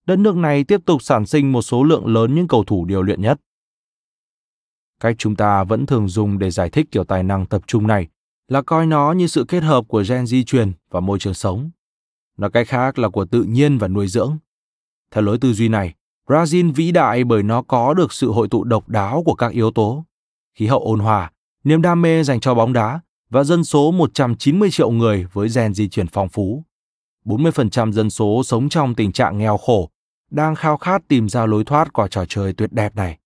đất 0.05 0.19
nước 0.19 0.35
này 0.35 0.63
tiếp 0.63 0.81
tục 0.85 1.01
sản 1.01 1.25
sinh 1.25 1.51
một 1.51 1.61
số 1.61 1.83
lượng 1.83 2.05
lớn 2.05 2.35
những 2.35 2.47
cầu 2.47 2.63
thủ 2.63 2.85
điều 2.85 3.01
luyện 3.01 3.21
nhất. 3.21 3.39
Cách 4.99 5.15
chúng 5.17 5.35
ta 5.35 5.63
vẫn 5.63 5.85
thường 5.85 6.07
dùng 6.07 6.39
để 6.39 6.51
giải 6.51 6.69
thích 6.69 6.87
kiểu 6.91 7.03
tài 7.03 7.23
năng 7.23 7.45
tập 7.45 7.61
trung 7.67 7.87
này 7.87 8.07
là 8.47 8.61
coi 8.61 8.85
nó 8.85 9.11
như 9.11 9.27
sự 9.27 9.45
kết 9.47 9.63
hợp 9.63 9.87
của 9.87 10.03
gen 10.09 10.25
di 10.25 10.43
truyền 10.43 10.71
và 10.89 10.99
môi 10.99 11.19
trường 11.19 11.33
sống. 11.33 11.71
Nói 12.37 12.51
cách 12.51 12.67
khác 12.67 12.99
là 12.99 13.09
của 13.09 13.25
tự 13.25 13.43
nhiên 13.43 13.77
và 13.77 13.87
nuôi 13.87 14.07
dưỡng. 14.07 14.37
Theo 15.11 15.23
lối 15.23 15.37
tư 15.37 15.53
duy 15.53 15.69
này, 15.69 15.93
Brazil 16.27 16.73
vĩ 16.73 16.91
đại 16.91 17.23
bởi 17.23 17.43
nó 17.43 17.61
có 17.61 17.93
được 17.93 18.13
sự 18.13 18.31
hội 18.31 18.47
tụ 18.47 18.63
độc 18.63 18.89
đáo 18.89 19.23
của 19.25 19.35
các 19.35 19.51
yếu 19.51 19.71
tố. 19.71 20.05
Khí 20.53 20.67
hậu 20.67 20.79
ôn 20.79 20.99
hòa, 20.99 21.31
niềm 21.63 21.81
đam 21.81 22.01
mê 22.01 22.23
dành 22.23 22.39
cho 22.39 22.55
bóng 22.55 22.73
đá 22.73 22.99
và 23.29 23.43
dân 23.43 23.63
số 23.63 23.91
190 23.91 24.71
triệu 24.71 24.91
người 24.91 25.25
với 25.33 25.47
gen 25.55 25.73
di 25.73 25.89
truyền 25.89 26.07
phong 26.07 26.29
phú. 26.29 26.63
40% 27.25 27.91
dân 27.91 28.09
số 28.09 28.43
sống 28.43 28.69
trong 28.69 28.95
tình 28.95 29.11
trạng 29.11 29.37
nghèo 29.37 29.57
khổ, 29.57 29.89
đang 30.31 30.55
khao 30.55 30.77
khát 30.77 31.01
tìm 31.07 31.29
ra 31.29 31.45
lối 31.45 31.63
thoát 31.63 31.93
qua 31.93 32.07
trò 32.07 32.25
chơi 32.25 32.53
tuyệt 32.53 32.73
đẹp 32.73 32.95
này. 32.95 33.17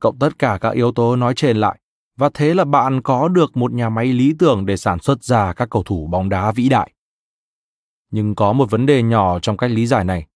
Cộng 0.00 0.18
tất 0.18 0.38
cả 0.38 0.58
các 0.60 0.70
yếu 0.70 0.92
tố 0.92 1.16
nói 1.16 1.34
trên 1.36 1.56
lại, 1.56 1.78
và 2.16 2.30
thế 2.34 2.54
là 2.54 2.64
bạn 2.64 3.02
có 3.02 3.28
được 3.28 3.56
một 3.56 3.72
nhà 3.72 3.88
máy 3.88 4.06
lý 4.06 4.34
tưởng 4.38 4.66
để 4.66 4.76
sản 4.76 4.98
xuất 4.98 5.24
ra 5.24 5.52
các 5.52 5.70
cầu 5.70 5.82
thủ 5.82 6.06
bóng 6.06 6.28
đá 6.28 6.52
vĩ 6.52 6.68
đại. 6.68 6.92
Nhưng 8.10 8.34
có 8.34 8.52
một 8.52 8.70
vấn 8.70 8.86
đề 8.86 9.02
nhỏ 9.02 9.38
trong 9.38 9.56
cách 9.56 9.70
lý 9.70 9.86
giải 9.86 10.04
này. 10.04 10.26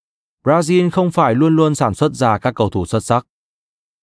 Brazil 0.44 0.90
không 0.90 1.10
phải 1.10 1.34
luôn 1.34 1.56
luôn 1.56 1.74
sản 1.74 1.94
xuất 1.94 2.14
ra 2.14 2.38
các 2.38 2.54
cầu 2.54 2.70
thủ 2.70 2.87
xuất 2.87 3.00
sắc. 3.00 3.26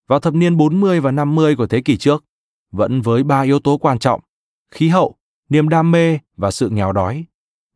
Vào 0.08 0.20
thập 0.20 0.34
niên 0.34 0.56
40 0.56 1.00
và 1.00 1.10
50 1.10 1.56
của 1.56 1.66
thế 1.66 1.80
kỷ 1.80 1.96
trước, 1.96 2.24
vẫn 2.72 3.00
với 3.00 3.22
ba 3.22 3.40
yếu 3.40 3.58
tố 3.58 3.76
quan 3.76 3.98
trọng, 3.98 4.20
khí 4.70 4.88
hậu, 4.88 5.16
niềm 5.48 5.68
đam 5.68 5.90
mê 5.90 6.18
và 6.36 6.50
sự 6.50 6.68
nghèo 6.68 6.92
đói, 6.92 7.24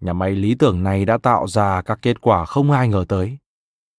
nhà 0.01 0.13
máy 0.13 0.31
lý 0.31 0.55
tưởng 0.55 0.83
này 0.83 1.05
đã 1.05 1.19
tạo 1.19 1.47
ra 1.47 1.83
các 1.83 1.99
kết 2.03 2.21
quả 2.21 2.45
không 2.45 2.71
ai 2.71 2.89
ngờ 2.89 3.05
tới. 3.09 3.39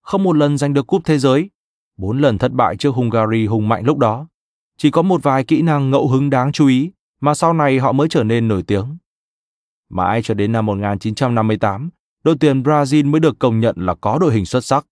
Không 0.01 0.23
một 0.23 0.35
lần 0.35 0.57
giành 0.57 0.73
được 0.73 0.87
cúp 0.87 1.01
thế 1.05 1.17
giới, 1.19 1.49
bốn 1.97 2.21
lần 2.21 2.37
thất 2.37 2.51
bại 2.51 2.75
trước 2.75 2.95
Hungary 2.95 3.45
hùng 3.45 3.69
mạnh 3.69 3.85
lúc 3.85 3.97
đó. 3.97 4.27
Chỉ 4.77 4.91
có 4.91 5.01
một 5.01 5.23
vài 5.23 5.43
kỹ 5.43 5.61
năng 5.61 5.89
ngẫu 5.89 6.07
hứng 6.07 6.29
đáng 6.29 6.51
chú 6.51 6.67
ý 6.67 6.91
mà 7.19 7.33
sau 7.33 7.53
này 7.53 7.79
họ 7.79 7.91
mới 7.91 8.07
trở 8.09 8.23
nên 8.23 8.47
nổi 8.47 8.63
tiếng. 8.63 8.97
Mãi 9.89 10.21
cho 10.23 10.33
đến 10.33 10.51
năm 10.51 10.65
1958, 10.65 11.89
đội 12.23 12.35
tuyển 12.39 12.63
Brazil 12.63 13.09
mới 13.09 13.19
được 13.19 13.39
công 13.39 13.59
nhận 13.59 13.75
là 13.77 13.95
có 13.95 14.19
đội 14.19 14.33
hình 14.33 14.45
xuất 14.45 14.65
sắc. 14.65 14.85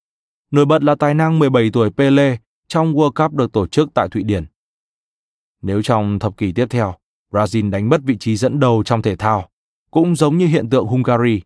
Nổi 0.52 0.66
bật 0.66 0.84
là 0.84 0.96
tài 0.96 1.14
năng 1.14 1.40
17 1.40 1.70
tuổi 1.74 1.90
Pele 1.90 2.38
trong 2.68 2.94
World 2.94 3.12
Cup 3.12 3.34
được 3.34 3.52
tổ 3.52 3.68
chức 3.68 3.90
tại 3.94 4.10
Thụy 4.10 4.24
Điển. 4.24 4.46
Nếu 5.66 5.82
trong 5.82 6.20
thập 6.20 6.38
kỷ 6.38 6.52
tiếp 6.52 6.66
theo, 6.70 6.96
Brazil 7.32 7.70
đánh 7.70 7.90
mất 7.90 8.02
vị 8.04 8.18
trí 8.20 8.36
dẫn 8.36 8.60
đầu 8.60 8.84
trong 8.86 9.02
thể 9.02 9.16
thao, 9.16 9.50
cũng 9.92 10.16
giống 10.16 10.38
như 10.38 10.48
hiện 10.48 10.70
tượng 10.70 10.86
Hungary, 10.86 11.42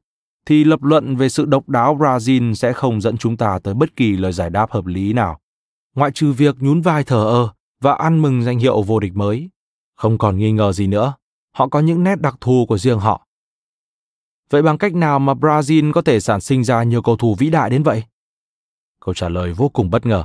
thì 0.45 0.63
lập 0.63 0.83
luận 0.83 1.15
về 1.15 1.29
sự 1.29 1.45
độc 1.45 1.69
đáo 1.69 1.97
Brazil 1.97 2.53
sẽ 2.53 2.73
không 2.73 3.01
dẫn 3.01 3.17
chúng 3.17 3.37
ta 3.37 3.59
tới 3.63 3.73
bất 3.73 3.95
kỳ 3.95 4.17
lời 4.17 4.31
giải 4.31 4.49
đáp 4.49 4.71
hợp 4.71 4.85
lý 4.85 5.13
nào. 5.13 5.39
Ngoại 5.95 6.11
trừ 6.11 6.31
việc 6.31 6.55
nhún 6.59 6.81
vai 6.81 7.03
thờ 7.03 7.23
ơ 7.25 7.49
và 7.81 7.93
ăn 7.93 8.21
mừng 8.21 8.43
danh 8.43 8.59
hiệu 8.59 8.81
vô 8.81 8.99
địch 8.99 9.15
mới, 9.15 9.49
không 9.95 10.17
còn 10.17 10.37
nghi 10.37 10.51
ngờ 10.51 10.71
gì 10.71 10.87
nữa, 10.87 11.13
họ 11.55 11.67
có 11.67 11.79
những 11.79 12.03
nét 12.03 12.21
đặc 12.21 12.35
thù 12.41 12.65
của 12.65 12.77
riêng 12.77 12.99
họ. 12.99 13.27
Vậy 14.49 14.61
bằng 14.61 14.77
cách 14.77 14.93
nào 14.93 15.19
mà 15.19 15.33
Brazil 15.33 15.91
có 15.91 16.01
thể 16.01 16.19
sản 16.19 16.41
sinh 16.41 16.63
ra 16.63 16.83
nhiều 16.83 17.01
cầu 17.01 17.17
thủ 17.17 17.35
vĩ 17.35 17.49
đại 17.49 17.69
đến 17.69 17.83
vậy? 17.83 18.03
Câu 19.05 19.13
trả 19.13 19.29
lời 19.29 19.53
vô 19.53 19.69
cùng 19.69 19.89
bất 19.89 20.05
ngờ. 20.05 20.23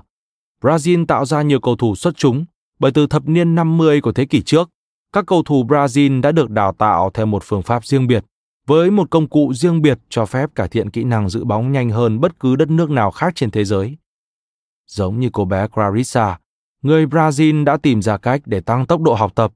Brazil 0.60 1.06
tạo 1.06 1.24
ra 1.24 1.42
nhiều 1.42 1.60
cầu 1.60 1.76
thủ 1.76 1.94
xuất 1.94 2.16
chúng 2.16 2.44
bởi 2.78 2.92
từ 2.92 3.06
thập 3.06 3.28
niên 3.28 3.54
50 3.54 4.00
của 4.00 4.12
thế 4.12 4.24
kỷ 4.24 4.42
trước, 4.42 4.70
các 5.12 5.26
cầu 5.26 5.42
thủ 5.42 5.64
Brazil 5.64 6.20
đã 6.20 6.32
được 6.32 6.50
đào 6.50 6.72
tạo 6.72 7.10
theo 7.14 7.26
một 7.26 7.42
phương 7.46 7.62
pháp 7.62 7.86
riêng 7.86 8.06
biệt, 8.06 8.24
với 8.66 8.90
một 8.90 9.10
công 9.10 9.28
cụ 9.28 9.54
riêng 9.54 9.82
biệt 9.82 9.98
cho 10.08 10.26
phép 10.26 10.54
cải 10.54 10.68
thiện 10.68 10.90
kỹ 10.90 11.04
năng 11.04 11.28
giữ 11.28 11.44
bóng 11.44 11.72
nhanh 11.72 11.90
hơn 11.90 12.20
bất 12.20 12.40
cứ 12.40 12.56
đất 12.56 12.70
nước 12.70 12.90
nào 12.90 13.10
khác 13.10 13.32
trên 13.34 13.50
thế 13.50 13.64
giới. 13.64 13.96
Giống 14.86 15.20
như 15.20 15.30
cô 15.32 15.44
bé 15.44 15.68
Clarissa, 15.68 16.38
người 16.82 17.06
Brazil 17.06 17.64
đã 17.64 17.76
tìm 17.76 18.02
ra 18.02 18.16
cách 18.16 18.42
để 18.44 18.60
tăng 18.60 18.86
tốc 18.86 19.00
độ 19.00 19.14
học 19.14 19.34
tập. 19.34 19.52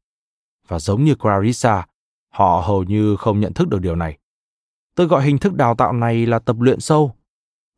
Và 0.69 0.79
giống 0.79 1.05
như 1.05 1.15
Clarissa, 1.15 1.87
họ 2.33 2.63
hầu 2.67 2.85
như 2.85 3.17
không 3.17 3.41
nhận 3.41 3.53
thức 3.53 3.69
được 3.69 3.81
điều 3.81 3.97
này. 3.97 4.19
Tôi 4.95 5.07
gọi 5.07 5.25
hình 5.25 5.39
thức 5.39 5.55
đào 5.55 5.75
tạo 5.75 5.93
này 5.93 6.27
là 6.27 6.39
tập 6.39 6.61
luyện 6.61 6.81
sâu. 6.81 7.15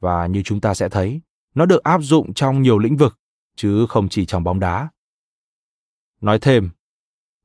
Và 0.00 0.26
như 0.26 0.42
chúng 0.42 0.61
ta 0.61 0.74
sẽ 0.74 0.88
thấy, 0.88 1.20
nó 1.55 1.66
được 1.66 1.85
áp 1.85 1.98
dụng 2.03 2.35
trong 2.35 2.62
nhiều 2.62 2.79
lĩnh 2.79 2.96
vực, 2.96 3.18
chứ 3.57 3.87
không 3.88 4.09
chỉ 4.09 4.26
trong 4.26 4.44
bóng 4.44 4.61
đá. 4.61 4.88
Nói 6.20 6.38
thêm, 6.38 6.70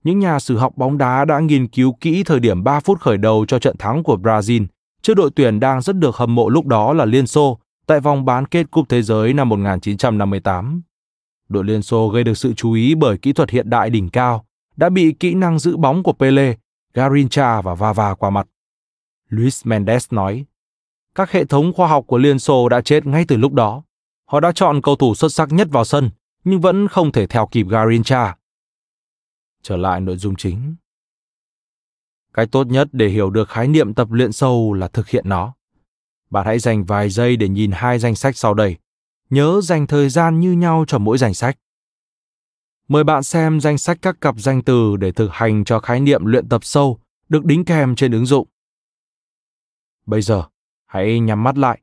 những 0.03 0.19
nhà 0.19 0.39
sử 0.39 0.57
học 0.57 0.77
bóng 0.77 0.97
đá 0.97 1.25
đã 1.25 1.39
nghiên 1.39 1.67
cứu 1.67 1.93
kỹ 2.01 2.23
thời 2.23 2.39
điểm 2.39 2.63
3 2.63 2.79
phút 2.79 2.99
khởi 2.99 3.17
đầu 3.17 3.45
cho 3.45 3.59
trận 3.59 3.77
thắng 3.77 4.03
của 4.03 4.15
Brazil 4.15 4.65
trước 5.01 5.13
đội 5.13 5.29
tuyển 5.35 5.59
đang 5.59 5.81
rất 5.81 5.95
được 5.95 6.15
hâm 6.15 6.35
mộ 6.35 6.49
lúc 6.49 6.65
đó 6.65 6.93
là 6.93 7.05
Liên 7.05 7.27
Xô 7.27 7.59
tại 7.85 7.99
vòng 7.99 8.25
bán 8.25 8.45
kết 8.45 8.71
Cúp 8.71 8.89
Thế 8.89 9.01
giới 9.01 9.33
năm 9.33 9.49
1958. 9.49 10.81
Đội 11.49 11.63
Liên 11.63 11.81
Xô 11.81 12.09
gây 12.09 12.23
được 12.23 12.37
sự 12.37 12.53
chú 12.53 12.71
ý 12.71 12.95
bởi 12.95 13.17
kỹ 13.17 13.33
thuật 13.33 13.49
hiện 13.49 13.69
đại 13.69 13.89
đỉnh 13.89 14.09
cao, 14.09 14.45
đã 14.75 14.89
bị 14.89 15.11
kỹ 15.19 15.33
năng 15.33 15.59
giữ 15.59 15.77
bóng 15.77 16.03
của 16.03 16.13
Pele, 16.13 16.55
Garincha 16.93 17.61
và 17.61 17.75
Vava 17.75 18.13
qua 18.13 18.29
mặt. 18.29 18.47
Luis 19.29 19.65
Mendes 19.65 20.13
nói, 20.13 20.45
các 21.15 21.31
hệ 21.31 21.45
thống 21.45 21.73
khoa 21.73 21.87
học 21.87 22.03
của 22.07 22.17
Liên 22.17 22.39
Xô 22.39 22.69
đã 22.69 22.81
chết 22.81 23.05
ngay 23.05 23.25
từ 23.27 23.37
lúc 23.37 23.53
đó. 23.53 23.83
Họ 24.25 24.39
đã 24.39 24.51
chọn 24.51 24.81
cầu 24.81 24.95
thủ 24.95 25.15
xuất 25.15 25.33
sắc 25.33 25.51
nhất 25.51 25.67
vào 25.71 25.85
sân, 25.85 26.09
nhưng 26.43 26.61
vẫn 26.61 26.87
không 26.87 27.11
thể 27.11 27.27
theo 27.27 27.47
kịp 27.51 27.67
Garincha. 27.69 28.35
Trở 29.67 29.77
lại 29.77 30.01
nội 30.01 30.17
dung 30.17 30.35
chính. 30.35 30.75
cái 32.33 32.45
tốt 32.47 32.67
nhất 32.67 32.87
để 32.91 33.07
hiểu 33.07 33.29
được 33.29 33.49
khái 33.49 33.67
niệm 33.67 33.93
tập 33.93 34.11
luyện 34.11 34.31
sâu 34.31 34.73
là 34.73 34.87
thực 34.87 35.07
hiện 35.07 35.29
nó. 35.29 35.53
Bạn 36.29 36.45
hãy 36.45 36.59
dành 36.59 36.83
vài 36.83 37.09
giây 37.09 37.35
để 37.35 37.49
nhìn 37.49 37.71
hai 37.71 37.99
danh 37.99 38.15
sách 38.15 38.37
sau 38.37 38.53
đây. 38.53 38.77
Nhớ 39.29 39.61
dành 39.63 39.87
thời 39.87 40.09
gian 40.09 40.39
như 40.39 40.51
nhau 40.51 40.85
cho 40.87 40.97
mỗi 40.97 41.17
danh 41.17 41.33
sách. 41.33 41.57
Mời 42.87 43.03
bạn 43.03 43.23
xem 43.23 43.61
danh 43.61 43.77
sách 43.77 43.97
các 44.01 44.21
cặp 44.21 44.35
danh 44.37 44.61
từ 44.63 44.95
để 44.95 45.11
thực 45.11 45.31
hành 45.31 45.65
cho 45.65 45.79
khái 45.79 45.99
niệm 45.99 46.25
luyện 46.25 46.49
tập 46.49 46.63
sâu 46.65 46.99
được 47.29 47.45
đính 47.45 47.65
kèm 47.65 47.95
trên 47.95 48.11
ứng 48.11 48.25
dụng. 48.25 48.47
Bây 50.05 50.21
giờ, 50.21 50.43
hãy 50.85 51.19
nhắm 51.19 51.43
mắt 51.43 51.57
lại. 51.57 51.81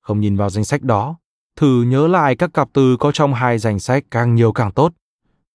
Không 0.00 0.20
nhìn 0.20 0.36
vào 0.36 0.50
danh 0.50 0.64
sách 0.64 0.82
đó, 0.82 1.18
thử 1.56 1.82
nhớ 1.82 2.08
lại 2.08 2.36
các 2.36 2.54
cặp 2.54 2.68
từ 2.72 2.96
có 2.96 3.12
trong 3.12 3.34
hai 3.34 3.58
danh 3.58 3.78
sách 3.80 4.04
càng 4.10 4.34
nhiều 4.34 4.52
càng 4.52 4.72
tốt. 4.72 4.92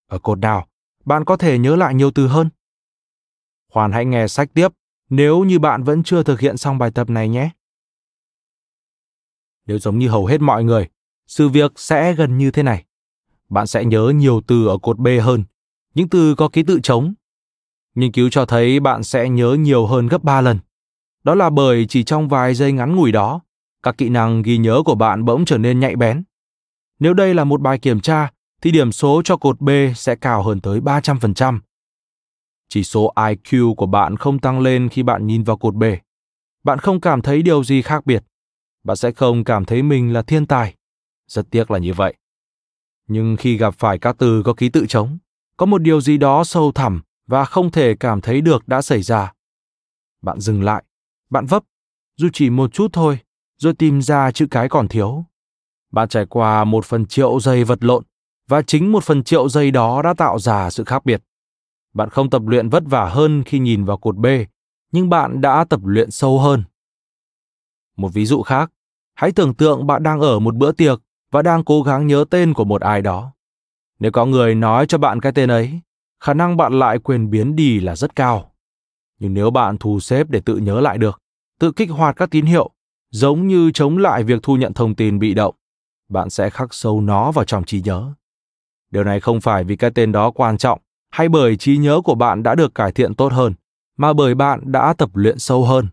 Ở 0.07 0.20
cột 0.20 0.39
nào, 0.39 0.68
bạn 1.08 1.26
có 1.26 1.38
thể 1.38 1.58
nhớ 1.58 1.76
lại 1.76 1.95
nhiều 1.95 2.12
từ 2.12 2.28
hơn. 2.28 2.49
Khoan 3.74 3.91
hãy 3.91 4.05
nghe 4.05 4.28
sách 4.28 4.49
tiếp 4.53 4.68
nếu 5.10 5.43
như 5.43 5.60
bạn 5.60 5.84
vẫn 5.84 6.03
chưa 6.03 6.24
thực 6.24 6.39
hiện 6.39 6.58
xong 6.58 6.78
bài 6.78 6.91
tập 6.91 7.10
này 7.10 7.30
nhé. 7.30 7.49
Nếu 9.66 9.80
giống 9.80 9.99
như 9.99 10.10
hầu 10.10 10.26
hết 10.26 10.41
mọi 10.41 10.64
người, 10.64 10.88
sự 11.28 11.49
việc 11.49 11.72
sẽ 11.76 12.14
gần 12.14 12.38
như 12.38 12.51
thế 12.51 12.64
này. 12.64 12.86
Bạn 13.49 13.68
sẽ 13.68 13.86
nhớ 13.86 14.12
nhiều 14.16 14.41
từ 14.47 14.68
ở 14.68 14.78
cột 14.78 14.99
B 14.99 15.08
hơn, 15.22 15.43
những 15.93 16.10
từ 16.10 16.36
có 16.36 16.49
ký 16.49 16.64
tự 16.64 16.80
trống. 16.84 17.14
Nghiên 17.95 18.12
cứu 18.12 18.30
cho 18.30 18.45
thấy 18.45 18.80
bạn 18.80 19.03
sẽ 19.03 19.30
nhớ 19.30 19.58
nhiều 19.60 19.86
hơn 19.86 20.08
gấp 20.08 20.24
3 20.24 20.41
lần. 20.41 20.60
Đó 21.24 21.36
là 21.36 21.49
bởi 21.49 21.86
chỉ 21.89 22.03
trong 22.03 22.28
vài 22.28 22.55
giây 22.55 22.72
ngắn 22.72 22.95
ngủi 22.95 23.12
đó, 23.12 23.41
các 23.84 23.97
kỹ 23.97 24.10
năng 24.10 24.41
ghi 24.41 24.58
nhớ 24.58 24.82
của 24.86 24.95
bạn 24.95 25.26
bỗng 25.26 25.45
trở 25.45 25.58
nên 25.58 25.80
nhạy 25.80 25.95
bén. 25.95 26.24
Nếu 26.99 27.14
đây 27.14 27.34
là 27.34 27.43
một 27.43 27.62
bài 27.62 27.80
kiểm 27.80 27.99
tra, 27.99 28.32
thì 28.62 28.72
điểm 28.72 28.91
số 28.91 29.22
cho 29.26 29.38
cột 29.38 29.62
B 29.62 29.70
sẽ 29.95 30.16
cao 30.16 30.43
hơn 30.43 30.62
tới 30.62 30.80
300%. 30.80 31.60
Chỉ 32.70 32.84
số 32.84 33.14
IQ 33.16 33.76
của 33.76 33.86
bạn 33.86 34.18
không 34.18 34.39
tăng 34.39 34.60
lên 34.60 34.89
khi 34.89 35.03
bạn 35.03 35.28
nhìn 35.28 35.43
vào 35.43 35.58
cột 35.58 35.76
B. 35.76 35.84
Bạn 36.64 36.80
không 36.80 37.01
cảm 37.01 37.22
thấy 37.22 37.41
điều 37.41 37.64
gì 37.64 37.82
khác 37.82 38.05
biệt. 38.05 38.24
Bạn 38.84 38.97
sẽ 38.97 39.12
không 39.12 39.43
cảm 39.43 39.66
thấy 39.66 39.84
mình 39.84 40.14
là 40.14 40.22
thiên 40.22 40.45
tài. 40.45 40.76
Rất 41.28 41.47
tiếc 41.51 41.72
là 41.72 41.80
như 41.80 41.93
vậy. 41.93 42.14
Nhưng 43.08 43.36
khi 43.38 43.58
gặp 43.58 43.76
phải 43.78 43.99
các 43.99 44.16
từ 44.20 44.43
có 44.43 44.53
ký 44.53 44.70
tự 44.70 44.86
trống, 44.89 45.18
có 45.58 45.66
một 45.66 45.78
điều 45.78 46.01
gì 46.01 46.18
đó 46.18 46.43
sâu 46.43 46.72
thẳm 46.72 47.01
và 47.28 47.45
không 47.45 47.72
thể 47.72 47.95
cảm 47.95 48.22
thấy 48.22 48.41
được 48.41 48.68
đã 48.68 48.82
xảy 48.82 49.01
ra. 49.01 49.34
Bạn 50.22 50.39
dừng 50.39 50.64
lại, 50.64 50.84
bạn 51.30 51.45
vấp, 51.45 51.64
dù 52.18 52.28
chỉ 52.34 52.49
một 52.49 52.74
chút 52.74 52.93
thôi, 52.93 53.20
rồi 53.58 53.74
tìm 53.74 54.01
ra 54.01 54.32
chữ 54.32 54.47
cái 54.51 54.70
còn 54.70 54.88
thiếu. 54.88 55.26
Bạn 55.91 56.10
trải 56.10 56.26
qua 56.26 56.64
một 56.64 56.86
phần 56.86 57.05
triệu 57.05 57.39
giây 57.39 57.64
vật 57.64 57.84
lộn, 57.84 58.03
và 58.48 58.62
chính 58.62 58.91
một 58.91 59.04
phần 59.04 59.24
triệu 59.24 59.50
giây 59.50 59.72
đó 59.72 60.02
đã 60.02 60.14
tạo 60.14 60.39
ra 60.39 60.70
sự 60.70 60.84
khác 60.84 61.06
biệt. 61.06 61.24
Bạn 61.93 62.10
không 62.10 62.30
tập 62.30 62.41
luyện 62.45 62.70
vất 62.70 62.84
vả 62.86 63.10
hơn 63.10 63.43
khi 63.43 63.60
nhìn 63.60 63.86
vào 63.86 63.98
cột 63.98 64.16
B, 64.16 64.26
nhưng 64.91 65.10
bạn 65.10 65.41
đã 65.41 65.66
tập 65.70 65.80
luyện 65.84 66.12
sâu 66.12 66.39
hơn. 66.39 66.64
Một 67.98 68.14
ví 68.14 68.26
dụ 68.26 68.41
khác, 68.41 68.72
hãy 69.14 69.32
tưởng 69.32 69.54
tượng 69.54 69.88
bạn 69.88 70.04
đang 70.04 70.20
ở 70.20 70.39
một 70.39 70.56
bữa 70.56 70.72
tiệc 70.72 71.02
và 71.32 71.41
đang 71.41 71.64
cố 71.64 71.82
gắng 71.82 72.08
nhớ 72.08 72.26
tên 72.30 72.54
của 72.54 72.66
một 72.66 72.82
ai 72.82 73.02
đó. 73.02 73.34
Nếu 74.00 74.12
có 74.12 74.26
người 74.26 74.56
nói 74.56 74.86
cho 74.86 74.98
bạn 74.98 75.20
cái 75.20 75.32
tên 75.32 75.52
ấy, 75.52 75.80
khả 76.20 76.34
năng 76.34 76.58
bạn 76.58 76.80
lại 76.80 77.00
quên 77.00 77.30
biến 77.30 77.56
đi 77.56 77.80
là 77.80 77.95
rất 77.95 78.16
cao. 78.16 78.52
Nhưng 79.20 79.34
nếu 79.34 79.52
bạn 79.52 79.78
thu 79.78 80.00
xếp 80.00 80.30
để 80.30 80.39
tự 80.39 80.58
nhớ 80.58 80.82
lại 80.82 80.98
được, 80.98 81.22
tự 81.60 81.72
kích 81.72 81.91
hoạt 81.91 82.16
các 82.16 82.32
tín 82.32 82.45
hiệu, 82.45 82.70
giống 83.12 83.48
như 83.48 83.72
chống 83.72 83.98
lại 83.98 84.24
việc 84.24 84.43
thu 84.43 84.56
nhận 84.56 84.74
thông 84.74 84.95
tin 84.95 85.20
bị 85.20 85.34
động, 85.34 85.56
bạn 86.10 86.30
sẽ 86.30 86.50
khắc 86.50 86.74
sâu 86.74 87.02
nó 87.02 87.32
vào 87.32 87.45
trong 87.45 87.64
trí 87.64 87.82
nhớ. 87.82 88.14
Điều 88.92 89.04
này 89.04 89.20
không 89.20 89.42
phải 89.42 89.64
vì 89.64 89.76
cái 89.76 89.92
tên 89.96 90.12
đó 90.12 90.32
quan 90.32 90.58
trọng 90.58 90.80
hay 91.10 91.30
bởi 91.30 91.58
trí 91.58 91.78
nhớ 91.78 92.02
của 92.04 92.16
bạn 92.16 92.44
đã 92.44 92.56
được 92.56 92.76
cải 92.76 92.92
thiện 92.92 93.16
tốt 93.16 93.34
hơn, 93.34 93.54
mà 93.98 94.14
bởi 94.14 94.36
bạn 94.36 94.72
đã 94.72 94.94
tập 94.94 95.10
luyện 95.14 95.40
sâu 95.40 95.66
hơn. 95.66 95.88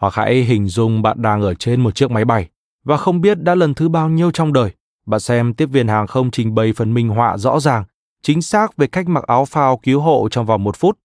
Hoặc 0.00 0.14
hãy 0.14 0.34
hình 0.34 0.68
dung 0.68 1.02
bạn 1.02 1.22
đang 1.22 1.42
ở 1.42 1.54
trên 1.54 1.80
một 1.80 1.94
chiếc 1.94 2.10
máy 2.10 2.24
bay 2.24 2.48
và 2.84 2.96
không 2.96 3.20
biết 3.20 3.42
đã 3.42 3.54
lần 3.54 3.74
thứ 3.74 3.88
bao 3.88 4.08
nhiêu 4.08 4.30
trong 4.30 4.52
đời, 4.52 4.70
bạn 5.06 5.20
xem 5.20 5.54
tiếp 5.54 5.66
viên 5.66 5.88
hàng 5.88 6.06
không 6.06 6.30
trình 6.30 6.54
bày 6.54 6.72
phần 6.72 6.94
minh 6.94 7.08
họa 7.08 7.36
rõ 7.38 7.60
ràng, 7.60 7.84
chính 8.22 8.42
xác 8.42 8.76
về 8.76 8.86
cách 8.86 9.08
mặc 9.08 9.24
áo 9.26 9.44
phao 9.44 9.76
cứu 9.76 10.00
hộ 10.00 10.28
trong 10.30 10.46
vòng 10.46 10.64
một 10.64 10.76
phút. 10.76 10.98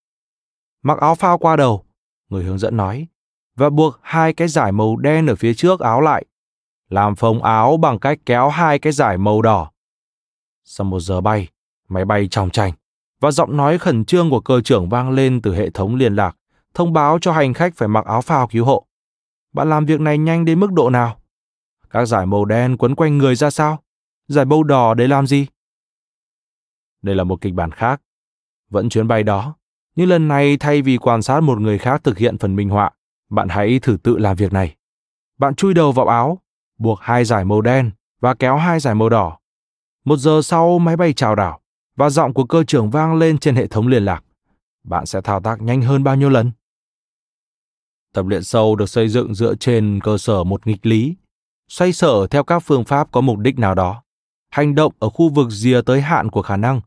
Mặc 0.84 1.00
áo 1.00 1.16
phao 1.16 1.38
qua 1.38 1.56
đầu, 1.56 1.86
người 2.30 2.44
hướng 2.44 2.58
dẫn 2.58 2.78
nói, 2.78 3.08
và 3.56 3.70
buộc 3.70 4.00
hai 4.02 4.34
cái 4.34 4.48
giải 4.48 4.72
màu 4.72 4.96
đen 4.96 5.28
ở 5.28 5.36
phía 5.36 5.54
trước 5.54 5.80
áo 5.80 6.02
lại. 6.02 6.26
Làm 6.89 7.16
phồng 7.16 7.44
áo 7.44 7.78
bằng 7.78 8.00
cách 8.00 8.20
kéo 8.26 8.50
hai 8.50 8.80
cái 8.80 8.94
giải 8.94 9.18
màu 9.18 9.41
đỏ. 9.41 9.72
Sau 10.66 10.86
một 10.86 10.99
giờ 10.99 11.22
bay, 11.22 11.47
máy 11.89 12.05
bay 12.05 12.28
trong 12.32 12.49
tranh 12.49 12.74
và 13.24 13.32
giọng 13.32 13.57
nói 13.57 13.78
khẩn 13.78 14.05
trương 14.05 14.30
của 14.30 14.39
cơ 14.39 14.61
trưởng 14.61 14.89
vang 14.89 15.11
lên 15.11 15.41
từ 15.41 15.55
hệ 15.55 15.70
thống 15.70 15.95
liên 15.95 16.16
lạc, 16.16 16.38
thông 16.74 16.93
báo 16.93 17.20
cho 17.20 17.32
hành 17.32 17.53
khách 17.53 17.76
phải 17.76 17.88
mặc 17.88 18.05
áo 18.05 18.22
phao 18.22 18.47
cứu 18.47 18.66
hộ. 18.66 18.86
Bạn 19.53 19.70
làm 19.70 19.86
việc 19.86 19.99
này 20.01 20.18
nhanh 20.18 20.45
đến 20.45 20.59
mức 20.59 20.72
độ 20.72 20.89
nào? 20.89 21.20
Các 21.89 22.05
giải 22.05 22.26
màu 22.26 22.45
đen 22.45 22.78
quấn 22.78 22.95
quanh 22.95 23.18
người 23.18 23.36
ra 23.36 23.49
sao? 23.49 23.84
Giải 24.28 24.45
màu 24.45 24.64
đỏ 24.64 24.93
để 24.93 25.07
làm 25.07 25.28
gì? 25.28 25.47
Đây 27.01 27.16
là 27.16 27.24
một 27.24 27.41
kịch 27.41 27.53
bản 27.53 27.72
khác. 27.72 28.01
Vẫn 28.70 28.89
chuyến 28.89 29.07
bay 29.07 29.24
đó, 29.24 29.55
nhưng 29.95 30.09
lần 30.09 30.28
này 30.28 30.57
thay 30.57 30.82
vì 30.82 30.97
quan 30.97 31.22
sát 31.22 31.39
một 31.39 31.59
người 31.59 31.78
khác 31.78 32.03
thực 32.03 32.18
hiện 32.18 32.38
phần 32.38 32.55
minh 32.55 32.70
họa, 32.70 32.91
bạn 33.30 33.49
hãy 33.49 33.80
thử 33.80 33.97
tự 34.03 34.18
làm 34.18 34.36
việc 34.36 34.53
này. 34.53 34.76
Bạn 35.38 35.55
chui 35.55 35.74
đầu 35.74 35.91
vào 35.91 36.07
áo, 36.07 36.39
buộc 36.78 36.99
hai 37.01 37.26
giải 37.26 37.45
màu 37.45 37.61
đen 37.61 37.91
và 38.20 38.34
kéo 38.34 38.57
hai 38.57 38.80
giải 38.80 38.95
màu 38.95 39.09
đỏ. 39.09 39.38
Một 40.06 40.18
giờ 40.18 40.41
sau 40.41 40.80
máy 40.80 40.97
bay 40.97 41.14
chào 41.14 41.36
đảo 41.36 41.60
và 41.95 42.10
giọng 42.10 42.34
của 42.34 42.45
cơ 42.45 42.64
trưởng 42.64 42.89
vang 42.89 43.16
lên 43.16 43.38
trên 43.38 43.56
hệ 43.56 43.68
thống 43.68 43.88
liên 43.88 44.06
lạc. 44.06 44.24
Bạn 44.84 45.06
sẽ 45.06 45.22
thao 45.22 45.39
tác 45.39 45.62
nhanh 45.62 45.82
hơn 45.82 46.04
bao 46.04 46.16
nhiêu 46.16 46.30
lần? 46.30 46.51
Tập 48.14 48.26
luyện 48.26 48.43
sâu 48.43 48.76
được 48.76 48.89
xây 48.89 49.10
dựng 49.10 49.36
dựa 49.36 49.56
trên 49.56 49.99
cơ 50.04 50.18
sở 50.18 50.43
một 50.43 50.68
nghịch 50.68 50.86
lý, 50.86 51.16
xoay 51.70 51.93
sở 51.93 52.28
theo 52.28 52.43
các 52.43 52.60
phương 52.60 52.86
pháp 52.86 53.12
có 53.12 53.22
mục 53.22 53.39
đích 53.39 53.60
nào 53.60 53.76
đó, 53.76 54.04
hành 54.49 54.76
động 54.76 54.93
ở 54.99 55.10
khu 55.10 55.30
vực 55.30 55.49
rìa 55.49 55.82
tới 55.82 56.01
hạn 56.01 56.30
của 56.30 56.41
khả 56.41 56.58
năng, 56.58 56.82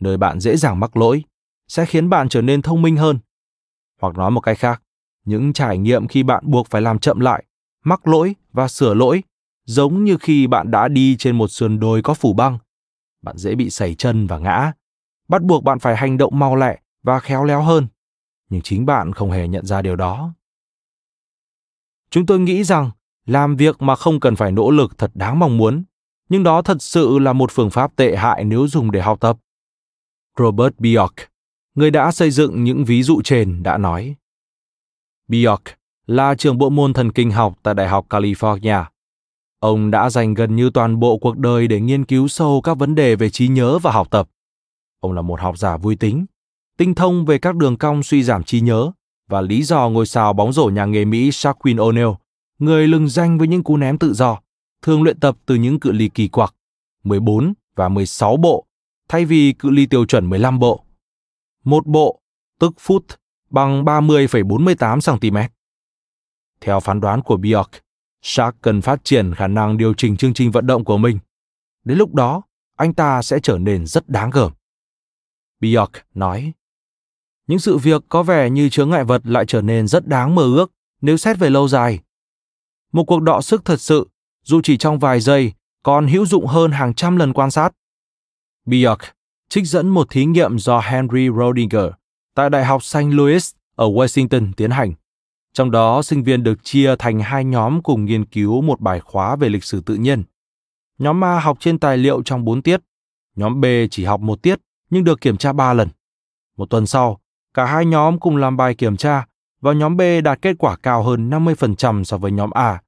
nơi 0.00 0.16
bạn 0.16 0.40
dễ 0.40 0.56
dàng 0.56 0.80
mắc 0.80 0.96
lỗi, 0.96 1.24
sẽ 1.68 1.86
khiến 1.86 2.08
bạn 2.08 2.28
trở 2.28 2.42
nên 2.42 2.62
thông 2.62 2.82
minh 2.82 2.96
hơn. 2.96 3.18
Hoặc 4.00 4.16
nói 4.16 4.30
một 4.30 4.40
cách 4.40 4.58
khác, 4.58 4.82
những 5.24 5.52
trải 5.52 5.78
nghiệm 5.78 6.08
khi 6.08 6.22
bạn 6.22 6.42
buộc 6.46 6.66
phải 6.70 6.82
làm 6.82 6.98
chậm 6.98 7.20
lại, 7.20 7.44
mắc 7.84 8.08
lỗi 8.08 8.34
và 8.52 8.68
sửa 8.68 8.94
lỗi, 8.94 9.22
giống 9.68 10.04
như 10.04 10.16
khi 10.20 10.46
bạn 10.46 10.70
đã 10.70 10.88
đi 10.88 11.16
trên 11.16 11.38
một 11.38 11.48
sườn 11.48 11.80
đồi 11.80 12.02
có 12.02 12.14
phủ 12.14 12.32
băng. 12.32 12.58
Bạn 13.22 13.36
dễ 13.38 13.54
bị 13.54 13.70
sẩy 13.70 13.94
chân 13.94 14.26
và 14.26 14.38
ngã, 14.38 14.72
bắt 15.28 15.42
buộc 15.42 15.64
bạn 15.64 15.78
phải 15.78 15.96
hành 15.96 16.18
động 16.18 16.38
mau 16.38 16.56
lẹ 16.56 16.78
và 17.02 17.20
khéo 17.20 17.44
léo 17.44 17.62
hơn. 17.62 17.86
Nhưng 18.50 18.60
chính 18.62 18.86
bạn 18.86 19.12
không 19.12 19.30
hề 19.30 19.48
nhận 19.48 19.66
ra 19.66 19.82
điều 19.82 19.96
đó. 19.96 20.32
Chúng 22.10 22.26
tôi 22.26 22.38
nghĩ 22.38 22.64
rằng 22.64 22.90
làm 23.26 23.56
việc 23.56 23.82
mà 23.82 23.96
không 23.96 24.20
cần 24.20 24.36
phải 24.36 24.52
nỗ 24.52 24.70
lực 24.70 24.98
thật 24.98 25.10
đáng 25.14 25.38
mong 25.38 25.56
muốn, 25.56 25.84
nhưng 26.28 26.42
đó 26.42 26.62
thật 26.62 26.82
sự 26.82 27.18
là 27.18 27.32
một 27.32 27.50
phương 27.50 27.70
pháp 27.70 27.96
tệ 27.96 28.16
hại 28.16 28.44
nếu 28.44 28.68
dùng 28.68 28.90
để 28.90 29.00
học 29.00 29.20
tập. 29.20 29.38
Robert 30.38 30.74
Bjork, 30.78 31.26
người 31.74 31.90
đã 31.90 32.12
xây 32.12 32.30
dựng 32.30 32.64
những 32.64 32.84
ví 32.84 33.02
dụ 33.02 33.22
trên 33.24 33.62
đã 33.62 33.78
nói. 33.78 34.14
Bjork 35.28 35.58
là 36.06 36.34
trường 36.34 36.58
bộ 36.58 36.70
môn 36.70 36.92
thần 36.92 37.12
kinh 37.12 37.30
học 37.30 37.58
tại 37.62 37.74
Đại 37.74 37.88
học 37.88 38.06
California. 38.08 38.84
Ông 39.60 39.90
đã 39.90 40.10
dành 40.10 40.34
gần 40.34 40.56
như 40.56 40.70
toàn 40.70 41.00
bộ 41.00 41.18
cuộc 41.18 41.38
đời 41.38 41.68
để 41.68 41.80
nghiên 41.80 42.04
cứu 42.04 42.28
sâu 42.28 42.60
các 42.60 42.74
vấn 42.74 42.94
đề 42.94 43.16
về 43.16 43.30
trí 43.30 43.48
nhớ 43.48 43.78
và 43.78 43.92
học 43.92 44.10
tập. 44.10 44.28
Ông 45.00 45.12
là 45.12 45.22
một 45.22 45.40
học 45.40 45.58
giả 45.58 45.76
vui 45.76 45.96
tính, 45.96 46.26
tinh 46.76 46.94
thông 46.94 47.24
về 47.24 47.38
các 47.38 47.56
đường 47.56 47.76
cong 47.76 48.02
suy 48.02 48.22
giảm 48.22 48.44
trí 48.44 48.60
nhớ 48.60 48.90
và 49.28 49.40
lý 49.40 49.62
do 49.62 49.88
ngôi 49.88 50.06
sao 50.06 50.32
bóng 50.32 50.52
rổ 50.52 50.64
nhà 50.64 50.84
nghề 50.84 51.04
Mỹ 51.04 51.32
Shaquille 51.32 51.82
O'Neal, 51.82 52.14
người 52.58 52.88
lừng 52.88 53.08
danh 53.08 53.38
với 53.38 53.48
những 53.48 53.62
cú 53.62 53.76
ném 53.76 53.98
tự 53.98 54.12
do, 54.12 54.38
thường 54.82 55.02
luyện 55.02 55.20
tập 55.20 55.36
từ 55.46 55.54
những 55.54 55.80
cự 55.80 55.92
ly 55.92 56.08
kỳ 56.08 56.28
quặc 56.28 56.54
14 57.04 57.52
và 57.76 57.88
16 57.88 58.36
bộ 58.36 58.64
thay 59.08 59.24
vì 59.24 59.52
cự 59.52 59.70
ly 59.70 59.86
tiêu 59.86 60.04
chuẩn 60.04 60.30
15 60.30 60.58
bộ. 60.58 60.84
Một 61.64 61.86
bộ, 61.86 62.20
tức 62.60 62.74
foot 62.86 63.00
bằng 63.50 63.84
30,48 63.84 65.18
cm. 65.18 65.36
Theo 66.60 66.80
phán 66.80 67.00
đoán 67.00 67.22
của 67.22 67.36
Bjork, 67.36 67.68
Shark 68.22 68.56
cần 68.62 68.80
phát 68.80 69.04
triển 69.04 69.34
khả 69.34 69.46
năng 69.46 69.76
điều 69.76 69.94
chỉnh 69.94 70.16
chương 70.16 70.34
trình 70.34 70.50
vận 70.50 70.66
động 70.66 70.84
của 70.84 70.98
mình. 70.98 71.18
Đến 71.84 71.98
lúc 71.98 72.14
đó, 72.14 72.42
anh 72.76 72.94
ta 72.94 73.22
sẽ 73.22 73.38
trở 73.42 73.58
nên 73.58 73.86
rất 73.86 74.08
đáng 74.08 74.30
gờm. 74.30 74.52
Bjork 75.60 75.88
nói, 76.14 76.52
những 77.46 77.58
sự 77.58 77.76
việc 77.78 78.02
có 78.08 78.22
vẻ 78.22 78.50
như 78.50 78.68
chướng 78.68 78.90
ngại 78.90 79.04
vật 79.04 79.22
lại 79.24 79.44
trở 79.48 79.62
nên 79.62 79.88
rất 79.88 80.06
đáng 80.06 80.34
mơ 80.34 80.42
ước 80.42 80.72
nếu 81.00 81.16
xét 81.16 81.38
về 81.38 81.50
lâu 81.50 81.68
dài. 81.68 81.98
Một 82.92 83.04
cuộc 83.04 83.22
đọ 83.22 83.40
sức 83.40 83.64
thật 83.64 83.80
sự, 83.80 84.08
dù 84.44 84.60
chỉ 84.64 84.76
trong 84.76 84.98
vài 84.98 85.20
giây, 85.20 85.52
còn 85.82 86.06
hữu 86.06 86.26
dụng 86.26 86.46
hơn 86.46 86.72
hàng 86.72 86.94
trăm 86.94 87.16
lần 87.16 87.32
quan 87.32 87.50
sát. 87.50 87.74
Bjork 88.66 88.98
trích 89.48 89.66
dẫn 89.66 89.88
một 89.88 90.10
thí 90.10 90.24
nghiệm 90.24 90.58
do 90.58 90.80
Henry 90.80 91.28
Rodinger 91.38 91.92
tại 92.34 92.50
Đại 92.50 92.64
học 92.64 92.84
St. 92.84 92.98
Louis 92.98 93.54
ở 93.74 93.86
Washington 93.86 94.52
tiến 94.56 94.70
hành. 94.70 94.92
Trong 95.52 95.70
đó, 95.70 96.02
sinh 96.02 96.22
viên 96.22 96.42
được 96.42 96.64
chia 96.64 96.96
thành 96.98 97.20
hai 97.20 97.44
nhóm 97.44 97.82
cùng 97.82 98.04
nghiên 98.04 98.24
cứu 98.24 98.62
một 98.62 98.80
bài 98.80 99.00
khóa 99.00 99.36
về 99.36 99.48
lịch 99.48 99.64
sử 99.64 99.80
tự 99.80 99.94
nhiên. 99.94 100.22
Nhóm 100.98 101.24
A 101.24 101.40
học 101.40 101.56
trên 101.60 101.78
tài 101.78 101.96
liệu 101.96 102.22
trong 102.22 102.44
4 102.44 102.62
tiết, 102.62 102.80
nhóm 103.36 103.60
B 103.60 103.64
chỉ 103.90 104.04
học 104.04 104.20
một 104.20 104.42
tiết 104.42 104.58
nhưng 104.90 105.04
được 105.04 105.20
kiểm 105.20 105.36
tra 105.36 105.52
3 105.52 105.74
lần. 105.74 105.88
Một 106.56 106.70
tuần 106.70 106.86
sau, 106.86 107.20
cả 107.54 107.64
hai 107.64 107.86
nhóm 107.86 108.20
cùng 108.20 108.36
làm 108.36 108.56
bài 108.56 108.74
kiểm 108.74 108.96
tra 108.96 109.26
và 109.60 109.72
nhóm 109.72 109.96
B 109.96 110.00
đạt 110.24 110.42
kết 110.42 110.56
quả 110.58 110.76
cao 110.76 111.02
hơn 111.02 111.30
50% 111.30 112.04
so 112.04 112.18
với 112.18 112.32
nhóm 112.32 112.50
A. 112.50 112.82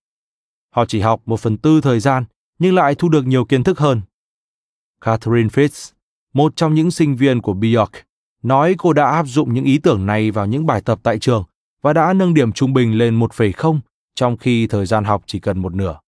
Họ 0.75 0.87
chỉ 0.87 1.01
học 1.01 1.23
một 1.27 1.41
phần 1.41 1.57
tư 1.57 1.81
thời 1.81 2.01
gian 2.01 2.25
nhưng 2.59 2.75
lại 2.75 2.95
thu 2.95 3.09
được 3.09 3.27
nhiều 3.27 3.45
kiến 3.45 3.65
thức 3.65 3.79
hơn. 3.79 4.01
Catherine 5.01 5.49
Fitz, 5.49 5.93
một 6.35 6.57
trong 6.57 6.75
những 6.75 6.91
sinh 6.91 7.17
viên 7.17 7.43
của 7.43 7.55
Bjork, 7.55 8.03
nói 8.43 8.75
cô 8.79 8.93
đã 8.93 9.11
áp 9.11 9.27
dụng 9.27 9.55
những 9.55 9.65
ý 9.65 9.79
tưởng 9.79 10.07
này 10.07 10.31
vào 10.31 10.47
những 10.47 10.67
bài 10.67 10.83
tập 10.85 11.01
tại 11.03 11.19
trường 11.19 11.45
và 11.83 11.93
đã 11.93 12.12
nâng 12.12 12.35
điểm 12.35 12.53
trung 12.53 12.72
bình 12.72 12.99
lên 12.99 13.20
1,0 13.20 13.81
trong 14.14 14.37
khi 14.37 14.66
thời 14.66 14.87
gian 14.87 15.05
học 15.05 15.22
chỉ 15.26 15.41
cần 15.41 15.59
một 15.59 15.74
nửa. 15.74 15.99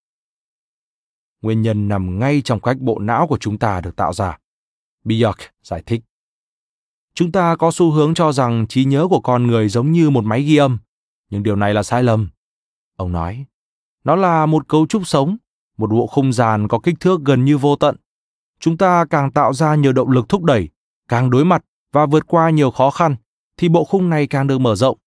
Nguyên 1.42 1.62
nhân 1.62 1.88
nằm 1.88 2.18
ngay 2.18 2.42
trong 2.44 2.60
cách 2.60 2.76
bộ 2.80 2.98
não 2.98 3.26
của 3.26 3.38
chúng 3.38 3.58
ta 3.58 3.80
được 3.80 3.96
tạo 3.96 4.12
ra. 4.12 4.38
Bjork 5.04 5.34
giải 5.62 5.82
thích. 5.86 6.02
Chúng 7.14 7.32
ta 7.32 7.56
có 7.56 7.70
xu 7.70 7.90
hướng 7.90 8.14
cho 8.14 8.32
rằng 8.32 8.66
trí 8.68 8.84
nhớ 8.84 9.06
của 9.10 9.20
con 9.20 9.46
người 9.46 9.68
giống 9.68 9.92
như 9.92 10.10
một 10.10 10.24
máy 10.24 10.42
ghi 10.42 10.56
âm, 10.56 10.78
nhưng 11.30 11.42
điều 11.42 11.56
này 11.56 11.74
là 11.74 11.82
sai 11.82 12.02
lầm. 12.02 12.28
Ông 12.96 13.12
nói, 13.12 13.44
nó 14.04 14.16
là 14.16 14.46
một 14.46 14.68
cấu 14.68 14.86
trúc 14.86 15.06
sống, 15.06 15.36
một 15.78 15.90
bộ 15.90 16.06
không 16.06 16.32
gian 16.32 16.68
có 16.68 16.78
kích 16.78 17.00
thước 17.00 17.20
gần 17.24 17.44
như 17.44 17.58
vô 17.58 17.76
tận. 17.76 17.96
Chúng 18.60 18.76
ta 18.76 19.04
càng 19.10 19.32
tạo 19.32 19.54
ra 19.54 19.74
nhiều 19.74 19.92
động 19.92 20.10
lực 20.10 20.28
thúc 20.28 20.44
đẩy, 20.44 20.68
càng 21.08 21.30
đối 21.30 21.44
mặt 21.44 21.64
và 21.92 22.06
vượt 22.06 22.26
qua 22.26 22.50
nhiều 22.50 22.70
khó 22.70 22.90
khăn, 22.90 23.16
thì 23.56 23.68
bộ 23.68 23.84
khung 23.84 24.10
này 24.10 24.26
càng 24.26 24.46
được 24.46 24.58
mở 24.58 24.74
rộng. 24.74 24.98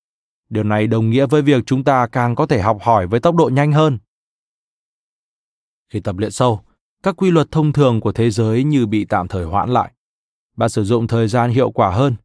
Điều 0.50 0.64
này 0.64 0.88
đồng 0.88 1.10
nghĩa 1.10 1.26
với 1.26 1.42
việc 1.42 1.64
chúng 1.66 1.84
ta 1.84 2.08
càng 2.08 2.36
có 2.36 2.46
thể 2.46 2.62
học 2.62 2.78
hỏi 2.82 3.08
với 3.08 3.20
tốc 3.20 3.36
độ 3.36 3.50
nhanh 3.54 3.72
hơn. 3.72 3.98
Khi 5.90 6.00
tập 6.00 6.18
luyện 6.18 6.32
sâu, 6.32 6.62
các 7.04 7.16
quy 7.18 7.32
luật 7.32 7.52
thông 7.52 7.74
thường 7.74 8.02
của 8.02 8.12
thế 8.12 8.32
giới 8.32 8.64
như 8.64 8.86
bị 8.86 9.06
tạm 9.06 9.28
thời 9.28 9.46
hoãn 9.46 9.70
lại. 9.70 9.92
Bạn 10.58 10.70
sử 10.70 10.84
dụng 10.84 11.08
thời 11.08 11.28
gian 11.28 11.52
hiệu 11.52 11.72
quả 11.72 11.92
hơn, 11.92 12.16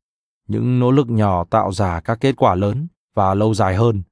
những 0.49 0.79
nỗ 0.79 0.91
lực 0.91 1.11
nhỏ 1.11 1.45
tạo 1.45 1.73
ra 1.73 2.01
các 2.01 2.21
kết 2.21 2.37
quả 2.37 2.55
lớn 2.55 2.89
và 3.15 3.35
lâu 3.35 3.55
dài 3.55 3.77
hơn. 3.77 4.03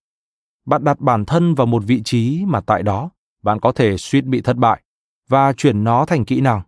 Bạn 0.67 0.85
đặt 0.85 1.01
bản 1.01 1.25
thân 1.25 1.55
vào 1.55 1.67
một 1.67 1.83
vị 1.87 2.03
trí 2.05 2.45
mà 2.47 2.61
tại 2.61 2.83
đó 2.83 3.11
bạn 3.43 3.61
có 3.61 3.73
thể 3.73 3.97
suýt 3.97 4.25
bị 4.25 4.41
thất 4.41 4.57
bại 4.57 4.83
và 5.29 5.53
chuyển 5.53 5.85
nó 5.85 6.05
thành 6.05 6.25
kỹ 6.25 6.41
năng. 6.41 6.63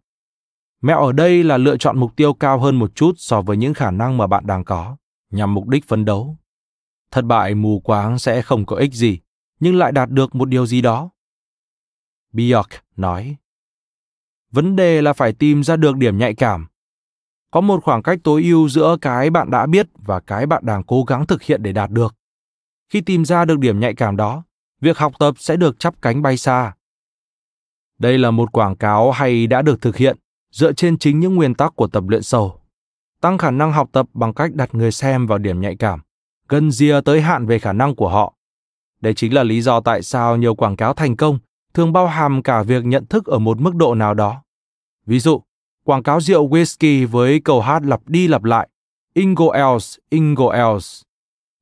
Mẹo 0.83 1.07
ở 1.07 1.13
đây 1.13 1.45
là 1.45 1.57
lựa 1.57 1.77
chọn 1.77 1.99
mục 1.99 2.17
tiêu 2.17 2.35
cao 2.35 2.59
hơn 2.59 2.77
một 2.77 2.95
chút 2.95 3.15
so 3.17 3.43
với 3.43 3.57
những 3.57 3.75
khả 3.75 3.91
năng 3.91 4.17
mà 4.17 4.27
bạn 4.27 4.47
đang 4.47 4.65
có, 4.65 4.97
nhằm 5.31 5.55
mục 5.55 5.69
đích 5.69 5.89
phấn 5.89 6.05
đấu. 6.05 6.37
Thất 7.11 7.23
bại 7.23 7.55
mù 7.55 7.81
quáng 7.81 8.19
sẽ 8.19 8.43
không 8.43 8.67
có 8.67 8.77
ích 8.77 8.95
gì, 8.95 9.19
nhưng 9.61 9.77
lại 9.77 9.93
đạt 9.93 10.11
được 10.11 10.35
một 10.35 10.45
điều 10.45 10.67
gì 10.67 10.81
đó. 10.81 11.11
Bjork 12.33 12.79
nói, 12.97 13.37
Vấn 14.53 14.77
đề 14.77 15.03
là 15.03 15.13
phải 15.13 15.33
tìm 15.33 15.63
ra 15.63 15.77
được 15.77 15.97
điểm 15.97 16.19
nhạy 16.19 16.35
cảm. 16.35 16.67
Có 17.51 17.61
một 17.61 17.85
khoảng 17.85 18.03
cách 18.03 18.19
tối 18.25 18.43
ưu 18.43 18.69
giữa 18.69 18.97
cái 19.01 19.31
bạn 19.31 19.51
đã 19.51 19.67
biết 19.67 19.89
và 19.95 20.21
cái 20.21 20.47
bạn 20.47 20.67
đang 20.67 20.83
cố 20.83 21.05
gắng 21.05 21.27
thực 21.27 21.43
hiện 21.43 21.63
để 21.63 21.73
đạt 21.73 21.91
được. 21.91 22.15
Khi 22.89 23.01
tìm 23.01 23.25
ra 23.25 23.45
được 23.45 23.59
điểm 23.59 23.81
nhạy 23.81 23.95
cảm 23.95 24.17
đó, 24.17 24.43
việc 24.81 24.99
học 24.99 25.13
tập 25.19 25.35
sẽ 25.39 25.57
được 25.57 25.79
chắp 25.79 26.03
cánh 26.03 26.23
bay 26.23 26.37
xa. 26.37 26.75
Đây 27.99 28.19
là 28.19 28.31
một 28.31 28.53
quảng 28.53 28.77
cáo 28.77 29.11
hay 29.11 29.47
đã 29.47 29.63
được 29.63 29.81
thực 29.81 29.97
hiện 29.97 30.17
dựa 30.51 30.73
trên 30.73 30.99
chính 30.99 31.21
những 31.21 31.35
nguyên 31.35 31.55
tắc 31.55 31.77
của 31.77 31.87
tập 31.87 32.05
luyện 32.09 32.23
sâu. 32.23 32.61
Tăng 33.21 33.39
khả 33.39 33.51
năng 33.51 33.73
học 33.73 33.89
tập 33.93 34.07
bằng 34.15 34.35
cách 34.35 34.55
đặt 34.55 34.75
người 34.75 34.93
xem 34.93 35.27
vào 35.27 35.39
điểm 35.39 35.61
nhạy 35.61 35.77
cảm, 35.77 36.01
gần 36.51 36.71
rìa 36.71 37.01
tới 37.05 37.21
hạn 37.21 37.47
về 37.47 37.59
khả 37.59 37.73
năng 37.73 37.95
của 37.95 38.09
họ. 38.09 38.35
Đây 39.01 39.15
chính 39.15 39.35
là 39.35 39.43
lý 39.43 39.63
do 39.63 39.81
tại 39.81 40.03
sao 40.03 40.37
nhiều 40.37 40.55
quảng 40.55 40.77
cáo 40.77 40.95
thành 40.95 41.17
công 41.17 41.39
thường 41.75 41.93
bao 41.93 42.07
hàm 42.07 42.43
cả 42.43 42.63
việc 42.63 42.85
nhận 42.85 43.07
thức 43.07 43.27
ở 43.27 43.39
một 43.39 43.61
mức 43.61 43.75
độ 43.75 43.95
nào 43.95 44.15
đó. 44.15 44.43
Ví 45.07 45.21
dụ, 45.21 45.43
quảng 45.85 46.03
cáo 46.03 46.21
rượu 46.21 46.49
whisky 46.49 47.09
với 47.09 47.41
câu 47.45 47.61
hát 47.61 47.83
lặp 47.83 48.09
đi 48.09 48.29
lặp 48.29 48.45
lại 48.45 48.69
Ingo 49.15 49.53
else, 49.53 50.01
Ingo 50.11 50.53
else. 50.53 51.03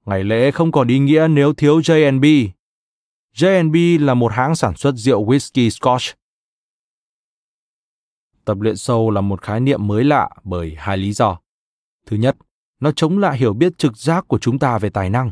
Ngày 0.07 0.25
lễ 0.25 0.51
không 0.51 0.73
còn 0.73 0.89
ý 0.89 0.99
nghĩa 0.99 1.27
nếu 1.31 1.55
thiếu 1.55 1.81
J&B. 1.81 2.25
J&B 3.35 4.05
là 4.05 4.15
một 4.15 4.33
hãng 4.33 4.57
sản 4.57 4.77
xuất 4.77 4.95
rượu 4.95 5.27
whisky 5.27 5.69
Scotch. 5.71 6.19
Tập 8.45 8.61
luyện 8.61 8.77
sâu 8.77 9.11
là 9.11 9.21
một 9.21 9.43
khái 9.43 9.61
niệm 9.61 9.87
mới 9.87 10.05
lạ 10.05 10.29
bởi 10.45 10.75
hai 10.79 10.97
lý 10.97 11.13
do. 11.13 11.39
Thứ 12.07 12.17
nhất, 12.17 12.37
nó 12.81 12.93
chống 12.97 13.19
lại 13.19 13.39
hiểu 13.39 13.55
biết 13.55 13.79
trực 13.79 13.97
giác 13.97 14.25
của 14.29 14.39
chúng 14.39 14.59
ta 14.59 14.79
về 14.79 14.91
tài 14.91 15.11
năng. 15.11 15.31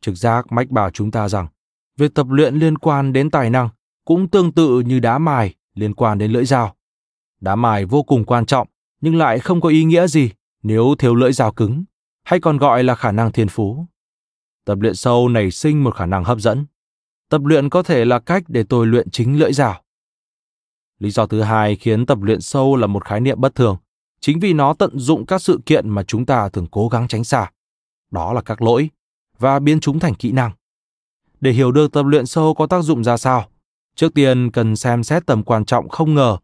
Trực 0.00 0.14
giác 0.14 0.52
mách 0.52 0.70
bảo 0.70 0.90
chúng 0.90 1.10
ta 1.10 1.28
rằng 1.28 1.48
việc 1.96 2.14
tập 2.14 2.26
luyện 2.30 2.54
liên 2.54 2.78
quan 2.78 3.12
đến 3.12 3.30
tài 3.30 3.50
năng 3.50 3.68
cũng 4.04 4.28
tương 4.28 4.52
tự 4.52 4.80
như 4.80 5.00
đá 5.00 5.18
mài 5.18 5.54
liên 5.74 5.94
quan 5.94 6.18
đến 6.18 6.32
lưỡi 6.32 6.44
dao. 6.44 6.76
Đá 7.40 7.56
mài 7.56 7.84
vô 7.84 8.02
cùng 8.02 8.24
quan 8.24 8.46
trọng 8.46 8.68
nhưng 9.00 9.16
lại 9.16 9.38
không 9.38 9.60
có 9.60 9.68
ý 9.68 9.84
nghĩa 9.84 10.06
gì 10.06 10.30
nếu 10.62 10.94
thiếu 10.98 11.14
lưỡi 11.14 11.32
dao 11.32 11.52
cứng, 11.52 11.84
hay 12.24 12.40
còn 12.40 12.56
gọi 12.58 12.84
là 12.84 12.94
khả 12.94 13.12
năng 13.12 13.32
thiên 13.32 13.48
phú. 13.48 13.86
Tập 14.64 14.78
luyện 14.80 14.94
sâu 14.94 15.28
nảy 15.28 15.50
sinh 15.50 15.84
một 15.84 15.94
khả 15.94 16.06
năng 16.06 16.24
hấp 16.24 16.40
dẫn. 16.40 16.66
Tập 17.30 17.40
luyện 17.44 17.70
có 17.70 17.82
thể 17.82 18.04
là 18.04 18.18
cách 18.18 18.42
để 18.48 18.64
tôi 18.68 18.86
luyện 18.86 19.10
chính 19.10 19.38
lưỡi 19.38 19.52
dao. 19.52 19.82
Lý 20.98 21.10
do 21.10 21.26
thứ 21.26 21.40
hai 21.42 21.76
khiến 21.76 22.06
tập 22.06 22.22
luyện 22.22 22.40
sâu 22.40 22.76
là 22.76 22.86
một 22.86 23.04
khái 23.04 23.20
niệm 23.20 23.40
bất 23.40 23.54
thường, 23.54 23.76
chính 24.20 24.40
vì 24.40 24.52
nó 24.52 24.74
tận 24.74 24.98
dụng 24.98 25.26
các 25.26 25.42
sự 25.42 25.60
kiện 25.66 25.88
mà 25.88 26.02
chúng 26.02 26.26
ta 26.26 26.48
thường 26.48 26.66
cố 26.70 26.88
gắng 26.88 27.08
tránh 27.08 27.24
xa. 27.24 27.50
Đó 28.10 28.32
là 28.32 28.40
các 28.40 28.62
lỗi, 28.62 28.90
và 29.38 29.58
biến 29.58 29.80
chúng 29.80 29.98
thành 29.98 30.14
kỹ 30.14 30.32
năng. 30.32 30.50
Để 31.40 31.50
hiểu 31.50 31.72
được 31.72 31.92
tập 31.92 32.02
luyện 32.02 32.26
sâu 32.26 32.54
có 32.54 32.66
tác 32.66 32.82
dụng 32.82 33.04
ra 33.04 33.16
sao, 33.16 33.48
trước 33.94 34.14
tiên 34.14 34.50
cần 34.50 34.76
xem 34.76 35.04
xét 35.04 35.26
tầm 35.26 35.42
quan 35.42 35.64
trọng 35.64 35.88
không 35.88 36.14
ngờ, 36.14 36.36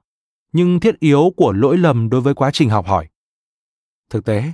nhưng 0.53 0.81
thiết 0.81 1.01
yếu 1.01 1.33
của 1.37 1.53
lỗi 1.53 1.79
lầm 1.79 2.11
đối 2.11 2.21
với 2.21 2.35
quá 2.35 2.51
trình 2.51 2.71
học 2.71 2.87
hỏi. 2.87 3.09
Thực 4.11 4.25
tế, 4.25 4.45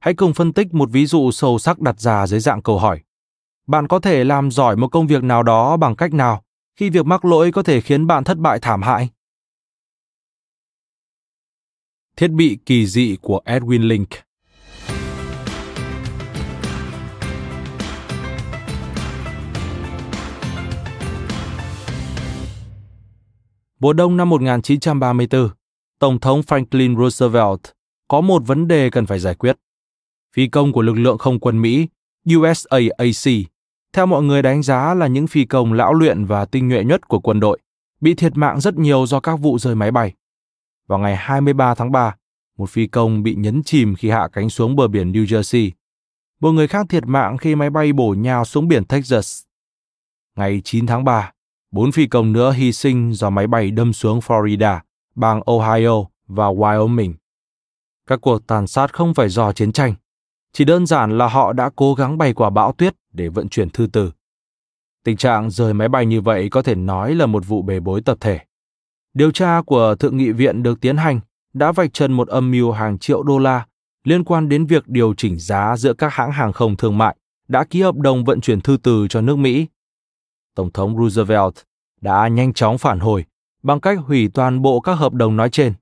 hãy 0.00 0.14
cùng 0.14 0.34
phân 0.34 0.52
tích 0.52 0.74
một 0.74 0.90
ví 0.90 1.06
dụ 1.06 1.30
sâu 1.30 1.58
sắc 1.58 1.80
đặt 1.80 2.00
ra 2.00 2.26
dưới 2.26 2.40
dạng 2.40 2.62
câu 2.62 2.78
hỏi. 2.78 3.00
Bạn 3.66 3.88
có 3.88 3.98
thể 3.98 4.24
làm 4.24 4.50
giỏi 4.50 4.76
một 4.76 4.88
công 4.88 5.06
việc 5.06 5.22
nào 5.22 5.42
đó 5.42 5.76
bằng 5.76 5.96
cách 5.96 6.12
nào 6.12 6.42
khi 6.76 6.90
việc 6.90 7.06
mắc 7.06 7.24
lỗi 7.24 7.52
có 7.52 7.62
thể 7.62 7.80
khiến 7.80 8.06
bạn 8.06 8.24
thất 8.24 8.38
bại 8.38 8.58
thảm 8.62 8.82
hại? 8.82 9.08
Thiết 12.20 12.30
bị 12.30 12.58
kỳ 12.66 12.86
dị 12.86 13.16
của 13.22 13.40
Edwin 13.44 13.86
Link 13.86 14.08
Mùa 23.80 23.92
đông 23.92 24.16
năm 24.16 24.28
1934, 24.28 25.48
Tổng 25.98 26.20
thống 26.20 26.40
Franklin 26.40 26.98
Roosevelt 26.98 27.60
có 28.08 28.20
một 28.20 28.42
vấn 28.46 28.68
đề 28.68 28.90
cần 28.90 29.06
phải 29.06 29.18
giải 29.18 29.34
quyết. 29.34 29.56
Phi 30.36 30.46
công 30.46 30.72
của 30.72 30.82
lực 30.82 30.96
lượng 30.96 31.18
không 31.18 31.40
quân 31.40 31.62
Mỹ, 31.62 31.88
USAAC, 32.36 33.32
theo 33.92 34.06
mọi 34.06 34.22
người 34.22 34.42
đánh 34.42 34.62
giá 34.62 34.94
là 34.94 35.06
những 35.06 35.26
phi 35.26 35.44
công 35.44 35.72
lão 35.72 35.94
luyện 35.94 36.24
và 36.24 36.44
tinh 36.44 36.68
nhuệ 36.68 36.84
nhất 36.84 37.08
của 37.08 37.20
quân 37.20 37.40
đội, 37.40 37.58
bị 38.00 38.14
thiệt 38.14 38.36
mạng 38.36 38.60
rất 38.60 38.74
nhiều 38.78 39.06
do 39.06 39.20
các 39.20 39.36
vụ 39.36 39.58
rơi 39.58 39.74
máy 39.74 39.90
bay. 39.90 40.14
Vào 40.90 40.98
ngày 40.98 41.16
23 41.16 41.74
tháng 41.74 41.92
3, 41.92 42.14
một 42.58 42.70
phi 42.70 42.86
công 42.86 43.22
bị 43.22 43.34
nhấn 43.34 43.62
chìm 43.62 43.94
khi 43.94 44.10
hạ 44.10 44.28
cánh 44.32 44.50
xuống 44.50 44.76
bờ 44.76 44.88
biển 44.88 45.12
New 45.12 45.24
Jersey. 45.24 45.70
Một 46.40 46.52
người 46.52 46.68
khác 46.68 46.86
thiệt 46.88 47.04
mạng 47.06 47.36
khi 47.36 47.54
máy 47.54 47.70
bay 47.70 47.92
bổ 47.92 48.14
nhào 48.18 48.44
xuống 48.44 48.68
biển 48.68 48.84
Texas. 48.84 49.42
Ngày 50.36 50.62
9 50.64 50.86
tháng 50.86 51.04
3, 51.04 51.32
bốn 51.70 51.92
phi 51.92 52.06
công 52.06 52.32
nữa 52.32 52.52
hy 52.52 52.72
sinh 52.72 53.12
do 53.12 53.30
máy 53.30 53.46
bay 53.46 53.70
đâm 53.70 53.92
xuống 53.92 54.18
Florida, 54.18 54.80
bang 55.14 55.40
Ohio 55.46 56.04
và 56.26 56.46
Wyoming. 56.46 57.14
Các 58.06 58.20
cuộc 58.20 58.46
tàn 58.46 58.66
sát 58.66 58.92
không 58.92 59.14
phải 59.14 59.28
do 59.28 59.52
chiến 59.52 59.72
tranh, 59.72 59.94
chỉ 60.52 60.64
đơn 60.64 60.86
giản 60.86 61.18
là 61.18 61.28
họ 61.28 61.52
đã 61.52 61.70
cố 61.76 61.94
gắng 61.94 62.18
bay 62.18 62.34
qua 62.34 62.50
bão 62.50 62.72
tuyết 62.72 62.94
để 63.12 63.28
vận 63.28 63.48
chuyển 63.48 63.70
thư 63.70 63.86
từ. 63.92 64.12
Tình 65.04 65.16
trạng 65.16 65.50
rời 65.50 65.74
máy 65.74 65.88
bay 65.88 66.06
như 66.06 66.20
vậy 66.20 66.48
có 66.50 66.62
thể 66.62 66.74
nói 66.74 67.14
là 67.14 67.26
một 67.26 67.46
vụ 67.46 67.62
bề 67.62 67.80
bối 67.80 68.00
tập 68.04 68.18
thể. 68.20 68.40
Điều 69.14 69.30
tra 69.30 69.62
của 69.66 69.94
Thượng 69.94 70.16
nghị 70.16 70.30
viện 70.30 70.62
được 70.62 70.80
tiến 70.80 70.96
hành 70.96 71.20
đã 71.52 71.72
vạch 71.72 71.92
trần 71.92 72.12
một 72.12 72.28
âm 72.28 72.50
mưu 72.50 72.72
hàng 72.72 72.98
triệu 72.98 73.22
đô 73.22 73.38
la 73.38 73.66
liên 74.04 74.24
quan 74.24 74.48
đến 74.48 74.66
việc 74.66 74.88
điều 74.88 75.14
chỉnh 75.14 75.38
giá 75.38 75.76
giữa 75.76 75.92
các 75.92 76.12
hãng 76.12 76.32
hàng 76.32 76.52
không 76.52 76.76
thương 76.76 76.98
mại 76.98 77.16
đã 77.48 77.64
ký 77.64 77.82
hợp 77.82 77.96
đồng 77.96 78.24
vận 78.24 78.40
chuyển 78.40 78.60
thư 78.60 78.76
từ 78.82 79.06
cho 79.08 79.20
nước 79.20 79.36
Mỹ. 79.36 79.66
Tổng 80.54 80.72
thống 80.72 80.96
Roosevelt 80.98 81.54
đã 82.00 82.28
nhanh 82.28 82.52
chóng 82.52 82.78
phản 82.78 83.00
hồi 83.00 83.24
bằng 83.62 83.80
cách 83.80 83.98
hủy 83.98 84.28
toàn 84.34 84.62
bộ 84.62 84.80
các 84.80 84.94
hợp 84.94 85.12
đồng 85.12 85.36
nói 85.36 85.50
trên. 85.50 85.72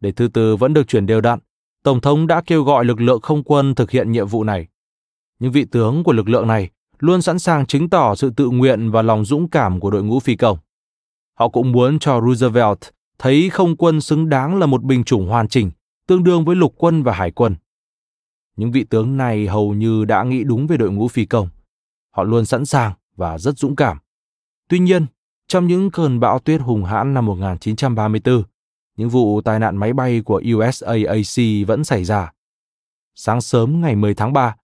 Để 0.00 0.12
thư 0.12 0.28
từ 0.28 0.56
vẫn 0.56 0.74
được 0.74 0.88
chuyển 0.88 1.06
đều 1.06 1.20
đặn, 1.20 1.38
Tổng 1.82 2.00
thống 2.00 2.26
đã 2.26 2.42
kêu 2.46 2.62
gọi 2.62 2.84
lực 2.84 3.00
lượng 3.00 3.20
không 3.20 3.42
quân 3.44 3.74
thực 3.74 3.90
hiện 3.90 4.12
nhiệm 4.12 4.26
vụ 4.26 4.44
này. 4.44 4.66
Những 5.38 5.52
vị 5.52 5.64
tướng 5.64 6.04
của 6.04 6.12
lực 6.12 6.28
lượng 6.28 6.46
này 6.46 6.70
luôn 6.98 7.22
sẵn 7.22 7.38
sàng 7.38 7.66
chứng 7.66 7.90
tỏ 7.90 8.14
sự 8.14 8.30
tự 8.30 8.50
nguyện 8.50 8.90
và 8.90 9.02
lòng 9.02 9.24
dũng 9.24 9.48
cảm 9.48 9.80
của 9.80 9.90
đội 9.90 10.02
ngũ 10.02 10.20
phi 10.20 10.36
công. 10.36 10.58
Họ 11.42 11.48
cũng 11.48 11.72
muốn 11.72 11.98
cho 11.98 12.20
Roosevelt 12.20 12.78
thấy 13.18 13.50
không 13.50 13.76
quân 13.76 14.00
xứng 14.00 14.28
đáng 14.28 14.58
là 14.58 14.66
một 14.66 14.82
binh 14.82 15.04
chủng 15.04 15.28
hoàn 15.28 15.48
chỉnh, 15.48 15.70
tương 16.06 16.24
đương 16.24 16.44
với 16.44 16.56
lục 16.56 16.74
quân 16.76 17.02
và 17.02 17.12
hải 17.12 17.30
quân. 17.30 17.56
Những 18.56 18.72
vị 18.72 18.84
tướng 18.84 19.16
này 19.16 19.46
hầu 19.46 19.74
như 19.74 20.04
đã 20.04 20.24
nghĩ 20.24 20.44
đúng 20.44 20.66
về 20.66 20.76
đội 20.76 20.90
ngũ 20.90 21.08
phi 21.08 21.24
công. 21.24 21.48
Họ 22.10 22.22
luôn 22.22 22.44
sẵn 22.44 22.66
sàng 22.66 22.92
và 23.16 23.38
rất 23.38 23.58
dũng 23.58 23.76
cảm. 23.76 23.98
Tuy 24.68 24.78
nhiên, 24.78 25.06
trong 25.48 25.66
những 25.66 25.90
cơn 25.90 26.20
bão 26.20 26.38
tuyết 26.38 26.60
hùng 26.60 26.84
hãn 26.84 27.14
năm 27.14 27.26
1934, 27.26 28.42
những 28.96 29.08
vụ 29.08 29.40
tai 29.40 29.58
nạn 29.58 29.76
máy 29.76 29.92
bay 29.92 30.22
của 30.24 30.42
USAAC 30.56 31.66
vẫn 31.66 31.84
xảy 31.84 32.04
ra. 32.04 32.32
Sáng 33.14 33.40
sớm 33.40 33.80
ngày 33.80 33.96
10 33.96 34.14
tháng 34.14 34.32
3, 34.32 34.56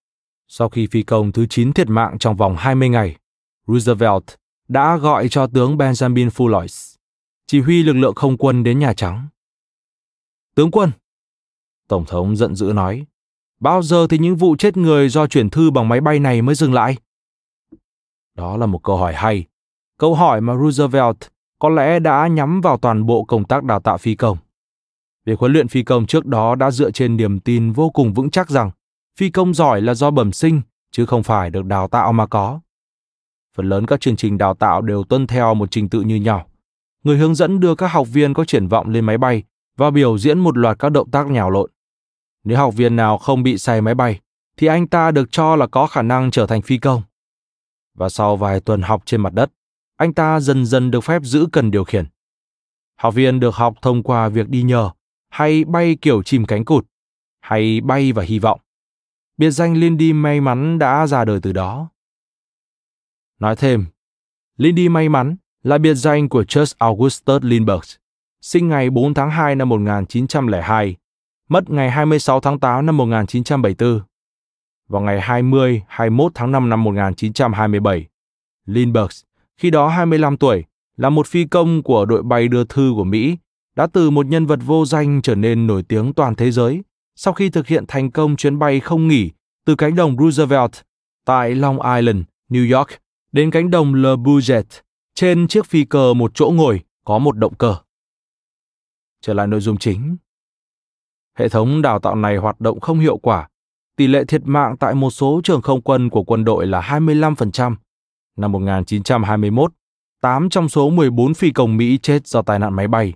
sau 0.47 0.69
khi 0.69 0.87
phi 0.87 1.03
công 1.03 1.31
thứ 1.31 1.45
9 1.49 1.73
thiệt 1.73 1.89
mạng 1.89 2.17
trong 2.19 2.35
vòng 2.35 2.55
20 2.57 2.89
ngày, 2.89 3.15
Roosevelt 3.67 4.23
đã 4.69 4.97
gọi 4.97 5.29
cho 5.29 5.47
tướng 5.47 5.77
Benjamin 5.77 6.29
Fulois, 6.29 6.95
chỉ 7.47 7.61
huy 7.61 7.83
lực 7.83 7.93
lượng 7.93 8.15
không 8.15 8.37
quân 8.37 8.63
đến 8.63 8.79
Nhà 8.79 8.93
Trắng. 8.93 9.27
Tướng 10.55 10.71
quân, 10.71 10.91
Tổng 11.87 12.05
thống 12.05 12.35
giận 12.35 12.55
dữ 12.55 12.73
nói, 12.75 13.05
bao 13.59 13.81
giờ 13.81 14.07
thì 14.09 14.17
những 14.17 14.35
vụ 14.35 14.55
chết 14.55 14.77
người 14.77 15.09
do 15.09 15.27
chuyển 15.27 15.49
thư 15.49 15.71
bằng 15.71 15.87
máy 15.87 16.01
bay 16.01 16.19
này 16.19 16.41
mới 16.41 16.55
dừng 16.55 16.73
lại? 16.73 16.97
Đó 18.35 18.57
là 18.57 18.65
một 18.65 18.83
câu 18.83 18.97
hỏi 18.97 19.13
hay, 19.15 19.45
câu 19.97 20.15
hỏi 20.15 20.41
mà 20.41 20.53
Roosevelt 20.55 21.17
có 21.59 21.69
lẽ 21.69 21.99
đã 21.99 22.27
nhắm 22.27 22.61
vào 22.61 22.77
toàn 22.77 23.05
bộ 23.05 23.23
công 23.23 23.43
tác 23.43 23.63
đào 23.63 23.79
tạo 23.79 23.97
phi 23.97 24.15
công. 24.15 24.37
Việc 25.25 25.39
huấn 25.39 25.53
luyện 25.53 25.67
phi 25.67 25.83
công 25.83 26.05
trước 26.05 26.25
đó 26.25 26.55
đã 26.55 26.71
dựa 26.71 26.91
trên 26.91 27.17
niềm 27.17 27.39
tin 27.39 27.71
vô 27.71 27.89
cùng 27.89 28.13
vững 28.13 28.29
chắc 28.29 28.49
rằng 28.49 28.71
phi 29.19 29.29
công 29.29 29.53
giỏi 29.53 29.81
là 29.81 29.93
do 29.93 30.11
bẩm 30.11 30.31
sinh 30.31 30.61
chứ 30.91 31.05
không 31.05 31.23
phải 31.23 31.49
được 31.49 31.65
đào 31.65 31.87
tạo 31.87 32.13
mà 32.13 32.27
có. 32.27 32.59
Phần 33.59 33.69
lớn 33.69 33.85
các 33.85 34.01
chương 34.01 34.15
trình 34.15 34.37
đào 34.37 34.53
tạo 34.53 34.81
đều 34.81 35.03
tuân 35.03 35.27
theo 35.27 35.53
một 35.53 35.71
trình 35.71 35.89
tự 35.89 36.01
như 36.01 36.15
nhau. 36.15 36.47
Người 37.03 37.17
hướng 37.17 37.35
dẫn 37.35 37.59
đưa 37.59 37.75
các 37.75 37.87
học 37.87 38.07
viên 38.11 38.33
có 38.33 38.45
triển 38.45 38.67
vọng 38.67 38.89
lên 38.89 39.05
máy 39.05 39.17
bay 39.17 39.43
và 39.77 39.91
biểu 39.91 40.17
diễn 40.17 40.39
một 40.39 40.57
loạt 40.57 40.79
các 40.79 40.89
động 40.89 41.11
tác 41.11 41.27
nhào 41.27 41.49
lộn. 41.49 41.71
Nếu 42.43 42.57
học 42.57 42.73
viên 42.75 42.95
nào 42.95 43.17
không 43.17 43.43
bị 43.43 43.57
say 43.57 43.81
máy 43.81 43.95
bay, 43.95 44.19
thì 44.57 44.67
anh 44.67 44.87
ta 44.87 45.11
được 45.11 45.31
cho 45.31 45.55
là 45.55 45.67
có 45.67 45.87
khả 45.87 46.01
năng 46.01 46.31
trở 46.31 46.45
thành 46.45 46.61
phi 46.61 46.77
công. 46.77 47.01
Và 47.97 48.09
sau 48.09 48.35
vài 48.35 48.59
tuần 48.59 48.81
học 48.81 49.03
trên 49.05 49.21
mặt 49.21 49.33
đất, 49.33 49.51
anh 49.97 50.13
ta 50.13 50.39
dần 50.39 50.65
dần 50.65 50.91
được 50.91 51.01
phép 51.01 51.21
giữ 51.23 51.47
cần 51.51 51.71
điều 51.71 51.83
khiển. 51.83 52.05
Học 52.95 53.13
viên 53.13 53.39
được 53.39 53.55
học 53.55 53.75
thông 53.81 54.03
qua 54.03 54.29
việc 54.29 54.49
đi 54.49 54.63
nhờ, 54.63 54.89
hay 55.29 55.63
bay 55.63 55.97
kiểu 56.01 56.23
chim 56.23 56.45
cánh 56.45 56.65
cụt, 56.65 56.85
hay 57.41 57.81
bay 57.81 58.11
và 58.11 58.23
hy 58.23 58.39
vọng. 58.39 58.59
Biệt 59.37 59.51
danh 59.51 59.73
Lindy 59.77 60.13
may 60.13 60.41
mắn 60.41 60.79
đã 60.79 61.07
ra 61.07 61.25
đời 61.25 61.39
từ 61.41 61.51
đó. 61.51 61.89
Nói 63.39 63.55
thêm, 63.55 63.85
Lindy 64.57 64.89
may 64.89 65.09
mắn 65.09 65.35
là 65.63 65.77
biệt 65.77 65.93
danh 65.93 66.29
của 66.29 66.43
Charles 66.43 66.73
Augustus 66.77 67.43
Lindbergh, 67.43 67.87
sinh 68.41 68.69
ngày 68.69 68.89
4 68.89 69.13
tháng 69.13 69.31
2 69.31 69.55
năm 69.55 69.69
1902, 69.69 70.95
mất 71.49 71.69
ngày 71.69 71.91
26 71.91 72.39
tháng 72.39 72.59
8 72.59 72.85
năm 72.85 72.97
1974. 72.97 74.01
Vào 74.87 75.01
ngày 75.01 75.21
20, 75.21 75.81
21 75.87 76.31
tháng 76.35 76.51
5 76.51 76.69
năm 76.69 76.83
1927, 76.83 78.07
Lindbergh, 78.65 79.15
khi 79.57 79.69
đó 79.69 79.87
25 79.87 80.37
tuổi, 80.37 80.63
là 80.97 81.09
một 81.09 81.27
phi 81.27 81.45
công 81.45 81.83
của 81.83 82.05
đội 82.05 82.23
bay 82.23 82.47
đưa 82.47 82.63
thư 82.63 82.93
của 82.95 83.03
Mỹ, 83.03 83.37
đã 83.75 83.87
từ 83.93 84.09
một 84.09 84.25
nhân 84.25 84.45
vật 84.45 84.59
vô 84.65 84.85
danh 84.85 85.21
trở 85.21 85.35
nên 85.35 85.67
nổi 85.67 85.83
tiếng 85.83 86.13
toàn 86.13 86.35
thế 86.35 86.51
giới 86.51 86.83
sau 87.15 87.33
khi 87.33 87.49
thực 87.49 87.67
hiện 87.67 87.85
thành 87.87 88.11
công 88.11 88.35
chuyến 88.35 88.59
bay 88.59 88.79
không 88.79 89.07
nghỉ 89.07 89.31
từ 89.65 89.75
cánh 89.75 89.95
đồng 89.95 90.17
Roosevelt 90.17 90.71
tại 91.25 91.55
Long 91.55 91.95
Island, 91.95 92.23
New 92.49 92.77
York 92.77 92.89
đến 93.31 93.51
cánh 93.51 93.71
đồng 93.71 93.93
Le 93.93 94.15
Bourget 94.15 94.65
trên 95.15 95.47
chiếc 95.47 95.65
phi 95.65 95.85
cơ 95.85 96.13
một 96.13 96.31
chỗ 96.33 96.51
ngồi 96.55 96.81
có 97.05 97.19
một 97.19 97.37
động 97.37 97.55
cơ. 97.55 97.75
Trở 99.21 99.33
lại 99.33 99.47
nội 99.47 99.59
dung 99.59 99.77
chính. 99.77 100.17
Hệ 101.37 101.49
thống 101.49 101.81
đào 101.81 101.99
tạo 101.99 102.15
này 102.15 102.37
hoạt 102.37 102.61
động 102.61 102.79
không 102.79 102.99
hiệu 102.99 103.17
quả. 103.17 103.49
Tỷ 103.95 104.07
lệ 104.07 104.25
thiệt 104.25 104.41
mạng 104.45 104.77
tại 104.77 104.95
một 104.95 105.09
số 105.09 105.41
trường 105.43 105.61
không 105.61 105.81
quân 105.81 106.09
của 106.09 106.23
quân 106.23 106.45
đội 106.45 106.67
là 106.67 106.81
25%. 106.81 107.75
Năm 108.37 108.51
1921, 108.51 109.71
8 110.21 110.49
trong 110.49 110.69
số 110.69 110.89
14 110.89 111.33
phi 111.33 111.51
công 111.51 111.77
Mỹ 111.77 111.97
chết 111.97 112.27
do 112.27 112.41
tai 112.41 112.59
nạn 112.59 112.73
máy 112.73 112.87
bay. 112.87 113.13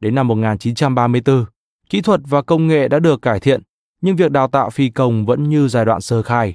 Đến 0.00 0.14
năm 0.14 0.28
1934, 0.28 1.44
kỹ 1.90 2.00
thuật 2.00 2.20
và 2.24 2.42
công 2.42 2.66
nghệ 2.66 2.88
đã 2.88 2.98
được 2.98 3.22
cải 3.22 3.40
thiện, 3.40 3.62
nhưng 4.00 4.16
việc 4.16 4.30
đào 4.30 4.48
tạo 4.48 4.70
phi 4.70 4.88
công 4.88 5.26
vẫn 5.26 5.48
như 5.48 5.68
giai 5.68 5.84
đoạn 5.84 6.00
sơ 6.00 6.22
khai. 6.22 6.54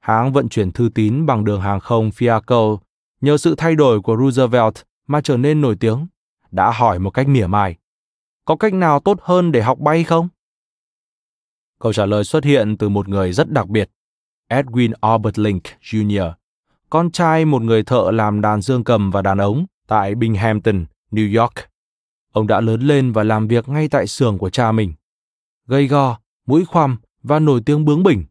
Hãng 0.00 0.32
vận 0.32 0.48
chuyển 0.48 0.72
thư 0.72 0.88
tín 0.94 1.26
bằng 1.26 1.44
đường 1.44 1.60
hàng 1.60 1.80
không 1.80 2.10
Fiaco 2.10 2.78
nhờ 3.20 3.36
sự 3.36 3.54
thay 3.58 3.74
đổi 3.74 4.00
của 4.00 4.16
Roosevelt 4.16 4.74
mà 5.06 5.20
trở 5.20 5.36
nên 5.36 5.60
nổi 5.60 5.76
tiếng, 5.80 6.06
đã 6.50 6.70
hỏi 6.70 6.98
một 6.98 7.10
cách 7.10 7.28
mỉa 7.28 7.46
mai. 7.46 7.76
Có 8.44 8.56
cách 8.56 8.74
nào 8.74 9.00
tốt 9.00 9.18
hơn 9.22 9.52
để 9.52 9.62
học 9.62 9.78
bay 9.78 10.04
không? 10.04 10.28
Câu 11.78 11.92
trả 11.92 12.06
lời 12.06 12.24
xuất 12.24 12.44
hiện 12.44 12.76
từ 12.78 12.88
một 12.88 13.08
người 13.08 13.32
rất 13.32 13.50
đặc 13.50 13.68
biệt, 13.68 13.90
Edwin 14.48 14.92
Albert 15.00 15.38
Link 15.38 15.62
Jr., 15.82 16.32
con 16.90 17.10
trai 17.10 17.44
một 17.44 17.62
người 17.62 17.82
thợ 17.82 18.10
làm 18.10 18.40
đàn 18.40 18.62
dương 18.62 18.84
cầm 18.84 19.10
và 19.10 19.22
đàn 19.22 19.38
ống 19.38 19.66
tại 19.86 20.14
Binghamton, 20.14 20.84
New 21.10 21.40
York. 21.40 21.54
Ông 22.32 22.46
đã 22.46 22.60
lớn 22.60 22.80
lên 22.80 23.12
và 23.12 23.24
làm 23.24 23.48
việc 23.48 23.68
ngay 23.68 23.88
tại 23.88 24.06
xưởng 24.06 24.38
của 24.38 24.50
cha 24.50 24.72
mình. 24.72 24.92
Gây 25.66 25.86
go, 25.86 26.18
mũi 26.46 26.64
khoằm 26.64 26.96
và 27.22 27.38
nổi 27.38 27.60
tiếng 27.66 27.84
bướng 27.84 28.02
bỉnh. 28.02 28.24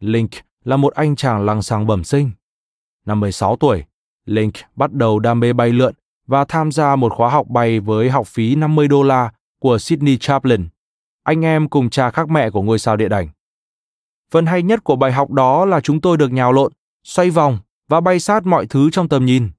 Link 0.00 0.30
là 0.68 0.76
một 0.76 0.94
anh 0.94 1.16
chàng 1.16 1.44
lăng 1.44 1.62
xăng 1.62 1.86
bẩm 1.86 2.04
sinh. 2.04 2.30
Năm 3.06 3.20
16 3.20 3.56
tuổi, 3.56 3.84
Link 4.24 4.54
bắt 4.76 4.92
đầu 4.92 5.18
đam 5.18 5.40
mê 5.40 5.52
bay 5.52 5.72
lượn 5.72 5.94
và 6.26 6.44
tham 6.44 6.72
gia 6.72 6.96
một 6.96 7.12
khóa 7.12 7.30
học 7.30 7.46
bay 7.48 7.80
với 7.80 8.10
học 8.10 8.26
phí 8.26 8.54
50 8.54 8.88
đô 8.88 9.02
la 9.02 9.32
của 9.58 9.78
Sydney 9.78 10.16
Chaplin, 10.16 10.68
anh 11.22 11.44
em 11.44 11.68
cùng 11.68 11.90
cha 11.90 12.10
khác 12.10 12.30
mẹ 12.30 12.50
của 12.50 12.62
ngôi 12.62 12.78
sao 12.78 12.96
điện 12.96 13.10
ảnh. 13.10 13.28
Phần 14.30 14.46
hay 14.46 14.62
nhất 14.62 14.84
của 14.84 14.96
bài 14.96 15.12
học 15.12 15.30
đó 15.30 15.64
là 15.64 15.80
chúng 15.80 16.00
tôi 16.00 16.16
được 16.16 16.32
nhào 16.32 16.52
lộn, 16.52 16.72
xoay 17.04 17.30
vòng 17.30 17.58
và 17.88 18.00
bay 18.00 18.20
sát 18.20 18.46
mọi 18.46 18.66
thứ 18.66 18.90
trong 18.90 19.08
tầm 19.08 19.24
nhìn. 19.24 19.50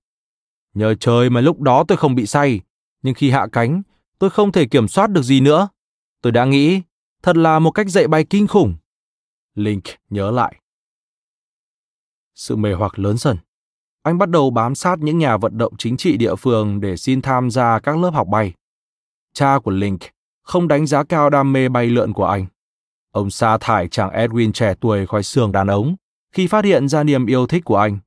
Nhờ 0.73 0.95
trời 0.95 1.29
mà 1.29 1.41
lúc 1.41 1.59
đó 1.59 1.83
tôi 1.87 1.97
không 1.97 2.15
bị 2.15 2.25
say, 2.25 2.61
nhưng 3.01 3.13
khi 3.13 3.29
hạ 3.29 3.47
cánh, 3.51 3.81
tôi 4.19 4.29
không 4.29 4.51
thể 4.51 4.65
kiểm 4.65 4.87
soát 4.87 5.09
được 5.09 5.21
gì 5.21 5.41
nữa. 5.41 5.69
Tôi 6.21 6.31
đã 6.31 6.45
nghĩ, 6.45 6.81
thật 7.23 7.37
là 7.37 7.59
một 7.59 7.71
cách 7.71 7.89
dạy 7.89 8.07
bay 8.07 8.25
kinh 8.25 8.47
khủng. 8.47 8.75
Link 9.55 9.83
nhớ 10.09 10.31
lại. 10.31 10.58
Sự 12.39 12.55
mê 12.55 12.73
hoặc 12.73 12.99
lớn 12.99 13.17
dần. 13.17 13.37
Anh 14.03 14.17
bắt 14.17 14.29
đầu 14.29 14.49
bám 14.49 14.75
sát 14.75 14.99
những 14.99 15.17
nhà 15.17 15.37
vận 15.37 15.57
động 15.57 15.73
chính 15.77 15.97
trị 15.97 16.17
địa 16.17 16.35
phương 16.35 16.81
để 16.81 16.97
xin 16.97 17.21
tham 17.21 17.51
gia 17.51 17.79
các 17.79 17.97
lớp 17.97 18.09
học 18.09 18.27
bay. 18.27 18.53
Cha 19.33 19.59
của 19.63 19.71
Link 19.71 19.99
không 20.43 20.67
đánh 20.67 20.87
giá 20.87 21.03
cao 21.03 21.29
đam 21.29 21.53
mê 21.53 21.69
bay 21.69 21.87
lượn 21.87 22.13
của 22.13 22.25
anh. 22.25 22.45
Ông 23.11 23.29
sa 23.29 23.57
thải 23.57 23.87
chàng 23.87 24.09
Edwin 24.09 24.51
trẻ 24.51 24.73
tuổi 24.79 25.05
khỏi 25.07 25.23
xương 25.23 25.51
đàn 25.51 25.67
ống 25.67 25.95
khi 26.33 26.47
phát 26.47 26.65
hiện 26.65 26.87
ra 26.87 27.03
niềm 27.03 27.25
yêu 27.25 27.47
thích 27.47 27.65
của 27.65 27.77
anh. 27.77 27.99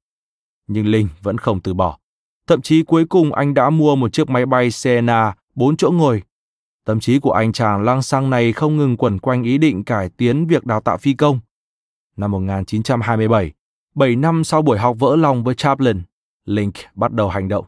Nhưng 0.67 0.87
Linh 0.87 1.09
vẫn 1.23 1.39
không 1.39 1.61
từ 1.61 1.75
bỏ. 1.75 1.99
Thậm 2.47 2.63
chí 2.63 2.83
cuối 2.83 3.05
cùng 3.05 3.33
anh 3.33 3.55
đã 3.55 3.71
mua 3.71 3.97
một 3.97 4.13
chiếc 4.13 4.31
máy 4.31 4.47
bay 4.47 4.71
Sena 4.71 5.35
bốn 5.55 5.77
chỗ 5.77 5.91
ngồi. 5.91 6.23
Tâm 6.85 7.01
trí 7.01 7.19
của 7.19 7.33
anh 7.33 7.53
chàng 7.53 7.83
lang 7.83 8.03
sang 8.03 8.31
này 8.31 8.53
không 8.53 8.77
ngừng 8.77 8.97
quẩn 8.97 9.19
quanh 9.19 9.43
ý 9.43 9.59
định 9.59 9.85
cải 9.85 10.09
tiến 10.09 10.47
việc 10.47 10.67
đào 10.67 10.81
tạo 10.81 10.99
phi 10.99 11.15
công. 11.15 11.41
Năm 12.17 12.31
1927, 12.31 13.53
7 13.95 14.17
năm 14.17 14.45
sau 14.45 14.63
buổi 14.63 14.79
học 14.79 14.97
vỡ 14.99 15.17
lòng 15.17 15.45
với 15.45 15.55
Chaplin, 15.55 16.03
Link 16.45 16.75
bắt 16.95 17.13
đầu 17.13 17.29
hành 17.29 17.49
động. 17.49 17.65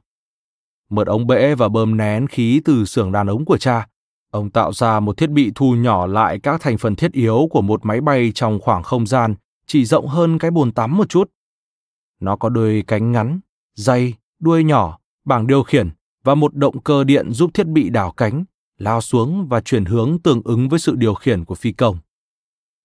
Mượn 0.91 1.07
ống 1.07 1.27
bể 1.27 1.55
và 1.55 1.69
bơm 1.69 1.97
nén 1.97 2.27
khí 2.27 2.61
từ 2.65 2.85
xưởng 2.85 3.13
đàn 3.13 3.27
ống 3.27 3.45
của 3.45 3.59
cha, 3.59 3.89
ông 4.31 4.51
tạo 4.51 4.73
ra 4.73 5.01
một 5.01 5.17
thiết 5.17 5.31
bị 5.31 5.53
thu 5.55 5.75
nhỏ 5.75 6.07
lại 6.07 6.41
các 6.41 6.61
thành 6.61 6.79
phần 6.79 6.97
thiết 6.97 7.13
yếu 7.13 7.49
của 7.51 7.63
một 7.63 7.85
máy 7.85 8.01
bay 8.01 8.33
trong 8.35 8.61
khoảng 8.61 8.83
không 8.83 9.07
gian 9.07 9.35
chỉ 9.67 9.85
rộng 9.85 10.07
hơn 10.07 10.39
cái 10.39 10.51
bồn 10.51 10.73
tắm 10.73 10.97
một 10.97 11.09
chút. 11.09 11.31
Nó 12.21 12.37
có 12.37 12.49
đôi 12.49 12.85
cánh 12.87 13.13
ngắn, 13.13 13.41
dây, 13.75 14.15
đuôi 14.39 14.65
nhỏ, 14.65 14.99
bảng 15.25 15.47
điều 15.47 15.63
khiển 15.63 15.91
và 16.25 16.35
một 16.35 16.55
động 16.55 16.81
cơ 16.81 17.05
điện 17.05 17.33
giúp 17.33 17.51
thiết 17.55 17.67
bị 17.67 17.91
đảo 17.91 18.13
cánh, 18.17 18.45
lao 18.79 19.01
xuống 19.01 19.47
và 19.49 19.61
chuyển 19.61 19.85
hướng 19.85 20.19
tương 20.19 20.43
ứng 20.45 20.69
với 20.69 20.79
sự 20.79 20.95
điều 20.95 21.15
khiển 21.15 21.45
của 21.45 21.55
phi 21.55 21.73
công. 21.73 21.99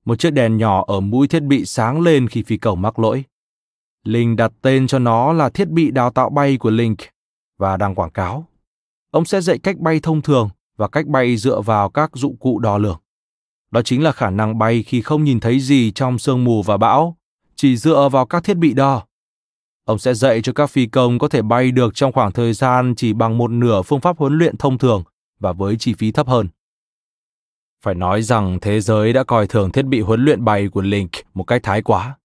Một 0.09 0.19
chiếc 0.19 0.33
đèn 0.33 0.57
nhỏ 0.57 0.83
ở 0.87 0.99
mũi 0.99 1.27
thiết 1.27 1.43
bị 1.43 1.65
sáng 1.65 2.01
lên 2.01 2.27
khi 2.27 2.43
phi 2.43 2.57
công 2.57 2.81
mắc 2.81 2.99
lỗi. 2.99 3.23
Linh 4.03 4.35
đặt 4.35 4.51
tên 4.61 4.87
cho 4.87 4.99
nó 4.99 5.33
là 5.33 5.49
thiết 5.49 5.69
bị 5.69 5.91
đào 5.91 6.11
tạo 6.11 6.29
bay 6.29 6.57
của 6.57 6.69
Link 6.69 6.97
và 7.57 7.77
đăng 7.77 7.95
quảng 7.95 8.11
cáo. 8.11 8.45
Ông 9.11 9.25
sẽ 9.25 9.41
dạy 9.41 9.57
cách 9.57 9.77
bay 9.77 9.99
thông 10.03 10.21
thường 10.21 10.49
và 10.77 10.87
cách 10.87 11.07
bay 11.07 11.37
dựa 11.37 11.61
vào 11.61 11.89
các 11.89 12.11
dụng 12.13 12.37
cụ 12.37 12.59
đo 12.59 12.77
lường. 12.77 12.97
Đó 13.71 13.81
chính 13.81 14.03
là 14.03 14.11
khả 14.11 14.29
năng 14.29 14.57
bay 14.57 14.83
khi 14.83 15.01
không 15.01 15.23
nhìn 15.23 15.39
thấy 15.39 15.59
gì 15.59 15.91
trong 15.91 16.19
sương 16.19 16.43
mù 16.43 16.63
và 16.63 16.77
bão, 16.77 17.17
chỉ 17.55 17.77
dựa 17.77 18.09
vào 18.11 18.25
các 18.25 18.43
thiết 18.43 18.57
bị 18.57 18.73
đo. 18.73 19.05
Ông 19.85 19.99
sẽ 19.99 20.13
dạy 20.13 20.41
cho 20.41 20.53
các 20.53 20.69
phi 20.69 20.85
công 20.85 21.19
có 21.19 21.27
thể 21.27 21.41
bay 21.41 21.71
được 21.71 21.95
trong 21.95 22.11
khoảng 22.11 22.31
thời 22.31 22.53
gian 22.53 22.93
chỉ 22.95 23.13
bằng 23.13 23.37
một 23.37 23.51
nửa 23.51 23.81
phương 23.81 24.01
pháp 24.01 24.17
huấn 24.17 24.37
luyện 24.37 24.57
thông 24.57 24.77
thường 24.77 25.03
và 25.39 25.53
với 25.53 25.75
chi 25.75 25.93
phí 25.93 26.11
thấp 26.11 26.27
hơn. 26.27 26.47
Phải 27.83 27.95
nói 27.95 28.21
rằng 28.21 28.59
thế 28.61 28.81
giới 28.81 29.13
đã 29.13 29.23
coi 29.23 29.47
thường 29.47 29.71
thiết 29.71 29.85
bị 29.85 30.01
huấn 30.01 30.25
luyện 30.25 30.45
bay 30.45 30.67
của 30.67 30.81
Link 30.81 31.11
một 31.33 31.43
cách 31.43 31.63
thái 31.63 31.81
quá. 31.81 32.17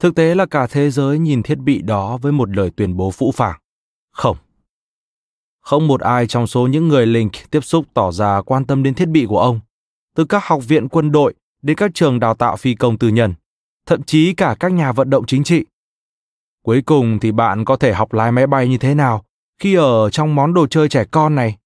Thực 0.00 0.14
tế 0.14 0.34
là 0.34 0.46
cả 0.46 0.66
thế 0.66 0.90
giới 0.90 1.18
nhìn 1.18 1.42
thiết 1.42 1.58
bị 1.58 1.82
đó 1.82 2.18
với 2.22 2.32
một 2.32 2.56
lời 2.56 2.70
tuyên 2.76 2.96
bố 2.96 3.10
phũ 3.10 3.32
phàng. 3.32 3.58
Không. 4.12 4.36
Không 5.60 5.86
một 5.86 6.00
ai 6.00 6.26
trong 6.26 6.46
số 6.46 6.66
những 6.66 6.88
người 6.88 7.06
Link 7.06 7.32
tiếp 7.50 7.60
xúc 7.60 7.86
tỏ 7.94 8.12
ra 8.12 8.42
quan 8.42 8.64
tâm 8.64 8.82
đến 8.82 8.94
thiết 8.94 9.08
bị 9.08 9.26
của 9.26 9.38
ông. 9.40 9.60
Từ 10.14 10.24
các 10.24 10.44
học 10.44 10.62
viện 10.68 10.88
quân 10.88 11.12
đội 11.12 11.34
đến 11.62 11.76
các 11.76 11.90
trường 11.94 12.20
đào 12.20 12.34
tạo 12.34 12.56
phi 12.56 12.74
công 12.74 12.98
tư 12.98 13.08
nhân, 13.08 13.34
thậm 13.86 14.02
chí 14.02 14.34
cả 14.34 14.56
các 14.60 14.72
nhà 14.72 14.92
vận 14.92 15.10
động 15.10 15.26
chính 15.26 15.44
trị. 15.44 15.64
Cuối 16.62 16.82
cùng 16.82 17.18
thì 17.20 17.32
bạn 17.32 17.64
có 17.64 17.76
thể 17.76 17.92
học 17.92 18.12
lái 18.12 18.32
máy 18.32 18.46
bay 18.46 18.68
như 18.68 18.78
thế 18.78 18.94
nào 18.94 19.24
khi 19.58 19.74
ở 19.74 20.10
trong 20.10 20.34
món 20.34 20.54
đồ 20.54 20.66
chơi 20.66 20.88
trẻ 20.88 21.04
con 21.10 21.34
này? 21.34 21.57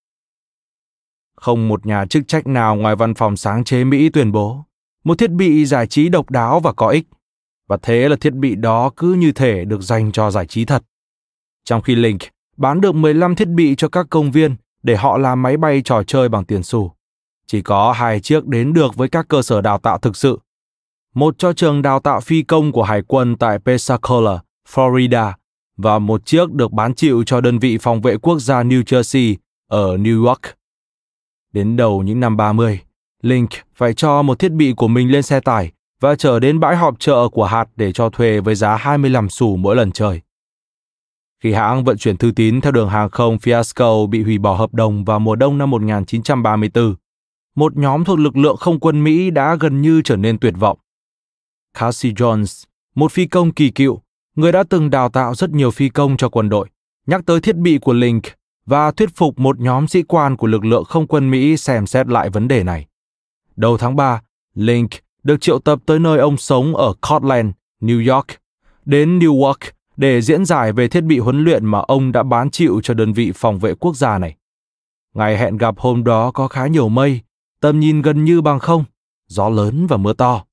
Không 1.42 1.68
một 1.68 1.86
nhà 1.86 2.06
chức 2.06 2.28
trách 2.28 2.46
nào 2.46 2.76
ngoài 2.76 2.96
văn 2.96 3.14
phòng 3.14 3.36
sáng 3.36 3.64
chế 3.64 3.84
Mỹ 3.84 4.08
tuyên 4.08 4.32
bố 4.32 4.64
một 5.04 5.18
thiết 5.18 5.30
bị 5.30 5.64
giải 5.64 5.86
trí 5.86 6.08
độc 6.08 6.30
đáo 6.30 6.60
và 6.60 6.72
có 6.72 6.88
ích. 6.88 7.06
Và 7.68 7.78
thế 7.82 8.08
là 8.08 8.16
thiết 8.16 8.32
bị 8.32 8.54
đó 8.54 8.90
cứ 8.96 9.14
như 9.14 9.32
thể 9.32 9.64
được 9.64 9.82
dành 9.82 10.12
cho 10.12 10.30
giải 10.30 10.46
trí 10.46 10.64
thật. 10.64 10.82
Trong 11.64 11.82
khi 11.82 11.94
Link 11.94 12.20
bán 12.56 12.80
được 12.80 12.94
15 12.94 13.34
thiết 13.34 13.48
bị 13.48 13.74
cho 13.74 13.88
các 13.88 14.06
công 14.10 14.30
viên 14.30 14.56
để 14.82 14.96
họ 14.96 15.18
làm 15.18 15.42
máy 15.42 15.56
bay 15.56 15.82
trò 15.84 16.02
chơi 16.02 16.28
bằng 16.28 16.44
tiền 16.44 16.62
xu. 16.62 16.92
Chỉ 17.46 17.62
có 17.62 17.92
hai 17.92 18.20
chiếc 18.20 18.46
đến 18.46 18.72
được 18.72 18.96
với 18.96 19.08
các 19.08 19.28
cơ 19.28 19.42
sở 19.42 19.60
đào 19.60 19.78
tạo 19.78 19.98
thực 19.98 20.16
sự. 20.16 20.38
Một 21.14 21.38
cho 21.38 21.52
trường 21.52 21.82
đào 21.82 22.00
tạo 22.00 22.20
phi 22.20 22.42
công 22.42 22.72
của 22.72 22.82
Hải 22.82 23.02
quân 23.02 23.36
tại 23.36 23.58
Pensacola, 23.58 24.38
Florida 24.68 25.32
và 25.76 25.98
một 25.98 26.26
chiếc 26.26 26.52
được 26.52 26.72
bán 26.72 26.94
chịu 26.94 27.22
cho 27.26 27.40
đơn 27.40 27.58
vị 27.58 27.78
phòng 27.78 28.00
vệ 28.00 28.16
quốc 28.16 28.38
gia 28.38 28.62
New 28.62 28.82
Jersey 28.82 29.36
ở 29.68 29.96
New 29.96 30.26
York. 30.26 30.61
Đến 31.52 31.76
đầu 31.76 32.02
những 32.02 32.20
năm 32.20 32.36
30, 32.36 32.80
Link 33.22 33.50
phải 33.74 33.94
cho 33.94 34.22
một 34.22 34.38
thiết 34.38 34.52
bị 34.52 34.72
của 34.76 34.88
mình 34.88 35.10
lên 35.10 35.22
xe 35.22 35.40
tải 35.40 35.72
và 36.00 36.14
chở 36.14 36.40
đến 36.40 36.60
bãi 36.60 36.76
họp 36.76 37.00
chợ 37.00 37.28
của 37.28 37.44
hạt 37.44 37.68
để 37.76 37.92
cho 37.92 38.10
thuê 38.10 38.40
với 38.40 38.54
giá 38.54 38.76
25 38.76 39.28
xu 39.28 39.56
mỗi 39.56 39.76
lần 39.76 39.92
chơi. 39.92 40.20
Khi 41.42 41.52
hãng 41.52 41.84
vận 41.84 41.98
chuyển 41.98 42.16
thư 42.16 42.32
tín 42.36 42.60
theo 42.60 42.72
đường 42.72 42.88
hàng 42.88 43.10
không 43.10 43.36
Fiasco 43.36 44.06
bị 44.06 44.22
hủy 44.22 44.38
bỏ 44.38 44.54
hợp 44.54 44.74
đồng 44.74 45.04
vào 45.04 45.18
mùa 45.18 45.36
đông 45.36 45.58
năm 45.58 45.70
1934, 45.70 46.94
một 47.54 47.76
nhóm 47.76 48.04
thuộc 48.04 48.18
lực 48.18 48.36
lượng 48.36 48.56
không 48.56 48.80
quân 48.80 49.04
Mỹ 49.04 49.30
đã 49.30 49.54
gần 49.60 49.80
như 49.80 50.02
trở 50.04 50.16
nên 50.16 50.38
tuyệt 50.38 50.54
vọng. 50.58 50.78
Cassie 51.78 52.12
Jones, 52.12 52.64
một 52.94 53.12
phi 53.12 53.26
công 53.26 53.52
kỳ 53.52 53.70
cựu, 53.70 54.00
người 54.34 54.52
đã 54.52 54.62
từng 54.62 54.90
đào 54.90 55.08
tạo 55.08 55.34
rất 55.34 55.50
nhiều 55.50 55.70
phi 55.70 55.88
công 55.88 56.16
cho 56.16 56.28
quân 56.28 56.48
đội, 56.48 56.68
nhắc 57.06 57.20
tới 57.26 57.40
thiết 57.40 57.56
bị 57.56 57.78
của 57.78 57.92
Link 57.92 58.22
và 58.66 58.90
thuyết 58.90 59.16
phục 59.16 59.38
một 59.38 59.60
nhóm 59.60 59.88
sĩ 59.88 60.02
quan 60.02 60.36
của 60.36 60.46
lực 60.46 60.64
lượng 60.64 60.84
không 60.84 61.06
quân 61.06 61.30
Mỹ 61.30 61.56
xem 61.56 61.86
xét 61.86 62.06
lại 62.06 62.30
vấn 62.30 62.48
đề 62.48 62.64
này. 62.64 62.86
Đầu 63.56 63.78
tháng 63.78 63.96
3, 63.96 64.22
Link 64.54 64.90
được 65.22 65.40
triệu 65.40 65.58
tập 65.58 65.78
tới 65.86 65.98
nơi 65.98 66.18
ông 66.18 66.36
sống 66.36 66.76
ở 66.76 66.92
Cortland, 67.10 67.50
New 67.80 68.14
York, 68.14 68.26
đến 68.84 69.18
Newark 69.18 69.70
để 69.96 70.20
diễn 70.22 70.44
giải 70.44 70.72
về 70.72 70.88
thiết 70.88 71.00
bị 71.00 71.18
huấn 71.18 71.44
luyện 71.44 71.66
mà 71.66 71.78
ông 71.78 72.12
đã 72.12 72.22
bán 72.22 72.50
chịu 72.50 72.80
cho 72.82 72.94
đơn 72.94 73.12
vị 73.12 73.32
phòng 73.34 73.58
vệ 73.58 73.74
quốc 73.74 73.96
gia 73.96 74.18
này. 74.18 74.36
Ngày 75.14 75.38
hẹn 75.38 75.56
gặp 75.56 75.74
hôm 75.78 76.04
đó 76.04 76.30
có 76.30 76.48
khá 76.48 76.66
nhiều 76.66 76.88
mây, 76.88 77.20
tầm 77.60 77.80
nhìn 77.80 78.02
gần 78.02 78.24
như 78.24 78.40
bằng 78.40 78.58
không, 78.58 78.84
gió 79.28 79.48
lớn 79.48 79.86
và 79.86 79.96
mưa 79.96 80.12
to. 80.12 80.44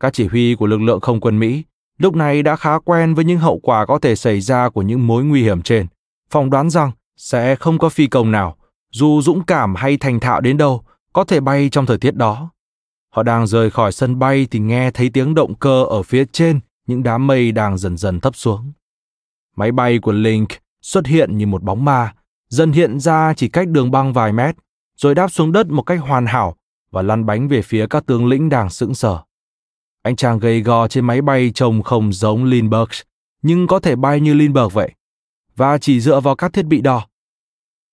Các 0.00 0.12
chỉ 0.12 0.26
huy 0.26 0.54
của 0.54 0.66
lực 0.66 0.80
lượng 0.80 1.00
không 1.00 1.20
quân 1.20 1.38
Mỹ 1.38 1.64
lúc 1.98 2.16
này 2.16 2.42
đã 2.42 2.56
khá 2.56 2.78
quen 2.78 3.14
với 3.14 3.24
những 3.24 3.38
hậu 3.38 3.58
quả 3.58 3.86
có 3.86 3.98
thể 3.98 4.16
xảy 4.16 4.40
ra 4.40 4.68
của 4.68 4.82
những 4.82 5.06
mối 5.06 5.24
nguy 5.24 5.42
hiểm 5.42 5.62
trên, 5.62 5.86
phỏng 6.30 6.50
đoán 6.50 6.70
rằng 6.70 6.90
sẽ 7.16 7.56
không 7.56 7.78
có 7.78 7.88
phi 7.88 8.06
công 8.06 8.30
nào, 8.30 8.56
dù 8.90 9.22
dũng 9.22 9.44
cảm 9.44 9.74
hay 9.74 9.96
thành 9.96 10.20
thạo 10.20 10.40
đến 10.40 10.56
đâu, 10.56 10.82
có 11.12 11.24
thể 11.24 11.40
bay 11.40 11.68
trong 11.72 11.86
thời 11.86 11.98
tiết 11.98 12.14
đó. 12.14 12.50
Họ 13.10 13.22
đang 13.22 13.46
rời 13.46 13.70
khỏi 13.70 13.92
sân 13.92 14.18
bay 14.18 14.46
thì 14.50 14.58
nghe 14.58 14.90
thấy 14.90 15.10
tiếng 15.10 15.34
động 15.34 15.54
cơ 15.54 15.84
ở 15.84 16.02
phía 16.02 16.24
trên 16.32 16.60
những 16.86 17.02
đám 17.02 17.26
mây 17.26 17.52
đang 17.52 17.78
dần 17.78 17.96
dần 17.96 18.20
thấp 18.20 18.36
xuống. 18.36 18.72
Máy 19.56 19.72
bay 19.72 19.98
của 19.98 20.12
Link 20.12 20.48
xuất 20.82 21.06
hiện 21.06 21.38
như 21.38 21.46
một 21.46 21.62
bóng 21.62 21.84
ma, 21.84 22.14
dần 22.48 22.72
hiện 22.72 23.00
ra 23.00 23.34
chỉ 23.34 23.48
cách 23.48 23.68
đường 23.68 23.90
băng 23.90 24.12
vài 24.12 24.32
mét, 24.32 24.56
rồi 24.96 25.14
đáp 25.14 25.28
xuống 25.28 25.52
đất 25.52 25.66
một 25.66 25.82
cách 25.82 26.00
hoàn 26.00 26.26
hảo 26.26 26.56
và 26.90 27.02
lăn 27.02 27.26
bánh 27.26 27.48
về 27.48 27.62
phía 27.62 27.86
các 27.86 28.06
tướng 28.06 28.26
lĩnh 28.26 28.48
đang 28.48 28.70
sững 28.70 28.94
sờ. 28.94 29.18
Anh 30.02 30.16
chàng 30.16 30.38
gầy 30.38 30.60
gò 30.60 30.88
trên 30.88 31.06
máy 31.06 31.22
bay 31.22 31.50
trông 31.54 31.82
không 31.82 32.12
giống 32.12 32.44
Lindbergh, 32.44 32.92
nhưng 33.42 33.66
có 33.66 33.78
thể 33.78 33.96
bay 33.96 34.20
như 34.20 34.34
Lindbergh 34.34 34.72
vậy, 34.72 34.92
và 35.56 35.78
chỉ 35.78 36.00
dựa 36.00 36.20
vào 36.20 36.36
các 36.36 36.52
thiết 36.52 36.66
bị 36.66 36.80
đo. 36.80 37.06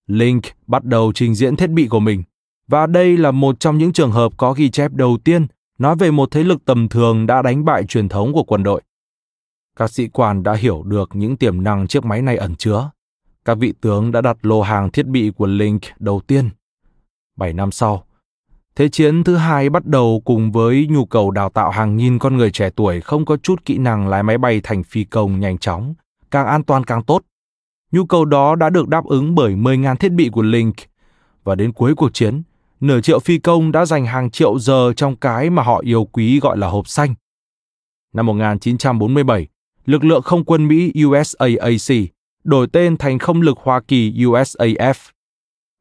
Link 0.08 0.44
bắt 0.68 0.84
đầu 0.84 1.12
trình 1.16 1.36
diễn 1.36 1.56
thiết 1.56 1.70
bị 1.70 1.88
của 1.88 2.00
mình, 2.00 2.24
và 2.68 2.88
đây 2.88 3.18
là 3.18 3.32
một 3.32 3.60
trong 3.60 3.78
những 3.78 3.94
trường 3.94 4.12
hợp 4.12 4.38
có 4.38 4.54
ghi 4.54 4.70
chép 4.70 4.92
đầu 4.92 5.18
tiên 5.24 5.48
nói 5.78 5.96
về 5.96 6.12
một 6.12 6.32
thế 6.32 6.44
lực 6.44 6.66
tầm 6.66 6.90
thường 6.90 7.28
đã 7.28 7.42
đánh 7.42 7.66
bại 7.66 7.84
truyền 7.84 8.10
thống 8.10 8.34
của 8.34 8.44
quân 8.44 8.64
đội. 8.64 8.82
Các 9.78 9.92
sĩ 9.92 10.08
quan 10.08 10.44
đã 10.44 10.54
hiểu 10.54 10.84
được 10.84 11.10
những 11.14 11.38
tiềm 11.38 11.64
năng 11.64 11.88
chiếc 11.88 12.06
máy 12.06 12.22
này 12.22 12.38
ẩn 12.38 12.56
chứa. 12.56 12.90
Các 13.46 13.58
vị 13.58 13.74
tướng 13.82 14.12
đã 14.12 14.22
đặt 14.22 14.38
lô 14.42 14.62
hàng 14.62 14.92
thiết 14.92 15.08
bị 15.08 15.32
của 15.36 15.48
Link 15.48 15.82
đầu 16.00 16.22
tiên. 16.28 16.50
Bảy 17.38 17.54
năm 17.54 17.72
sau, 17.72 18.06
Thế 18.76 18.90
chiến 18.90 19.24
thứ 19.24 19.36
hai 19.36 19.70
bắt 19.70 19.86
đầu 19.86 20.22
cùng 20.26 20.52
với 20.52 20.88
nhu 20.90 21.06
cầu 21.06 21.32
đào 21.32 21.50
tạo 21.50 21.72
hàng 21.72 21.98
nghìn 21.98 22.20
con 22.20 22.38
người 22.38 22.52
trẻ 22.52 22.70
tuổi 22.70 23.02
không 23.02 23.26
có 23.26 23.38
chút 23.38 23.66
kỹ 23.66 23.78
năng 23.78 24.08
lái 24.08 24.24
máy 24.24 24.38
bay 24.38 24.62
thành 24.64 24.84
phi 24.84 25.04
công 25.04 25.40
nhanh 25.40 25.58
chóng, 25.58 25.94
càng 26.32 26.48
an 26.48 26.64
toàn 26.64 26.84
càng 26.84 27.04
tốt. 27.04 27.22
Nhu 27.94 28.06
cầu 28.06 28.26
đó 28.26 28.56
đã 28.56 28.70
được 28.70 28.88
đáp 28.88 29.06
ứng 29.06 29.36
bởi 29.36 29.56
10.000 29.56 29.96
thiết 29.96 30.12
bị 30.12 30.30
của 30.30 30.42
Link. 30.42 30.76
Và 31.44 31.56
đến 31.56 31.74
cuối 31.74 31.96
cuộc 31.96 32.14
chiến, 32.14 32.44
nửa 32.80 33.02
triệu 33.02 33.20
phi 33.20 33.38
công 33.38 33.72
đã 33.72 33.86
dành 33.86 34.06
hàng 34.06 34.32
triệu 34.32 34.60
giờ 34.60 34.94
trong 34.96 35.16
cái 35.16 35.50
mà 35.50 35.64
họ 35.64 35.82
yêu 35.84 36.06
quý 36.06 36.40
gọi 36.40 36.58
là 36.58 36.68
hộp 36.68 36.88
xanh. 36.88 37.16
Năm 38.14 38.26
1947, 38.26 39.48
lực 39.86 40.04
lượng 40.04 40.22
không 40.22 40.46
quân 40.46 40.68
Mỹ 40.68 40.92
USAAC 41.06 41.98
đổi 42.44 42.68
tên 42.68 42.98
thành 42.98 43.20
không 43.20 43.42
lực 43.42 43.58
Hoa 43.58 43.82
Kỳ 43.88 44.14
USAF. 44.14 45.12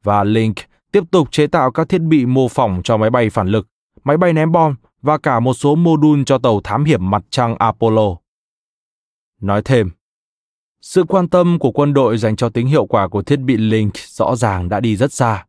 Và 0.05 0.25
Link 0.25 0.57
tiếp 0.93 1.05
tục 1.11 1.33
chế 1.33 1.47
tạo 1.47 1.71
các 1.71 1.89
thiết 1.89 2.01
bị 2.01 2.27
mô 2.27 2.49
phỏng 2.49 2.81
cho 2.85 2.97
máy 2.97 3.11
bay 3.11 3.31
phản 3.31 3.49
lực, 3.49 3.69
máy 4.05 4.17
bay 4.17 4.33
ném 4.33 4.53
bom 4.53 4.75
và 5.03 5.19
cả 5.19 5.41
một 5.41 5.55
số 5.55 5.75
mô 5.75 5.97
đun 5.97 6.25
cho 6.25 6.39
tàu 6.39 6.61
thám 6.65 6.85
hiểm 6.85 7.11
mặt 7.11 7.25
trăng 7.31 7.57
Apollo. 7.59 8.17
Nói 9.41 9.63
thêm, 9.65 9.91
sự 10.83 11.05
quan 11.05 11.29
tâm 11.29 11.59
của 11.59 11.71
quân 11.71 11.95
đội 11.95 12.19
dành 12.19 12.37
cho 12.37 12.49
tính 12.49 12.67
hiệu 12.67 12.87
quả 12.87 13.09
của 13.09 13.23
thiết 13.23 13.41
bị 13.41 13.57
Link 13.57 13.95
rõ 13.97 14.37
ràng 14.37 14.69
đã 14.69 14.81
đi 14.81 14.97
rất 14.97 15.13
xa. 15.13 15.45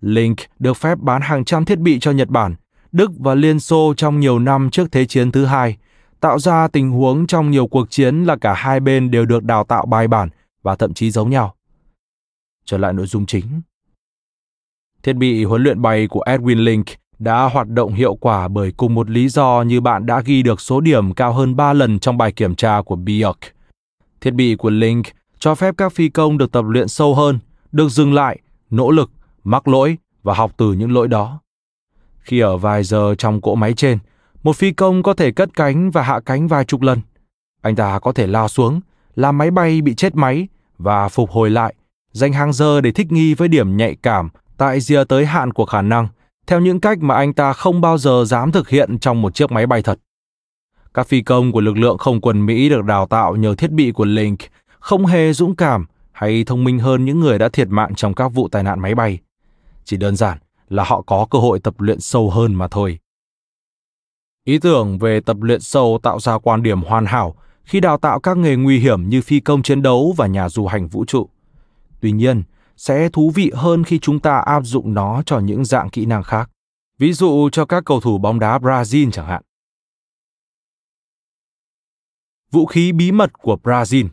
Link 0.00 0.36
được 0.58 0.76
phép 0.76 0.98
bán 0.98 1.22
hàng 1.22 1.44
trăm 1.44 1.64
thiết 1.64 1.78
bị 1.78 1.98
cho 2.00 2.10
Nhật 2.10 2.28
Bản, 2.28 2.54
Đức 2.92 3.10
và 3.18 3.34
Liên 3.34 3.60
Xô 3.60 3.94
trong 3.96 4.20
nhiều 4.20 4.38
năm 4.38 4.70
trước 4.70 4.92
Thế 4.92 5.06
chiến 5.06 5.32
thứ 5.32 5.44
hai, 5.44 5.76
tạo 6.20 6.38
ra 6.38 6.68
tình 6.68 6.90
huống 6.90 7.26
trong 7.26 7.50
nhiều 7.50 7.66
cuộc 7.66 7.90
chiến 7.90 8.24
là 8.24 8.36
cả 8.36 8.54
hai 8.54 8.80
bên 8.80 9.10
đều 9.10 9.24
được 9.24 9.44
đào 9.44 9.64
tạo 9.64 9.86
bài 9.86 10.08
bản 10.08 10.28
và 10.62 10.76
thậm 10.76 10.94
chí 10.94 11.10
giống 11.10 11.30
nhau. 11.30 11.54
Trở 12.64 12.78
lại 12.78 12.92
nội 12.92 13.06
dung 13.06 13.26
chính. 13.26 13.44
Thiết 15.02 15.12
bị 15.12 15.44
huấn 15.44 15.62
luyện 15.62 15.82
bay 15.82 16.06
của 16.06 16.22
Edwin 16.26 16.64
Link 16.64 16.86
đã 17.18 17.44
hoạt 17.44 17.68
động 17.68 17.94
hiệu 17.94 18.14
quả 18.14 18.48
bởi 18.48 18.72
cùng 18.76 18.94
một 18.94 19.10
lý 19.10 19.28
do 19.28 19.62
như 19.62 19.80
bạn 19.80 20.06
đã 20.06 20.20
ghi 20.20 20.42
được 20.42 20.60
số 20.60 20.80
điểm 20.80 21.14
cao 21.14 21.32
hơn 21.32 21.56
3 21.56 21.72
lần 21.72 21.98
trong 21.98 22.18
bài 22.18 22.32
kiểm 22.32 22.54
tra 22.54 22.82
của 22.82 22.96
Bjork. 22.96 23.34
Thiết 24.20 24.30
bị 24.30 24.54
của 24.54 24.70
Link 24.70 25.06
cho 25.38 25.54
phép 25.54 25.74
các 25.78 25.92
phi 25.92 26.08
công 26.08 26.38
được 26.38 26.52
tập 26.52 26.64
luyện 26.68 26.88
sâu 26.88 27.14
hơn, 27.14 27.38
được 27.72 27.88
dừng 27.88 28.14
lại, 28.14 28.38
nỗ 28.70 28.90
lực, 28.90 29.10
mắc 29.44 29.68
lỗi 29.68 29.96
và 30.22 30.34
học 30.34 30.52
từ 30.56 30.72
những 30.72 30.92
lỗi 30.92 31.08
đó. 31.08 31.40
Khi 32.18 32.40
ở 32.40 32.56
vài 32.56 32.82
giờ 32.82 33.14
trong 33.18 33.40
cỗ 33.40 33.54
máy 33.54 33.74
trên, 33.74 33.98
một 34.42 34.56
phi 34.56 34.72
công 34.72 35.02
có 35.02 35.14
thể 35.14 35.30
cất 35.32 35.54
cánh 35.54 35.90
và 35.90 36.02
hạ 36.02 36.20
cánh 36.20 36.48
vài 36.48 36.64
chục 36.64 36.82
lần. 36.82 37.00
Anh 37.62 37.76
ta 37.76 37.98
có 37.98 38.12
thể 38.12 38.26
lao 38.26 38.48
xuống, 38.48 38.80
làm 39.14 39.38
máy 39.38 39.50
bay 39.50 39.80
bị 39.80 39.94
chết 39.94 40.14
máy 40.14 40.48
và 40.78 41.08
phục 41.08 41.30
hồi 41.30 41.50
lại, 41.50 41.74
dành 42.12 42.32
hàng 42.32 42.52
giờ 42.52 42.80
để 42.80 42.92
thích 42.92 43.12
nghi 43.12 43.34
với 43.34 43.48
điểm 43.48 43.76
nhạy 43.76 43.96
cảm 44.02 44.28
tại 44.56 44.80
rìa 44.80 45.04
tới 45.04 45.26
hạn 45.26 45.52
của 45.52 45.66
khả 45.66 45.82
năng, 45.82 46.08
theo 46.46 46.60
những 46.60 46.80
cách 46.80 46.98
mà 46.98 47.14
anh 47.14 47.32
ta 47.32 47.52
không 47.52 47.80
bao 47.80 47.98
giờ 47.98 48.24
dám 48.26 48.52
thực 48.52 48.68
hiện 48.68 48.98
trong 48.98 49.22
một 49.22 49.34
chiếc 49.34 49.52
máy 49.52 49.66
bay 49.66 49.82
thật. 49.82 49.98
Các 50.94 51.06
phi 51.06 51.22
công 51.22 51.52
của 51.52 51.60
lực 51.60 51.76
lượng 51.76 51.98
không 51.98 52.20
quân 52.20 52.46
Mỹ 52.46 52.68
được 52.68 52.84
đào 52.84 53.06
tạo 53.06 53.36
nhờ 53.36 53.54
thiết 53.54 53.70
bị 53.70 53.92
của 53.92 54.04
Link 54.04 54.38
không 54.80 55.06
hề 55.06 55.32
dũng 55.32 55.56
cảm 55.56 55.86
hay 56.12 56.44
thông 56.44 56.64
minh 56.64 56.78
hơn 56.78 57.04
những 57.04 57.20
người 57.20 57.38
đã 57.38 57.48
thiệt 57.48 57.68
mạng 57.68 57.94
trong 57.94 58.14
các 58.14 58.28
vụ 58.28 58.48
tai 58.48 58.62
nạn 58.62 58.80
máy 58.80 58.94
bay. 58.94 59.18
Chỉ 59.84 59.96
đơn 59.96 60.16
giản 60.16 60.38
là 60.68 60.84
họ 60.84 61.02
có 61.02 61.26
cơ 61.30 61.38
hội 61.38 61.60
tập 61.60 61.74
luyện 61.78 62.00
sâu 62.00 62.30
hơn 62.30 62.54
mà 62.54 62.68
thôi. 62.68 62.98
Ý 64.44 64.58
tưởng 64.58 64.98
về 64.98 65.20
tập 65.20 65.36
luyện 65.40 65.60
sâu 65.60 66.00
tạo 66.02 66.20
ra 66.20 66.38
quan 66.38 66.62
điểm 66.62 66.82
hoàn 66.82 67.06
hảo 67.06 67.34
khi 67.64 67.80
đào 67.80 67.98
tạo 67.98 68.20
các 68.20 68.36
nghề 68.36 68.56
nguy 68.56 68.78
hiểm 68.78 69.08
như 69.08 69.20
phi 69.20 69.40
công 69.40 69.62
chiến 69.62 69.82
đấu 69.82 70.14
và 70.16 70.26
nhà 70.26 70.48
du 70.48 70.66
hành 70.66 70.88
vũ 70.88 71.04
trụ. 71.04 71.28
Tuy 72.00 72.12
nhiên, 72.12 72.42
sẽ 72.76 73.08
thú 73.08 73.32
vị 73.34 73.50
hơn 73.54 73.84
khi 73.84 73.98
chúng 73.98 74.20
ta 74.20 74.36
áp 74.36 74.60
dụng 74.64 74.94
nó 74.94 75.22
cho 75.26 75.38
những 75.38 75.64
dạng 75.64 75.90
kỹ 75.90 76.06
năng 76.06 76.22
khác. 76.22 76.50
Ví 76.98 77.12
dụ 77.12 77.48
cho 77.52 77.64
các 77.64 77.84
cầu 77.84 78.00
thủ 78.00 78.18
bóng 78.18 78.38
đá 78.38 78.58
Brazil 78.58 79.10
chẳng 79.10 79.26
hạn. 79.26 79.42
Vũ 82.52 82.66
khí 82.66 82.92
bí 82.92 83.12
mật 83.12 83.32
của 83.32 83.58
Brazil 83.62 84.08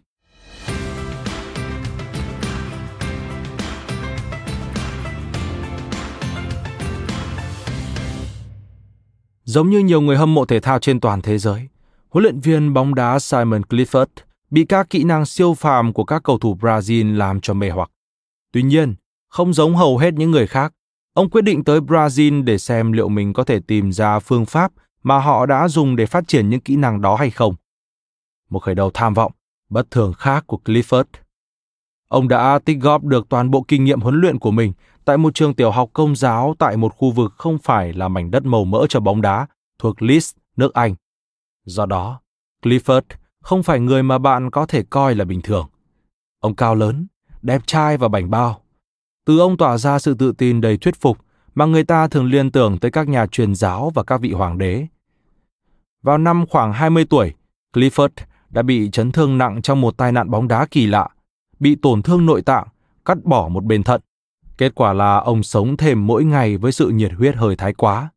Giống 9.43 9.69
như 9.69 9.79
nhiều 9.79 10.01
người 10.01 10.17
hâm 10.17 10.33
mộ 10.33 10.45
thể 10.45 10.59
thao 10.59 10.79
trên 10.79 10.99
toàn 10.99 11.21
thế 11.21 11.37
giới, 11.37 11.67
huấn 12.09 12.23
luyện 12.23 12.39
viên 12.39 12.73
bóng 12.73 12.95
đá 12.95 13.19
Simon 13.19 13.61
Clifford 13.61 14.05
bị 14.49 14.65
các 14.65 14.89
kỹ 14.89 15.03
năng 15.03 15.25
siêu 15.25 15.53
phàm 15.53 15.93
của 15.93 16.03
các 16.03 16.23
cầu 16.23 16.37
thủ 16.37 16.57
Brazil 16.61 17.17
làm 17.17 17.39
cho 17.41 17.53
mê 17.53 17.69
hoặc. 17.69 17.91
Tuy 18.53 18.63
nhiên, 18.63 18.95
không 19.29 19.53
giống 19.53 19.75
hầu 19.75 19.97
hết 19.97 20.13
những 20.13 20.31
người 20.31 20.47
khác, 20.47 20.73
ông 21.13 21.29
quyết 21.29 21.41
định 21.41 21.63
tới 21.63 21.79
Brazil 21.79 22.43
để 22.43 22.57
xem 22.57 22.91
liệu 22.91 23.09
mình 23.09 23.33
có 23.33 23.43
thể 23.43 23.59
tìm 23.67 23.91
ra 23.91 24.19
phương 24.19 24.45
pháp 24.45 24.71
mà 25.03 25.19
họ 25.19 25.45
đã 25.45 25.67
dùng 25.67 25.95
để 25.95 26.05
phát 26.05 26.27
triển 26.27 26.49
những 26.49 26.61
kỹ 26.61 26.75
năng 26.75 27.01
đó 27.01 27.15
hay 27.15 27.29
không. 27.29 27.55
Một 28.49 28.59
khởi 28.59 28.75
đầu 28.75 28.91
tham 28.93 29.13
vọng, 29.13 29.31
bất 29.69 29.91
thường 29.91 30.13
khác 30.13 30.43
của 30.47 30.59
Clifford. 30.65 31.03
Ông 32.07 32.27
đã 32.27 32.59
tích 32.65 32.77
góp 32.81 33.03
được 33.03 33.29
toàn 33.29 33.51
bộ 33.51 33.65
kinh 33.67 33.83
nghiệm 33.83 34.01
huấn 34.01 34.21
luyện 34.21 34.39
của 34.39 34.51
mình 34.51 34.73
tại 35.05 35.17
một 35.17 35.35
trường 35.35 35.53
tiểu 35.53 35.71
học 35.71 35.89
công 35.93 36.15
giáo 36.15 36.55
tại 36.59 36.77
một 36.77 36.95
khu 36.95 37.11
vực 37.11 37.33
không 37.37 37.57
phải 37.57 37.93
là 37.93 38.07
mảnh 38.07 38.31
đất 38.31 38.45
màu 38.45 38.65
mỡ 38.65 38.85
cho 38.89 38.99
bóng 38.99 39.21
đá 39.21 39.47
thuộc 39.79 40.01
Leeds, 40.01 40.35
nước 40.57 40.73
Anh. 40.73 40.95
Do 41.65 41.85
đó, 41.85 42.21
Clifford 42.63 43.01
không 43.41 43.63
phải 43.63 43.79
người 43.79 44.03
mà 44.03 44.17
bạn 44.17 44.51
có 44.51 44.65
thể 44.65 44.83
coi 44.89 45.15
là 45.15 45.25
bình 45.25 45.41
thường. 45.41 45.67
Ông 46.39 46.55
cao 46.55 46.75
lớn, 46.75 47.07
đẹp 47.41 47.61
trai 47.65 47.97
và 47.97 48.07
bảnh 48.07 48.29
bao. 48.29 48.61
Từ 49.25 49.39
ông 49.39 49.57
tỏa 49.57 49.77
ra 49.77 49.99
sự 49.99 50.13
tự 50.13 50.31
tin 50.31 50.61
đầy 50.61 50.77
thuyết 50.77 51.01
phục 51.01 51.17
mà 51.55 51.65
người 51.65 51.83
ta 51.83 52.07
thường 52.07 52.25
liên 52.25 52.51
tưởng 52.51 52.77
tới 52.77 52.91
các 52.91 53.07
nhà 53.07 53.25
truyền 53.27 53.55
giáo 53.55 53.91
và 53.95 54.03
các 54.03 54.21
vị 54.21 54.31
hoàng 54.31 54.57
đế. 54.57 54.87
Vào 56.03 56.17
năm 56.17 56.45
khoảng 56.49 56.73
20 56.73 57.05
tuổi, 57.05 57.33
Clifford 57.73 58.09
đã 58.49 58.61
bị 58.61 58.89
chấn 58.91 59.11
thương 59.11 59.37
nặng 59.37 59.61
trong 59.61 59.81
một 59.81 59.97
tai 59.97 60.11
nạn 60.11 60.29
bóng 60.29 60.47
đá 60.47 60.65
kỳ 60.71 60.87
lạ, 60.87 61.09
bị 61.59 61.75
tổn 61.75 62.01
thương 62.01 62.25
nội 62.25 62.41
tạng, 62.41 62.67
cắt 63.05 63.17
bỏ 63.23 63.47
một 63.47 63.63
bên 63.63 63.83
thận. 63.83 64.01
Kết 64.57 64.75
quả 64.75 64.93
là 64.93 65.17
ông 65.17 65.43
sống 65.43 65.77
thêm 65.77 66.07
mỗi 66.07 66.25
ngày 66.25 66.57
với 66.57 66.71
sự 66.71 66.89
nhiệt 66.89 67.11
huyết 67.17 67.35
hơi 67.35 67.55
thái 67.55 67.73
quá. 67.73 68.09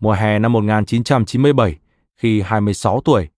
Mùa 0.00 0.12
hè 0.12 0.38
năm 0.38 0.52
1997, 0.52 1.76
khi 2.16 2.40
26 2.40 3.00
tuổi, 3.00 3.28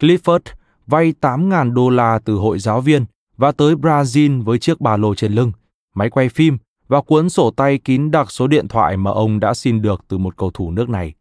Clifford 0.00 0.40
vay 0.86 1.14
8.000 1.20 1.72
đô 1.74 1.90
la 1.90 2.18
từ 2.24 2.34
hội 2.34 2.58
giáo 2.58 2.80
viên 2.80 3.04
và 3.36 3.52
tới 3.52 3.74
Brazil 3.74 4.42
với 4.42 4.58
chiếc 4.58 4.80
ba 4.80 4.96
lô 4.96 5.14
trên 5.14 5.32
lưng, 5.32 5.52
máy 5.94 6.10
quay 6.10 6.28
phim 6.28 6.58
và 6.88 7.00
cuốn 7.00 7.30
sổ 7.30 7.50
tay 7.50 7.78
kín 7.78 8.10
đặc 8.10 8.30
số 8.30 8.46
điện 8.46 8.68
thoại 8.68 8.96
mà 8.96 9.10
ông 9.10 9.40
đã 9.40 9.54
xin 9.54 9.82
được 9.82 10.04
từ 10.08 10.18
một 10.18 10.36
cầu 10.36 10.50
thủ 10.50 10.70
nước 10.70 10.88
này. 10.88 11.14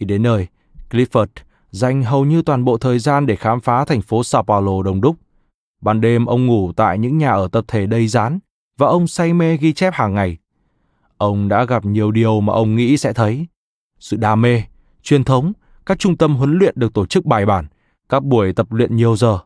Khi 0.00 0.06
đến 0.06 0.22
nơi, 0.22 0.46
Clifford 0.90 1.26
dành 1.70 2.02
hầu 2.02 2.24
như 2.24 2.42
toàn 2.42 2.64
bộ 2.64 2.78
thời 2.78 2.98
gian 2.98 3.26
để 3.26 3.36
khám 3.36 3.60
phá 3.60 3.84
thành 3.84 4.02
phố 4.02 4.24
Sao 4.24 4.42
Paulo 4.42 4.82
đông 4.82 5.00
đúc. 5.00 5.16
Ban 5.80 6.00
đêm 6.00 6.26
ông 6.26 6.46
ngủ 6.46 6.72
tại 6.76 6.98
những 6.98 7.18
nhà 7.18 7.30
ở 7.30 7.48
tập 7.48 7.64
thể 7.68 7.86
đầy 7.86 8.08
rán 8.08 8.38
và 8.78 8.86
ông 8.86 9.06
say 9.06 9.32
mê 9.32 9.56
ghi 9.56 9.72
chép 9.72 9.94
hàng 9.94 10.14
ngày. 10.14 10.36
Ông 11.16 11.48
đã 11.48 11.64
gặp 11.64 11.84
nhiều 11.84 12.10
điều 12.10 12.40
mà 12.40 12.52
ông 12.52 12.76
nghĩ 12.76 12.96
sẽ 12.96 13.12
thấy. 13.12 13.46
Sự 14.00 14.16
đam 14.16 14.42
mê, 14.42 14.62
truyền 15.02 15.24
thống, 15.24 15.52
các 15.86 15.98
trung 15.98 16.16
tâm 16.16 16.36
huấn 16.36 16.58
luyện 16.58 16.74
được 16.76 16.94
tổ 16.94 17.06
chức 17.06 17.24
bài 17.24 17.46
bản, 17.46 17.66
các 18.08 18.24
buổi 18.24 18.52
tập 18.52 18.72
luyện 18.72 18.96
nhiều 18.96 19.16
giờ. 19.16 19.38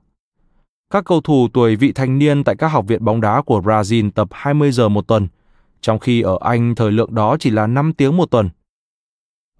Các 0.90 1.04
cầu 1.04 1.20
thủ 1.20 1.48
tuổi 1.52 1.76
vị 1.76 1.92
thành 1.92 2.18
niên 2.18 2.44
tại 2.44 2.56
các 2.56 2.68
học 2.68 2.86
viện 2.86 3.04
bóng 3.04 3.20
đá 3.20 3.42
của 3.42 3.60
Brazil 3.60 4.10
tập 4.10 4.28
20 4.30 4.72
giờ 4.72 4.88
một 4.88 5.06
tuần, 5.06 5.28
trong 5.80 5.98
khi 5.98 6.22
ở 6.22 6.38
Anh 6.40 6.74
thời 6.74 6.92
lượng 6.92 7.14
đó 7.14 7.36
chỉ 7.40 7.50
là 7.50 7.66
5 7.66 7.92
tiếng 7.92 8.16
một 8.16 8.30
tuần. 8.30 8.50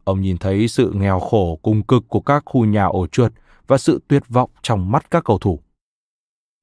Ông 0.05 0.21
nhìn 0.21 0.39
thấy 0.39 0.69
sự 0.69 0.93
nghèo 0.95 1.21
khổ 1.21 1.59
cùng 1.63 1.83
cực 1.83 2.09
của 2.09 2.21
các 2.21 2.43
khu 2.47 2.65
nhà 2.65 2.85
ổ 2.85 3.07
chuột 3.07 3.33
và 3.67 3.79
sự 3.79 4.03
tuyệt 4.09 4.23
vọng 4.29 4.51
trong 4.63 4.91
mắt 4.91 5.11
các 5.11 5.25
cầu 5.25 5.39
thủ. 5.39 5.61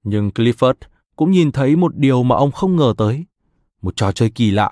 Nhưng 0.04 0.30
Clifford 0.30 0.74
cũng 1.16 1.32
nhìn 1.32 1.52
thấy 1.52 1.76
một 1.76 1.96
điều 1.96 2.24
mà 2.24 2.36
ông 2.36 2.52
không 2.52 2.76
ngờ 2.76 2.94
tới, 2.98 3.26
một 3.82 3.96
trò 3.96 4.12
chơi 4.12 4.30
kỳ 4.30 4.52
lạ. 4.52 4.72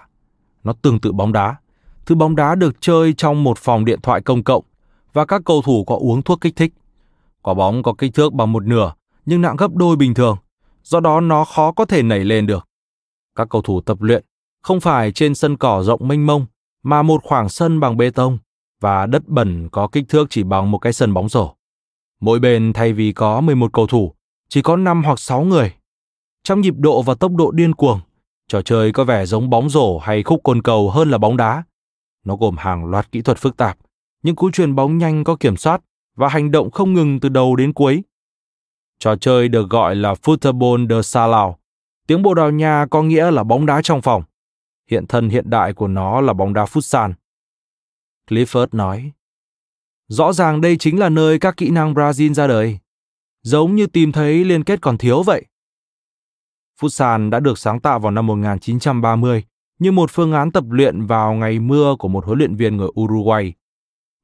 Nó 0.63 0.73
tương 0.73 0.99
tự 0.99 1.11
bóng 1.11 1.33
đá. 1.33 1.55
Thứ 2.05 2.15
bóng 2.15 2.35
đá 2.35 2.55
được 2.55 2.75
chơi 2.81 3.13
trong 3.13 3.43
một 3.43 3.57
phòng 3.57 3.85
điện 3.85 3.99
thoại 4.03 4.21
công 4.21 4.43
cộng 4.43 4.63
và 5.13 5.25
các 5.25 5.41
cầu 5.45 5.61
thủ 5.61 5.83
có 5.83 5.95
uống 5.95 6.21
thuốc 6.21 6.41
kích 6.41 6.55
thích. 6.55 6.73
Quả 7.41 7.53
bóng 7.53 7.83
có 7.83 7.93
kích 7.93 8.13
thước 8.13 8.33
bằng 8.33 8.51
một 8.51 8.63
nửa 8.65 8.93
nhưng 9.25 9.41
nặng 9.41 9.55
gấp 9.55 9.75
đôi 9.75 9.95
bình 9.95 10.13
thường, 10.13 10.37
do 10.83 10.99
đó 10.99 11.21
nó 11.21 11.45
khó 11.45 11.71
có 11.71 11.85
thể 11.85 12.03
nảy 12.03 12.19
lên 12.19 12.47
được. 12.47 12.67
Các 13.35 13.49
cầu 13.49 13.61
thủ 13.61 13.81
tập 13.81 14.01
luyện 14.01 14.25
không 14.63 14.79
phải 14.79 15.11
trên 15.11 15.35
sân 15.35 15.57
cỏ 15.57 15.83
rộng 15.83 16.07
mênh 16.07 16.25
mông 16.25 16.45
mà 16.83 17.01
một 17.01 17.23
khoảng 17.23 17.49
sân 17.49 17.79
bằng 17.79 17.97
bê 17.97 18.09
tông 18.09 18.37
và 18.81 19.05
đất 19.05 19.27
bẩn 19.27 19.69
có 19.71 19.87
kích 19.87 20.05
thước 20.09 20.27
chỉ 20.29 20.43
bằng 20.43 20.71
một 20.71 20.77
cái 20.77 20.93
sân 20.93 21.13
bóng 21.13 21.29
rổ. 21.29 21.53
Mỗi 22.19 22.39
bên 22.39 22.73
thay 22.73 22.93
vì 22.93 23.11
có 23.11 23.41
11 23.41 23.73
cầu 23.73 23.87
thủ, 23.87 24.13
chỉ 24.49 24.61
có 24.61 24.75
5 24.75 25.03
hoặc 25.03 25.19
6 25.19 25.41
người. 25.41 25.73
Trong 26.43 26.61
nhịp 26.61 26.73
độ 26.77 27.01
và 27.01 27.13
tốc 27.13 27.31
độ 27.35 27.51
điên 27.51 27.73
cuồng, 27.75 27.99
trò 28.47 28.61
chơi 28.61 28.91
có 28.91 29.03
vẻ 29.03 29.25
giống 29.25 29.49
bóng 29.49 29.69
rổ 29.69 29.97
hay 29.97 30.23
khúc 30.23 30.41
côn 30.43 30.61
cầu 30.61 30.89
hơn 30.89 31.11
là 31.11 31.17
bóng 31.17 31.37
đá. 31.37 31.63
Nó 32.25 32.35
gồm 32.35 32.57
hàng 32.57 32.85
loạt 32.85 33.11
kỹ 33.11 33.21
thuật 33.21 33.37
phức 33.37 33.57
tạp, 33.57 33.77
những 34.23 34.35
cú 34.35 34.51
chuyền 34.51 34.75
bóng 34.75 34.97
nhanh 34.97 35.23
có 35.23 35.35
kiểm 35.35 35.57
soát 35.57 35.81
và 36.15 36.27
hành 36.27 36.51
động 36.51 36.71
không 36.71 36.93
ngừng 36.93 37.19
từ 37.19 37.29
đầu 37.29 37.55
đến 37.55 37.73
cuối. 37.73 38.03
Trò 38.99 39.15
chơi 39.15 39.47
được 39.47 39.69
gọi 39.69 39.95
là 39.95 40.13
Football 40.13 40.89
de 40.89 41.01
Salao. 41.01 41.57
Tiếng 42.07 42.23
Bồ 42.23 42.33
Đào 42.33 42.51
Nha 42.51 42.85
có 42.89 43.03
nghĩa 43.03 43.31
là 43.31 43.43
bóng 43.43 43.65
đá 43.65 43.81
trong 43.81 44.01
phòng. 44.01 44.23
Hiện 44.91 45.07
thân 45.07 45.29
hiện 45.29 45.49
đại 45.49 45.73
của 45.73 45.87
nó 45.87 46.21
là 46.21 46.33
bóng 46.33 46.53
đá 46.53 46.65
futsal. 46.65 47.13
Clifford 48.27 48.67
nói, 48.71 49.11
Rõ 50.07 50.33
ràng 50.33 50.61
đây 50.61 50.77
chính 50.77 50.99
là 50.99 51.09
nơi 51.09 51.39
các 51.39 51.57
kỹ 51.57 51.69
năng 51.69 51.93
Brazil 51.93 52.33
ra 52.33 52.47
đời. 52.47 52.79
Giống 53.43 53.75
như 53.75 53.87
tìm 53.87 54.11
thấy 54.11 54.45
liên 54.45 54.63
kết 54.63 54.81
còn 54.81 54.97
thiếu 54.97 55.23
vậy. 55.23 55.45
Futsal 56.81 57.29
đã 57.29 57.39
được 57.39 57.59
sáng 57.59 57.79
tạo 57.79 57.99
vào 57.99 58.11
năm 58.11 58.27
1930 58.27 59.43
như 59.79 59.91
một 59.91 60.11
phương 60.11 60.33
án 60.33 60.51
tập 60.51 60.63
luyện 60.69 61.05
vào 61.05 61.33
ngày 61.33 61.59
mưa 61.59 61.95
của 61.99 62.07
một 62.07 62.25
huấn 62.25 62.37
luyện 62.37 62.55
viên 62.55 62.77
người 62.77 62.87
Uruguay. 62.99 63.53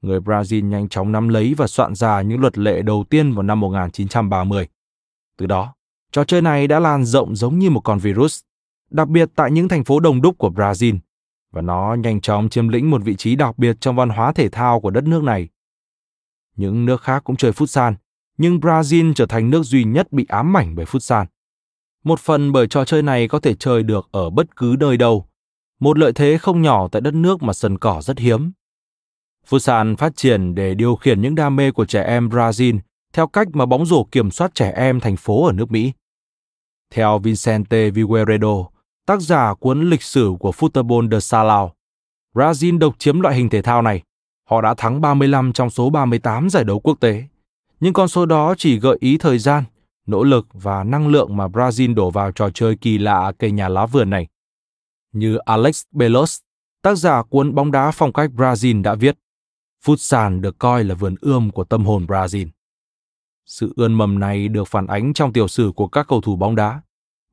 Người 0.01 0.19
Brazil 0.19 0.67
nhanh 0.67 0.89
chóng 0.89 1.11
nắm 1.11 1.27
lấy 1.27 1.53
và 1.57 1.67
soạn 1.67 1.95
ra 1.95 2.21
những 2.21 2.41
luật 2.41 2.57
lệ 2.57 2.81
đầu 2.81 3.05
tiên 3.09 3.33
vào 3.33 3.43
năm 3.43 3.59
1930. 3.59 4.67
Từ 5.37 5.45
đó, 5.45 5.75
trò 6.11 6.23
chơi 6.23 6.41
này 6.41 6.67
đã 6.67 6.79
lan 6.79 7.05
rộng 7.05 7.35
giống 7.35 7.59
như 7.59 7.69
một 7.69 7.81
con 7.81 7.99
virus, 7.99 8.41
đặc 8.89 9.07
biệt 9.07 9.29
tại 9.35 9.51
những 9.51 9.67
thành 9.67 9.83
phố 9.83 9.99
đồng 9.99 10.21
đúc 10.21 10.37
của 10.37 10.49
Brazil, 10.49 10.97
và 11.53 11.61
nó 11.61 11.95
nhanh 11.99 12.21
chóng 12.21 12.49
chiếm 12.49 12.67
lĩnh 12.67 12.91
một 12.91 13.01
vị 13.03 13.15
trí 13.15 13.35
đặc 13.35 13.57
biệt 13.57 13.77
trong 13.79 13.95
văn 13.95 14.09
hóa 14.09 14.33
thể 14.33 14.49
thao 14.49 14.79
của 14.79 14.89
đất 14.89 15.03
nước 15.03 15.23
này. 15.23 15.49
Những 16.55 16.85
nước 16.85 17.01
khác 17.01 17.23
cũng 17.23 17.35
chơi 17.35 17.51
futsal, 17.51 17.93
nhưng 18.37 18.59
Brazil 18.59 19.13
trở 19.13 19.25
thành 19.25 19.49
nước 19.49 19.63
duy 19.63 19.83
nhất 19.83 20.11
bị 20.11 20.25
ám 20.29 20.57
ảnh 20.57 20.75
bởi 20.75 20.85
futsal. 20.85 21.25
Một 22.03 22.19
phần 22.19 22.51
bởi 22.51 22.67
trò 22.67 22.85
chơi 22.85 23.01
này 23.01 23.27
có 23.27 23.39
thể 23.39 23.55
chơi 23.55 23.83
được 23.83 24.07
ở 24.11 24.29
bất 24.29 24.55
cứ 24.55 24.75
nơi 24.79 24.97
đâu, 24.97 25.25
một 25.79 25.97
lợi 25.97 26.13
thế 26.13 26.37
không 26.37 26.61
nhỏ 26.61 26.87
tại 26.87 27.01
đất 27.01 27.13
nước 27.13 27.43
mà 27.43 27.53
sân 27.53 27.77
cỏ 27.77 28.01
rất 28.01 28.19
hiếm. 28.19 28.51
Futsal 29.49 29.95
phát 29.95 30.15
triển 30.15 30.55
để 30.55 30.75
điều 30.75 30.95
khiển 30.95 31.21
những 31.21 31.35
đam 31.35 31.55
mê 31.55 31.71
của 31.71 31.85
trẻ 31.85 32.03
em 32.03 32.29
Brazil 32.29 32.79
theo 33.13 33.27
cách 33.27 33.47
mà 33.53 33.65
bóng 33.65 33.85
rổ 33.85 34.03
kiểm 34.03 34.31
soát 34.31 34.55
trẻ 34.55 34.71
em 34.75 34.99
thành 34.99 35.15
phố 35.15 35.45
ở 35.45 35.51
nước 35.53 35.71
Mỹ. 35.71 35.91
Theo 36.93 37.19
Vicente 37.19 37.89
Figueiredo, 37.89 38.65
tác 39.05 39.21
giả 39.21 39.53
cuốn 39.53 39.89
lịch 39.89 40.03
sử 40.03 40.31
của 40.39 40.51
Football 40.51 41.11
de 41.11 41.19
Salao, 41.19 41.73
Brazil 42.33 42.79
độc 42.79 42.95
chiếm 42.99 43.19
loại 43.19 43.35
hình 43.35 43.49
thể 43.49 43.61
thao 43.61 43.81
này. 43.81 44.01
Họ 44.49 44.61
đã 44.61 44.73
thắng 44.73 45.01
35 45.01 45.53
trong 45.53 45.69
số 45.69 45.89
38 45.89 46.49
giải 46.49 46.63
đấu 46.63 46.79
quốc 46.79 46.99
tế. 46.99 47.23
Nhưng 47.79 47.93
con 47.93 48.07
số 48.07 48.25
đó 48.25 48.55
chỉ 48.57 48.79
gợi 48.79 48.97
ý 48.99 49.17
thời 49.17 49.39
gian, 49.39 49.63
nỗ 50.05 50.23
lực 50.23 50.47
và 50.53 50.83
năng 50.83 51.07
lượng 51.07 51.37
mà 51.37 51.47
Brazil 51.47 51.93
đổ 51.95 52.09
vào 52.09 52.31
trò 52.31 52.49
chơi 52.49 52.75
kỳ 52.75 52.97
lạ 52.97 53.31
cây 53.39 53.51
nhà 53.51 53.69
lá 53.69 53.85
vườn 53.85 54.09
này. 54.09 54.27
Như 55.11 55.37
Alex 55.37 55.83
Belos, 55.91 56.39
tác 56.81 56.95
giả 56.95 57.23
cuốn 57.23 57.55
bóng 57.55 57.71
đá 57.71 57.91
phong 57.91 58.13
cách 58.13 58.29
Brazil 58.35 58.81
đã 58.81 58.95
viết, 58.95 59.17
Futsal 59.85 60.41
được 60.41 60.59
coi 60.59 60.83
là 60.83 60.95
vườn 60.95 61.15
ươm 61.21 61.51
của 61.51 61.63
tâm 61.63 61.85
hồn 61.85 62.05
Brazil. 62.05 62.47
Sự 63.45 63.73
ươn 63.75 63.93
mầm 63.93 64.19
này 64.19 64.47
được 64.47 64.67
phản 64.67 64.87
ánh 64.87 65.13
trong 65.13 65.33
tiểu 65.33 65.47
sử 65.47 65.71
của 65.75 65.87
các 65.87 66.07
cầu 66.07 66.21
thủ 66.21 66.35
bóng 66.35 66.55
đá. 66.55 66.81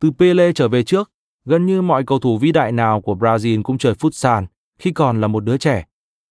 Từ 0.01 0.11
Pele 0.19 0.53
trở 0.53 0.69
về 0.69 0.83
trước, 0.83 1.11
gần 1.45 1.67
như 1.67 1.83
mọi 1.83 2.05
cầu 2.07 2.19
thủ 2.19 2.39
vĩ 2.39 2.53
đại 2.53 2.73
nào 2.73 3.01
của 3.01 3.15
Brazil 3.15 3.63
cũng 3.63 3.79
chơi 3.79 3.95
futsal 3.95 4.47
khi 4.79 4.93
còn 4.93 5.21
là 5.21 5.27
một 5.27 5.45
đứa 5.45 5.59
trẻ. 5.59 5.85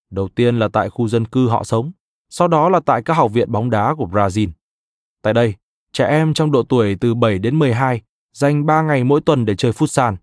Đầu 0.10 0.28
tiên 0.28 0.60
là 0.60 0.68
tại 0.68 0.89
khu 0.89 1.07
dân 1.07 1.26
cư 1.26 1.47
họ 1.47 1.64
sống, 1.64 1.91
sau 2.30 2.47
đó 2.47 2.70
là 2.70 2.80
tại 2.80 3.01
các 3.01 3.14
học 3.14 3.32
viện 3.34 3.51
bóng 3.51 3.70
đá 3.70 3.95
của 3.95 4.05
Brazil. 4.05 4.49
Tại 5.22 5.34
đây, 5.34 5.55
trẻ 5.93 6.05
em 6.05 6.34
trong 6.34 6.51
độ 6.51 6.64
tuổi 6.64 6.95
từ 7.01 7.16
7 7.16 7.39
đến 7.39 7.60
12 7.60 8.01
dành 8.34 8.66
3 8.66 8.82
ngày 8.82 9.03
mỗi 9.03 9.22
tuần 9.22 9.45
để 9.45 9.55
chơi 9.55 9.72
futsal. 9.72 10.16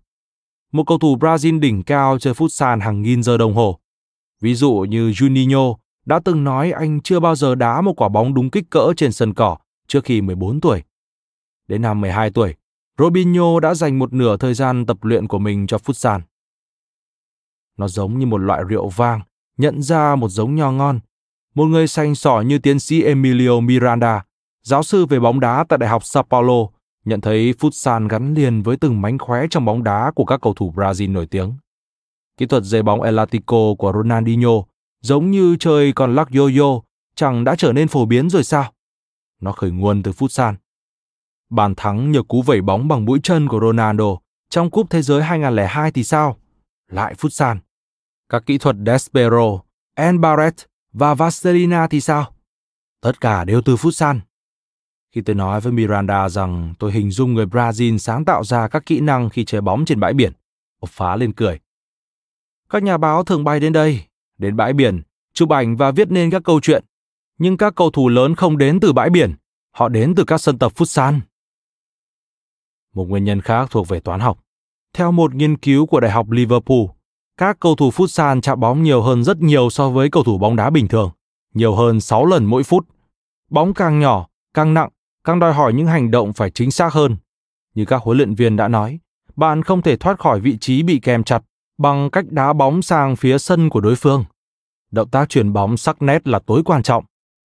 Một 0.71 0.83
cầu 0.87 0.97
thủ 0.97 1.17
Brazil 1.17 1.59
đỉnh 1.59 1.83
cao 1.83 2.19
chơi 2.19 2.33
futsal 2.33 2.81
hàng 2.81 3.01
nghìn 3.01 3.23
giờ 3.23 3.37
đồng 3.37 3.53
hồ. 3.53 3.79
Ví 4.41 4.55
dụ 4.55 4.85
như 4.89 5.09
Juninho 5.09 5.75
đã 6.05 6.19
từng 6.25 6.43
nói 6.43 6.71
anh 6.71 7.01
chưa 7.01 7.19
bao 7.19 7.35
giờ 7.35 7.55
đá 7.55 7.81
một 7.81 7.93
quả 8.01 8.09
bóng 8.09 8.33
đúng 8.33 8.49
kích 8.49 8.69
cỡ 8.69 8.93
trên 8.97 9.11
sân 9.11 9.33
cỏ 9.33 9.57
trước 9.87 10.03
khi 10.03 10.21
14 10.21 10.61
tuổi. 10.61 10.83
Đến 11.67 11.81
năm 11.81 12.01
12 12.01 12.31
tuổi, 12.31 12.55
Robinho 12.97 13.59
đã 13.59 13.73
dành 13.73 13.99
một 13.99 14.13
nửa 14.13 14.37
thời 14.37 14.53
gian 14.53 14.85
tập 14.85 14.97
luyện 15.01 15.27
của 15.27 15.39
mình 15.39 15.67
cho 15.67 15.77
futsal. 15.77 16.19
Nó 17.77 17.87
giống 17.87 18.19
như 18.19 18.25
một 18.25 18.37
loại 18.37 18.63
rượu 18.63 18.89
vang, 18.89 19.21
nhận 19.57 19.83
ra 19.83 20.15
một 20.15 20.29
giống 20.29 20.55
nho 20.55 20.71
ngon. 20.71 20.99
Một 21.55 21.65
người 21.65 21.87
xanh 21.87 22.15
sỏ 22.15 22.41
như 22.41 22.59
tiến 22.59 22.79
sĩ 22.79 23.03
Emilio 23.03 23.59
Miranda, 23.59 24.25
giáo 24.63 24.83
sư 24.83 25.05
về 25.05 25.19
bóng 25.19 25.39
đá 25.39 25.65
tại 25.69 25.79
Đại 25.79 25.89
học 25.89 26.05
Sao 26.05 26.23
Paulo, 26.23 26.67
nhận 27.05 27.21
thấy 27.21 27.53
futsal 27.59 28.07
gắn 28.07 28.33
liền 28.33 28.61
với 28.61 28.77
từng 28.77 29.01
mánh 29.01 29.17
khóe 29.17 29.45
trong 29.49 29.65
bóng 29.65 29.83
đá 29.83 30.11
của 30.15 30.25
các 30.25 30.41
cầu 30.41 30.53
thủ 30.53 30.73
Brazil 30.75 31.11
nổi 31.11 31.25
tiếng. 31.25 31.53
Kỹ 32.37 32.45
thuật 32.45 32.63
dây 32.63 32.83
bóng 32.83 33.01
Elatico 33.01 33.73
của 33.77 33.91
Ronaldinho 33.93 34.63
giống 35.01 35.31
như 35.31 35.57
chơi 35.59 35.93
con 35.93 36.15
lắc 36.15 36.29
yo-yo, 36.31 36.81
chẳng 37.15 37.43
đã 37.43 37.55
trở 37.55 37.73
nên 37.73 37.87
phổ 37.87 38.05
biến 38.05 38.29
rồi 38.29 38.43
sao? 38.43 38.71
Nó 39.41 39.51
khởi 39.51 39.71
nguồn 39.71 40.03
từ 40.03 40.11
futsal. 40.11 40.53
Bàn 41.49 41.75
thắng 41.75 42.11
nhờ 42.11 42.23
cú 42.23 42.41
vẩy 42.41 42.61
bóng 42.61 42.87
bằng 42.87 43.05
mũi 43.05 43.19
chân 43.23 43.47
của 43.47 43.59
Ronaldo 43.59 44.17
trong 44.49 44.69
Cúp 44.69 44.89
Thế 44.89 45.01
giới 45.01 45.23
2002 45.23 45.91
thì 45.91 46.03
sao? 46.03 46.37
Lại 46.91 47.13
futsal. 47.13 47.57
Các 48.29 48.45
kỹ 48.45 48.57
thuật 48.57 48.75
Despero, 48.85 49.59
En 49.95 50.21
Barrett 50.21 50.65
và 50.93 51.13
Vaselina 51.13 51.87
thì 51.87 52.01
sao? 52.01 52.33
Tất 53.01 53.21
cả 53.21 53.43
đều 53.43 53.61
từ 53.61 53.75
futsal. 53.75 54.19
Khi 55.15 55.21
tôi 55.21 55.35
nói 55.35 55.61
với 55.61 55.71
Miranda 55.71 56.29
rằng 56.29 56.73
tôi 56.79 56.91
hình 56.91 57.11
dung 57.11 57.33
người 57.33 57.45
Brazil 57.45 57.97
sáng 57.97 58.25
tạo 58.25 58.43
ra 58.43 58.67
các 58.67 58.85
kỹ 58.85 58.99
năng 58.99 59.29
khi 59.29 59.45
chơi 59.45 59.61
bóng 59.61 59.85
trên 59.85 59.99
bãi 59.99 60.13
biển, 60.13 60.33
ông 60.79 60.89
phá 60.93 61.15
lên 61.15 61.33
cười. 61.33 61.59
Các 62.69 62.83
nhà 62.83 62.97
báo 62.97 63.23
thường 63.23 63.43
bay 63.43 63.59
đến 63.59 63.73
đây, 63.73 64.01
đến 64.37 64.55
bãi 64.55 64.73
biển, 64.73 65.01
chụp 65.33 65.49
ảnh 65.49 65.77
và 65.77 65.91
viết 65.91 66.11
nên 66.11 66.31
các 66.31 66.43
câu 66.43 66.59
chuyện. 66.61 66.83
Nhưng 67.37 67.57
các 67.57 67.75
cầu 67.75 67.91
thủ 67.91 68.09
lớn 68.09 68.35
không 68.35 68.57
đến 68.57 68.79
từ 68.79 68.93
bãi 68.93 69.09
biển, 69.09 69.35
họ 69.71 69.89
đến 69.89 70.15
từ 70.15 70.23
các 70.23 70.37
sân 70.37 70.57
tập 70.57 70.71
futsal. 70.75 71.19
Một 72.97 73.09
nguyên 73.09 73.23
nhân 73.23 73.41
khác 73.41 73.67
thuộc 73.71 73.87
về 73.87 73.99
toán 73.99 74.19
học. 74.19 74.39
Theo 74.93 75.11
một 75.11 75.35
nghiên 75.35 75.57
cứu 75.57 75.85
của 75.85 75.99
Đại 75.99 76.11
học 76.11 76.31
Liverpool, 76.31 76.85
các 77.39 77.57
cầu 77.59 77.75
thủ 77.75 77.89
futsal 77.89 78.41
chạm 78.41 78.59
bóng 78.59 78.83
nhiều 78.83 79.01
hơn 79.01 79.23
rất 79.23 79.37
nhiều 79.37 79.69
so 79.69 79.89
với 79.89 80.09
cầu 80.09 80.23
thủ 80.23 80.37
bóng 80.37 80.55
đá 80.55 80.69
bình 80.69 80.87
thường, 80.87 81.11
nhiều 81.53 81.75
hơn 81.75 81.99
6 81.99 82.25
lần 82.25 82.45
mỗi 82.45 82.63
phút. 82.63 82.87
Bóng 83.51 83.73
càng 83.73 83.99
nhỏ, 83.99 84.27
càng 84.53 84.73
nặng, 84.73 84.89
càng 85.23 85.39
đòi 85.39 85.53
hỏi 85.53 85.73
những 85.73 85.87
hành 85.87 86.11
động 86.11 86.33
phải 86.33 86.51
chính 86.51 86.71
xác 86.71 86.93
hơn. 86.93 87.17
Như 87.75 87.85
các 87.85 88.01
huấn 88.01 88.17
luyện 88.17 88.35
viên 88.35 88.55
đã 88.55 88.67
nói, 88.67 88.99
bạn 89.35 89.63
không 89.63 89.81
thể 89.81 89.97
thoát 89.97 90.19
khỏi 90.19 90.39
vị 90.39 90.57
trí 90.57 90.83
bị 90.83 90.99
kèm 90.99 91.23
chặt 91.23 91.43
bằng 91.77 92.09
cách 92.11 92.25
đá 92.29 92.53
bóng 92.53 92.81
sang 92.81 93.15
phía 93.15 93.37
sân 93.37 93.69
của 93.69 93.81
đối 93.81 93.95
phương. 93.95 94.25
Động 94.91 95.09
tác 95.09 95.29
chuyển 95.29 95.53
bóng 95.53 95.77
sắc 95.77 96.01
nét 96.01 96.27
là 96.27 96.39
tối 96.39 96.61
quan 96.65 96.83
trọng. 96.83 97.05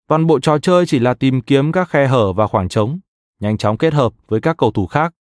Toàn 0.09 0.27
bộ 0.27 0.41
trò 0.41 0.59
chơi 0.59 0.87
chỉ 0.87 0.99
là 0.99 1.15
tìm 1.15 1.41
kiếm 1.41 1.73
các 1.73 1.89
khe 1.89 2.07
hở 2.07 2.33
và 2.33 2.47
khoảng 2.47 2.69
trống, 2.69 2.99
nhanh 3.41 3.59
chóng 3.59 3.79
kết 3.79 3.95
hợp 3.95 4.13
với 4.29 4.41
các 4.41 4.57
cầu 4.57 4.71
thủ 4.71 4.87
khác. 4.87 5.13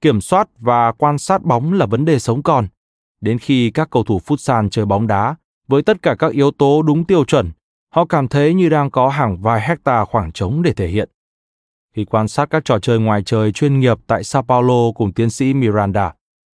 Kiểm 0.00 0.20
soát 0.20 0.48
và 0.58 0.92
quan 0.92 1.18
sát 1.18 1.42
bóng 1.42 1.72
là 1.72 1.86
vấn 1.86 2.04
đề 2.04 2.18
sống 2.18 2.42
còn. 2.42 2.66
Đến 3.20 3.38
khi 3.38 3.70
các 3.70 3.88
cầu 3.90 4.04
thủ 4.04 4.20
futsal 4.26 4.68
chơi 4.68 4.86
bóng 4.86 5.06
đá 5.06 5.36
với 5.68 5.82
tất 5.82 6.02
cả 6.02 6.14
các 6.18 6.32
yếu 6.32 6.50
tố 6.50 6.82
đúng 6.82 7.04
tiêu 7.04 7.24
chuẩn, 7.24 7.50
họ 7.94 8.04
cảm 8.04 8.28
thấy 8.28 8.54
như 8.54 8.68
đang 8.68 8.90
có 8.90 9.08
hàng 9.08 9.42
vài 9.42 9.68
hecta 9.68 10.04
khoảng 10.04 10.32
trống 10.32 10.62
để 10.62 10.72
thể 10.72 10.88
hiện. 10.88 11.10
Khi 11.94 12.04
quan 12.04 12.28
sát 12.28 12.50
các 12.50 12.64
trò 12.64 12.78
chơi 12.78 12.98
ngoài 12.98 13.22
trời 13.22 13.52
chuyên 13.52 13.80
nghiệp 13.80 13.98
tại 14.06 14.24
Sao 14.24 14.42
Paulo 14.42 14.92
cùng 14.94 15.12
tiến 15.12 15.30
sĩ 15.30 15.54
Miranda, 15.54 16.12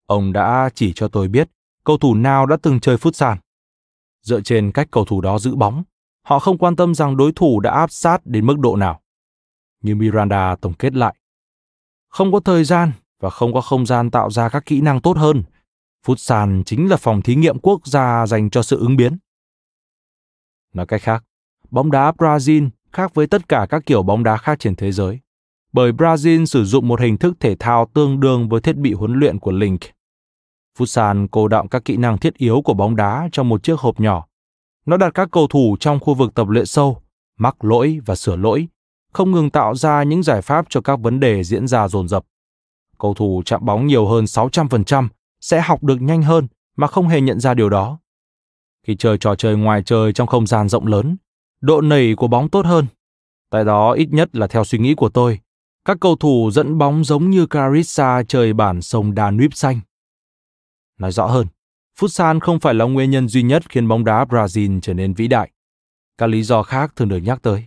ông 0.05 0.33
đã 0.33 0.69
chỉ 0.75 0.93
cho 0.95 1.07
tôi 1.07 1.27
biết 1.27 1.49
cầu 1.83 1.97
thủ 1.97 2.15
nào 2.15 2.45
đã 2.45 2.57
từng 2.61 2.79
chơi 2.79 2.97
futsal. 2.97 3.35
Dựa 4.21 4.41
trên 4.41 4.71
cách 4.71 4.87
cầu 4.91 5.05
thủ 5.05 5.21
đó 5.21 5.39
giữ 5.39 5.55
bóng, 5.55 5.83
họ 6.25 6.39
không 6.39 6.57
quan 6.57 6.75
tâm 6.75 6.95
rằng 6.95 7.17
đối 7.17 7.31
thủ 7.31 7.59
đã 7.59 7.71
áp 7.71 7.91
sát 7.91 8.25
đến 8.25 8.45
mức 8.45 8.59
độ 8.59 8.75
nào. 8.75 9.01
Như 9.81 9.95
Miranda 9.95 10.55
tổng 10.55 10.73
kết 10.73 10.95
lại, 10.95 11.15
không 12.09 12.31
có 12.31 12.39
thời 12.39 12.63
gian 12.63 12.91
và 13.21 13.29
không 13.29 13.53
có 13.53 13.61
không 13.61 13.85
gian 13.85 14.11
tạo 14.11 14.29
ra 14.31 14.49
các 14.49 14.65
kỹ 14.65 14.81
năng 14.81 15.01
tốt 15.01 15.17
hơn. 15.17 15.43
Futsal 16.05 16.63
chính 16.63 16.89
là 16.89 16.97
phòng 16.97 17.21
thí 17.21 17.35
nghiệm 17.35 17.59
quốc 17.59 17.87
gia 17.87 18.27
dành 18.27 18.49
cho 18.49 18.63
sự 18.63 18.79
ứng 18.79 18.97
biến. 18.97 19.17
Nói 20.73 20.85
cách 20.85 21.01
khác, 21.01 21.23
bóng 21.71 21.91
đá 21.91 22.11
Brazil 22.11 22.69
khác 22.93 23.15
với 23.15 23.27
tất 23.27 23.49
cả 23.49 23.67
các 23.69 23.83
kiểu 23.85 24.03
bóng 24.03 24.23
đá 24.23 24.37
khác 24.37 24.59
trên 24.59 24.75
thế 24.75 24.91
giới, 24.91 25.19
bởi 25.73 25.91
Brazil 25.91 26.45
sử 26.45 26.65
dụng 26.65 26.87
một 26.87 27.01
hình 27.01 27.17
thức 27.17 27.33
thể 27.39 27.55
thao 27.55 27.87
tương 27.93 28.19
đương 28.19 28.49
với 28.49 28.61
thiết 28.61 28.77
bị 28.77 28.93
huấn 28.93 29.13
luyện 29.13 29.39
của 29.39 29.51
Link. 29.51 29.79
Futsal 30.77 31.27
cô 31.31 31.47
đọng 31.47 31.67
các 31.67 31.85
kỹ 31.85 31.97
năng 31.97 32.17
thiết 32.17 32.37
yếu 32.37 32.61
của 32.61 32.73
bóng 32.73 32.95
đá 32.95 33.29
trong 33.31 33.49
một 33.49 33.63
chiếc 33.63 33.79
hộp 33.79 33.99
nhỏ. 33.99 34.27
Nó 34.85 34.97
đặt 34.97 35.13
các 35.13 35.29
cầu 35.31 35.47
thủ 35.47 35.77
trong 35.79 35.99
khu 35.99 36.13
vực 36.13 36.33
tập 36.33 36.47
luyện 36.49 36.65
sâu, 36.65 37.01
mắc 37.37 37.63
lỗi 37.63 37.99
và 38.05 38.15
sửa 38.15 38.35
lỗi, 38.35 38.67
không 39.13 39.31
ngừng 39.31 39.49
tạo 39.49 39.75
ra 39.75 40.03
những 40.03 40.23
giải 40.23 40.41
pháp 40.41 40.65
cho 40.69 40.81
các 40.81 40.99
vấn 40.99 41.19
đề 41.19 41.43
diễn 41.43 41.67
ra 41.67 41.87
dồn 41.87 42.07
dập. 42.07 42.25
Cầu 43.01 43.13
thủ 43.13 43.41
chạm 43.45 43.65
bóng 43.65 43.87
nhiều 43.87 44.07
hơn 44.07 44.25
600% 44.25 45.07
sẽ 45.39 45.61
học 45.61 45.83
được 45.83 46.01
nhanh 46.01 46.23
hơn 46.23 46.47
mà 46.77 46.87
không 46.87 47.07
hề 47.07 47.21
nhận 47.21 47.39
ra 47.39 47.53
điều 47.53 47.69
đó. 47.69 47.99
Khi 48.87 48.95
chơi 48.95 49.17
trò 49.17 49.35
chơi 49.35 49.55
ngoài 49.55 49.83
trời 49.83 50.13
trong 50.13 50.27
không 50.27 50.47
gian 50.47 50.69
rộng 50.69 50.87
lớn, 50.87 51.17
độ 51.61 51.81
nảy 51.81 52.15
của 52.17 52.27
bóng 52.27 52.49
tốt 52.49 52.65
hơn. 52.65 52.85
Tại 53.49 53.65
đó 53.65 53.91
ít 53.91 54.07
nhất 54.11 54.35
là 54.35 54.47
theo 54.47 54.63
suy 54.63 54.79
nghĩ 54.79 54.95
của 54.95 55.09
tôi, 55.09 55.39
các 55.85 55.97
cầu 56.01 56.15
thủ 56.15 56.51
dẫn 56.51 56.77
bóng 56.77 57.03
giống 57.03 57.29
như 57.29 57.45
Carissa 57.45 58.23
chơi 58.27 58.53
bản 58.53 58.81
sông 58.81 59.15
Danube 59.15 59.55
xanh. 59.55 59.79
Nói 60.99 61.11
rõ 61.11 61.27
hơn, 61.27 61.47
futsal 61.99 62.39
không 62.39 62.59
phải 62.59 62.73
là 62.73 62.85
nguyên 62.85 63.11
nhân 63.11 63.27
duy 63.27 63.43
nhất 63.43 63.69
khiến 63.69 63.87
bóng 63.87 64.05
đá 64.05 64.25
Brazil 64.25 64.79
trở 64.81 64.93
nên 64.93 65.13
vĩ 65.13 65.27
đại. 65.27 65.51
Các 66.17 66.27
lý 66.27 66.43
do 66.43 66.63
khác 66.63 66.95
thường 66.95 67.09
được 67.09 67.17
nhắc 67.17 67.41
tới. 67.41 67.65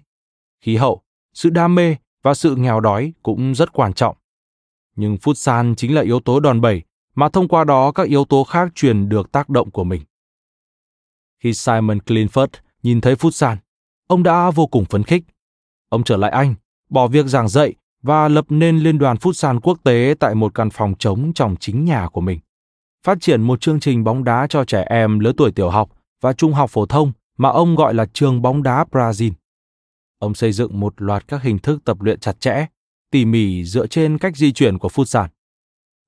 Khí 0.60 0.76
hậu, 0.76 1.02
sự 1.32 1.50
đam 1.50 1.74
mê 1.74 1.96
và 2.22 2.34
sự 2.34 2.56
nghèo 2.56 2.80
đói 2.80 3.12
cũng 3.22 3.54
rất 3.54 3.72
quan 3.72 3.92
trọng. 3.92 4.16
Nhưng 4.96 5.18
phút 5.18 5.38
san 5.38 5.74
chính 5.74 5.94
là 5.94 6.02
yếu 6.02 6.20
tố 6.20 6.40
đòn 6.40 6.60
bẩy 6.60 6.82
mà 7.14 7.28
thông 7.28 7.48
qua 7.48 7.64
đó 7.64 7.92
các 7.92 8.08
yếu 8.08 8.24
tố 8.24 8.44
khác 8.44 8.68
truyền 8.74 9.08
được 9.08 9.32
tác 9.32 9.48
động 9.48 9.70
của 9.70 9.84
mình. 9.84 10.02
Khi 11.42 11.54
Simon 11.54 11.98
Clinford 11.98 12.48
nhìn 12.82 13.00
thấy 13.00 13.16
phút 13.16 13.34
san, 13.34 13.58
ông 14.06 14.22
đã 14.22 14.50
vô 14.50 14.66
cùng 14.66 14.84
phấn 14.84 15.02
khích. 15.02 15.24
Ông 15.88 16.04
trở 16.04 16.16
lại 16.16 16.30
Anh, 16.30 16.54
bỏ 16.90 17.06
việc 17.06 17.26
giảng 17.26 17.48
dạy 17.48 17.74
và 18.02 18.28
lập 18.28 18.44
nên 18.48 18.78
Liên 18.78 18.98
đoàn 18.98 19.16
Phút 19.16 19.36
San 19.36 19.60
quốc 19.60 19.78
tế 19.84 20.14
tại 20.20 20.34
một 20.34 20.54
căn 20.54 20.70
phòng 20.70 20.94
trống 20.98 21.32
trong 21.34 21.56
chính 21.60 21.84
nhà 21.84 22.08
của 22.08 22.20
mình. 22.20 22.40
Phát 23.06 23.18
triển 23.20 23.42
một 23.42 23.60
chương 23.60 23.80
trình 23.80 24.04
bóng 24.04 24.24
đá 24.24 24.46
cho 24.46 24.64
trẻ 24.64 24.86
em 24.90 25.18
lứa 25.18 25.32
tuổi 25.36 25.52
tiểu 25.52 25.70
học 25.70 25.90
và 26.20 26.32
trung 26.32 26.52
học 26.52 26.70
phổ 26.70 26.86
thông 26.86 27.12
mà 27.36 27.48
ông 27.48 27.74
gọi 27.74 27.94
là 27.94 28.06
trường 28.12 28.42
bóng 28.42 28.62
đá 28.62 28.84
Brazil. 28.90 29.32
Ông 30.18 30.34
xây 30.34 30.52
dựng 30.52 30.80
một 30.80 30.94
loạt 30.96 31.28
các 31.28 31.42
hình 31.42 31.58
thức 31.58 31.84
tập 31.84 32.00
luyện 32.00 32.20
chặt 32.20 32.40
chẽ, 32.40 32.66
tỉ 33.14 33.24
mỉ 33.24 33.64
dựa 33.64 33.86
trên 33.86 34.18
cách 34.18 34.36
di 34.36 34.52
chuyển 34.52 34.78
của 34.78 34.88
futsal. 34.88 35.28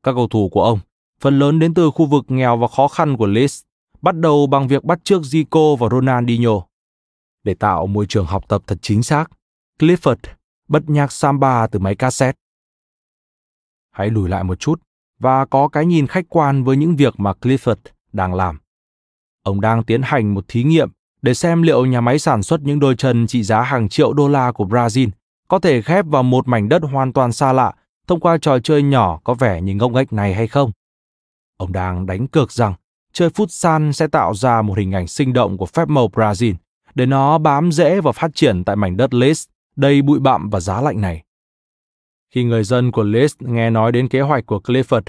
Các 0.03 0.13
cầu 0.13 0.29
thủ 0.29 0.49
của 0.49 0.63
ông, 0.63 0.79
phần 1.21 1.39
lớn 1.39 1.59
đến 1.59 1.75
từ 1.75 1.91
khu 1.91 2.07
vực 2.07 2.25
nghèo 2.29 2.57
và 2.57 2.67
khó 2.69 2.89
khăn 2.89 3.17
của 3.17 3.27
Leeds, 3.27 3.63
bắt 4.03 4.17
đầu 4.17 4.47
bằng 4.47 4.69
việc 4.69 4.85
bắt 4.85 5.05
chước 5.05 5.23
Zico 5.23 5.77
và 5.77 5.89
Ronaldinho. 5.91 6.67
Để 7.45 7.55
tạo 7.55 7.87
môi 7.87 8.07
trường 8.09 8.27
học 8.27 8.49
tập 8.49 8.63
thật 8.67 8.79
chính 8.83 9.03
xác, 9.03 9.31
Clifford 9.79 10.17
bật 10.69 10.91
nhạc 10.91 11.13
samba 11.13 11.67
từ 11.67 11.79
máy 11.79 11.95
cassette. 11.95 12.39
Hãy 13.91 14.11
lùi 14.11 14.29
lại 14.29 14.45
một 14.45 14.61
chút 14.61 14.83
và 15.19 15.45
có 15.45 15.69
cái 15.69 15.87
nhìn 15.87 16.07
khách 16.07 16.25
quan 16.29 16.65
với 16.65 16.77
những 16.77 16.97
việc 16.97 17.21
mà 17.21 17.33
Clifford 17.41 17.77
đang 18.13 18.35
làm. 18.35 18.59
Ông 19.43 19.61
đang 19.61 19.85
tiến 19.85 20.03
hành 20.03 20.35
một 20.35 20.45
thí 20.49 20.65
nghiệm 20.65 20.91
để 21.23 21.35
xem 21.35 21.63
liệu 21.63 21.87
nhà 21.87 22.01
máy 22.01 22.19
sản 22.19 22.43
xuất 22.43 22.61
những 22.61 22.81
đôi 22.81 22.97
chân 22.97 23.27
trị 23.27 23.43
giá 23.43 23.63
hàng 23.63 23.89
triệu 23.89 24.13
đô 24.13 24.29
la 24.29 24.53
của 24.53 24.65
Brazil 24.65 25.09
có 25.49 25.59
thể 25.59 25.83
khép 25.83 26.05
vào 26.09 26.23
một 26.23 26.49
mảnh 26.49 26.69
đất 26.69 26.83
hoàn 26.83 27.13
toàn 27.13 27.33
xa 27.33 27.53
lạ 27.53 27.73
thông 28.07 28.21
qua 28.21 28.39
trò 28.39 28.59
chơi 28.59 28.83
nhỏ 28.83 29.21
có 29.25 29.35
vẻ 29.35 29.61
như 29.61 29.75
ngông 29.75 29.93
nghếch 29.93 30.13
này 30.13 30.35
hay 30.35 30.47
không. 30.47 30.73
Ông 31.57 31.73
đang 31.73 32.07
đánh 32.07 32.27
cược 32.27 32.53
rằng 32.53 32.75
chơi 33.13 33.29
futsal 33.29 33.93
sẽ 33.93 34.07
tạo 34.07 34.35
ra 34.35 34.63
một 34.63 34.79
hình 34.79 34.93
ảnh 34.93 35.07
sinh 35.07 35.33
động 35.33 35.59
của 35.59 35.67
phép 35.67 35.89
màu 35.89 36.09
Brazil 36.09 36.55
để 36.95 37.07
nó 37.07 37.39
bám 37.39 37.73
rễ 37.73 38.01
và 38.01 38.13
phát 38.13 38.31
triển 38.35 38.65
tại 38.65 38.77
mảnh 38.77 38.97
đất 38.97 39.15
Leeds 39.15 39.49
đầy 39.77 40.03
bụi 40.03 40.19
bặm 40.21 40.51
và 40.51 40.61
giá 40.61 40.81
lạnh 40.81 41.01
này. 41.01 41.23
Khi 42.31 42.45
người 42.45 42.65
dân 42.65 42.93
của 42.93 43.03
Leeds 43.03 43.35
nghe 43.41 43.71
nói 43.71 43.93
đến 43.93 44.09
kế 44.09 44.21
hoạch 44.21 44.47
của 44.47 44.61
Clifford, 44.65 45.03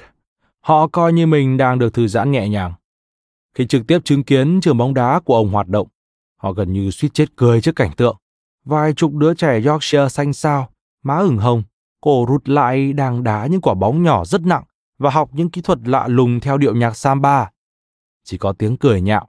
họ 0.59 0.87
coi 0.87 1.13
như 1.13 1.27
mình 1.27 1.57
đang 1.57 1.79
được 1.79 1.93
thư 1.93 2.07
giãn 2.07 2.31
nhẹ 2.31 2.49
nhàng. 2.49 2.73
Khi 3.55 3.67
trực 3.67 3.87
tiếp 3.87 3.99
chứng 4.05 4.23
kiến 4.23 4.61
trường 4.61 4.77
bóng 4.77 4.93
đá 4.93 5.19
của 5.19 5.35
ông 5.35 5.49
hoạt 5.49 5.67
động, 5.67 5.87
họ 6.37 6.51
gần 6.51 6.73
như 6.73 6.91
suýt 6.91 7.09
chết 7.13 7.25
cười 7.35 7.61
trước 7.61 7.75
cảnh 7.75 7.91
tượng. 7.97 8.17
Vài 8.67 8.93
chục 8.93 9.13
đứa 9.13 9.33
trẻ 9.33 9.61
Yorkshire 9.65 10.09
xanh 10.09 10.33
xao, 10.33 10.69
má 11.03 11.17
ửng 11.17 11.37
hồng, 11.37 11.63
cổ 12.01 12.25
rụt 12.29 12.49
lại 12.49 12.93
đang 12.93 13.23
đá 13.23 13.47
những 13.47 13.61
quả 13.61 13.73
bóng 13.73 14.03
nhỏ 14.03 14.25
rất 14.25 14.41
nặng 14.41 14.63
và 14.97 15.09
học 15.09 15.29
những 15.33 15.49
kỹ 15.49 15.61
thuật 15.61 15.79
lạ 15.85 16.07
lùng 16.07 16.39
theo 16.39 16.57
điệu 16.57 16.75
nhạc 16.75 16.97
samba. 16.97 17.51
Chỉ 18.23 18.37
có 18.37 18.53
tiếng 18.53 18.77
cười 18.77 19.01
nhạo, 19.01 19.27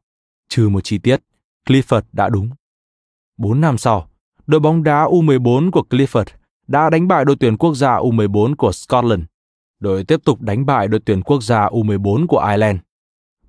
trừ 0.49 0.69
một 0.69 0.81
chi 0.85 0.99
tiết, 0.99 1.21
Clifford 1.67 2.03
đã 2.13 2.29
đúng. 2.29 2.51
Bốn 3.37 3.61
năm 3.61 3.79
sau, 3.79 4.09
đội 4.47 4.61
bóng 4.61 4.83
đá 4.83 5.05
U14 5.05 5.71
của 5.71 5.85
Clifford 5.91 6.25
đã 6.67 6.91
đánh 6.91 7.09
bại 7.09 7.25
đội 7.25 7.37
tuyển 7.41 7.57
quốc 7.57 7.75
gia 7.75 7.97
U14 7.97 8.55
của 8.57 8.73
Scotland. 8.73 9.23
Đội 9.81 10.05
tiếp 10.05 10.21
tục 10.25 10.41
đánh 10.41 10.67
bại 10.67 10.89
đội 10.89 11.01
tuyển 11.05 11.23
quốc 11.23 11.43
gia 11.43 11.67
U14 11.67 12.27
của 12.27 12.45
Ireland. 12.51 12.79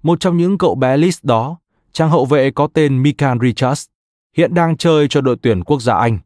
Một 0.04 0.20
trong 0.20 0.38
những 0.38 0.58
cậu 0.58 0.76
bé 0.76 0.98
list 0.98 1.24
đó, 1.24 1.58
trang 1.92 2.10
hậu 2.10 2.26
vệ 2.26 2.52
có 2.52 2.68
tên 2.74 3.04
Mikan 3.04 3.40
Richards, 3.42 3.88
hiện 4.40 4.54
đang 4.54 4.78
chơi 4.78 5.08
cho 5.08 5.22
đội 5.22 5.36
tuyển 5.42 5.64
quốc 5.64 5.82
gia 5.82 5.96
Anh. 5.96 6.20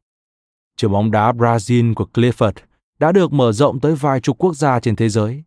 Trường 0.77 0.91
bóng 0.91 1.11
đá 1.11 1.31
Brazil 1.31 1.93
của 1.93 2.07
Clifford 2.13 2.51
đã 2.99 3.11
được 3.11 3.33
mở 3.33 3.51
rộng 3.51 3.79
tới 3.79 3.95
vài 3.95 4.21
chục 4.21 4.37
quốc 4.37 4.55
gia 4.55 4.79
trên 4.79 4.95
thế 4.95 5.09
giới. 5.09 5.43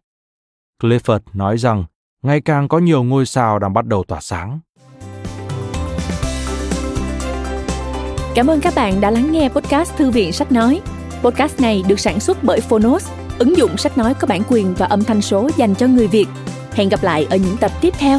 Clifford 0.82 1.20
nói 1.32 1.58
rằng 1.58 1.84
ngày 2.22 2.40
càng 2.40 2.68
có 2.68 2.78
nhiều 2.78 3.02
ngôi 3.02 3.26
sao 3.26 3.58
đang 3.58 3.72
bắt 3.72 3.86
đầu 3.86 4.04
tỏa 4.04 4.20
sáng. 4.20 4.60
Cảm 8.34 8.46
ơn 8.46 8.60
các 8.60 8.72
bạn 8.76 9.00
đã 9.00 9.10
lắng 9.10 9.32
nghe 9.32 9.48
podcast 9.48 9.96
Thư 9.96 10.10
viện 10.10 10.32
Sách 10.32 10.52
Nói. 10.52 10.80
Podcast 11.22 11.60
này 11.60 11.84
được 11.88 12.00
sản 12.00 12.20
xuất 12.20 12.44
bởi 12.44 12.60
Phonos, 12.60 13.10
ứng 13.38 13.56
dụng 13.56 13.76
sách 13.76 13.98
nói 13.98 14.14
có 14.14 14.26
bản 14.26 14.42
quyền 14.48 14.74
và 14.74 14.86
âm 14.86 15.04
thanh 15.04 15.22
số 15.22 15.50
dành 15.56 15.74
cho 15.74 15.86
người 15.86 16.06
Việt. 16.06 16.26
Hẹn 16.72 16.88
gặp 16.88 17.02
lại 17.02 17.26
ở 17.30 17.36
những 17.36 17.56
tập 17.60 17.70
tiếp 17.80 17.94
theo. 17.98 18.18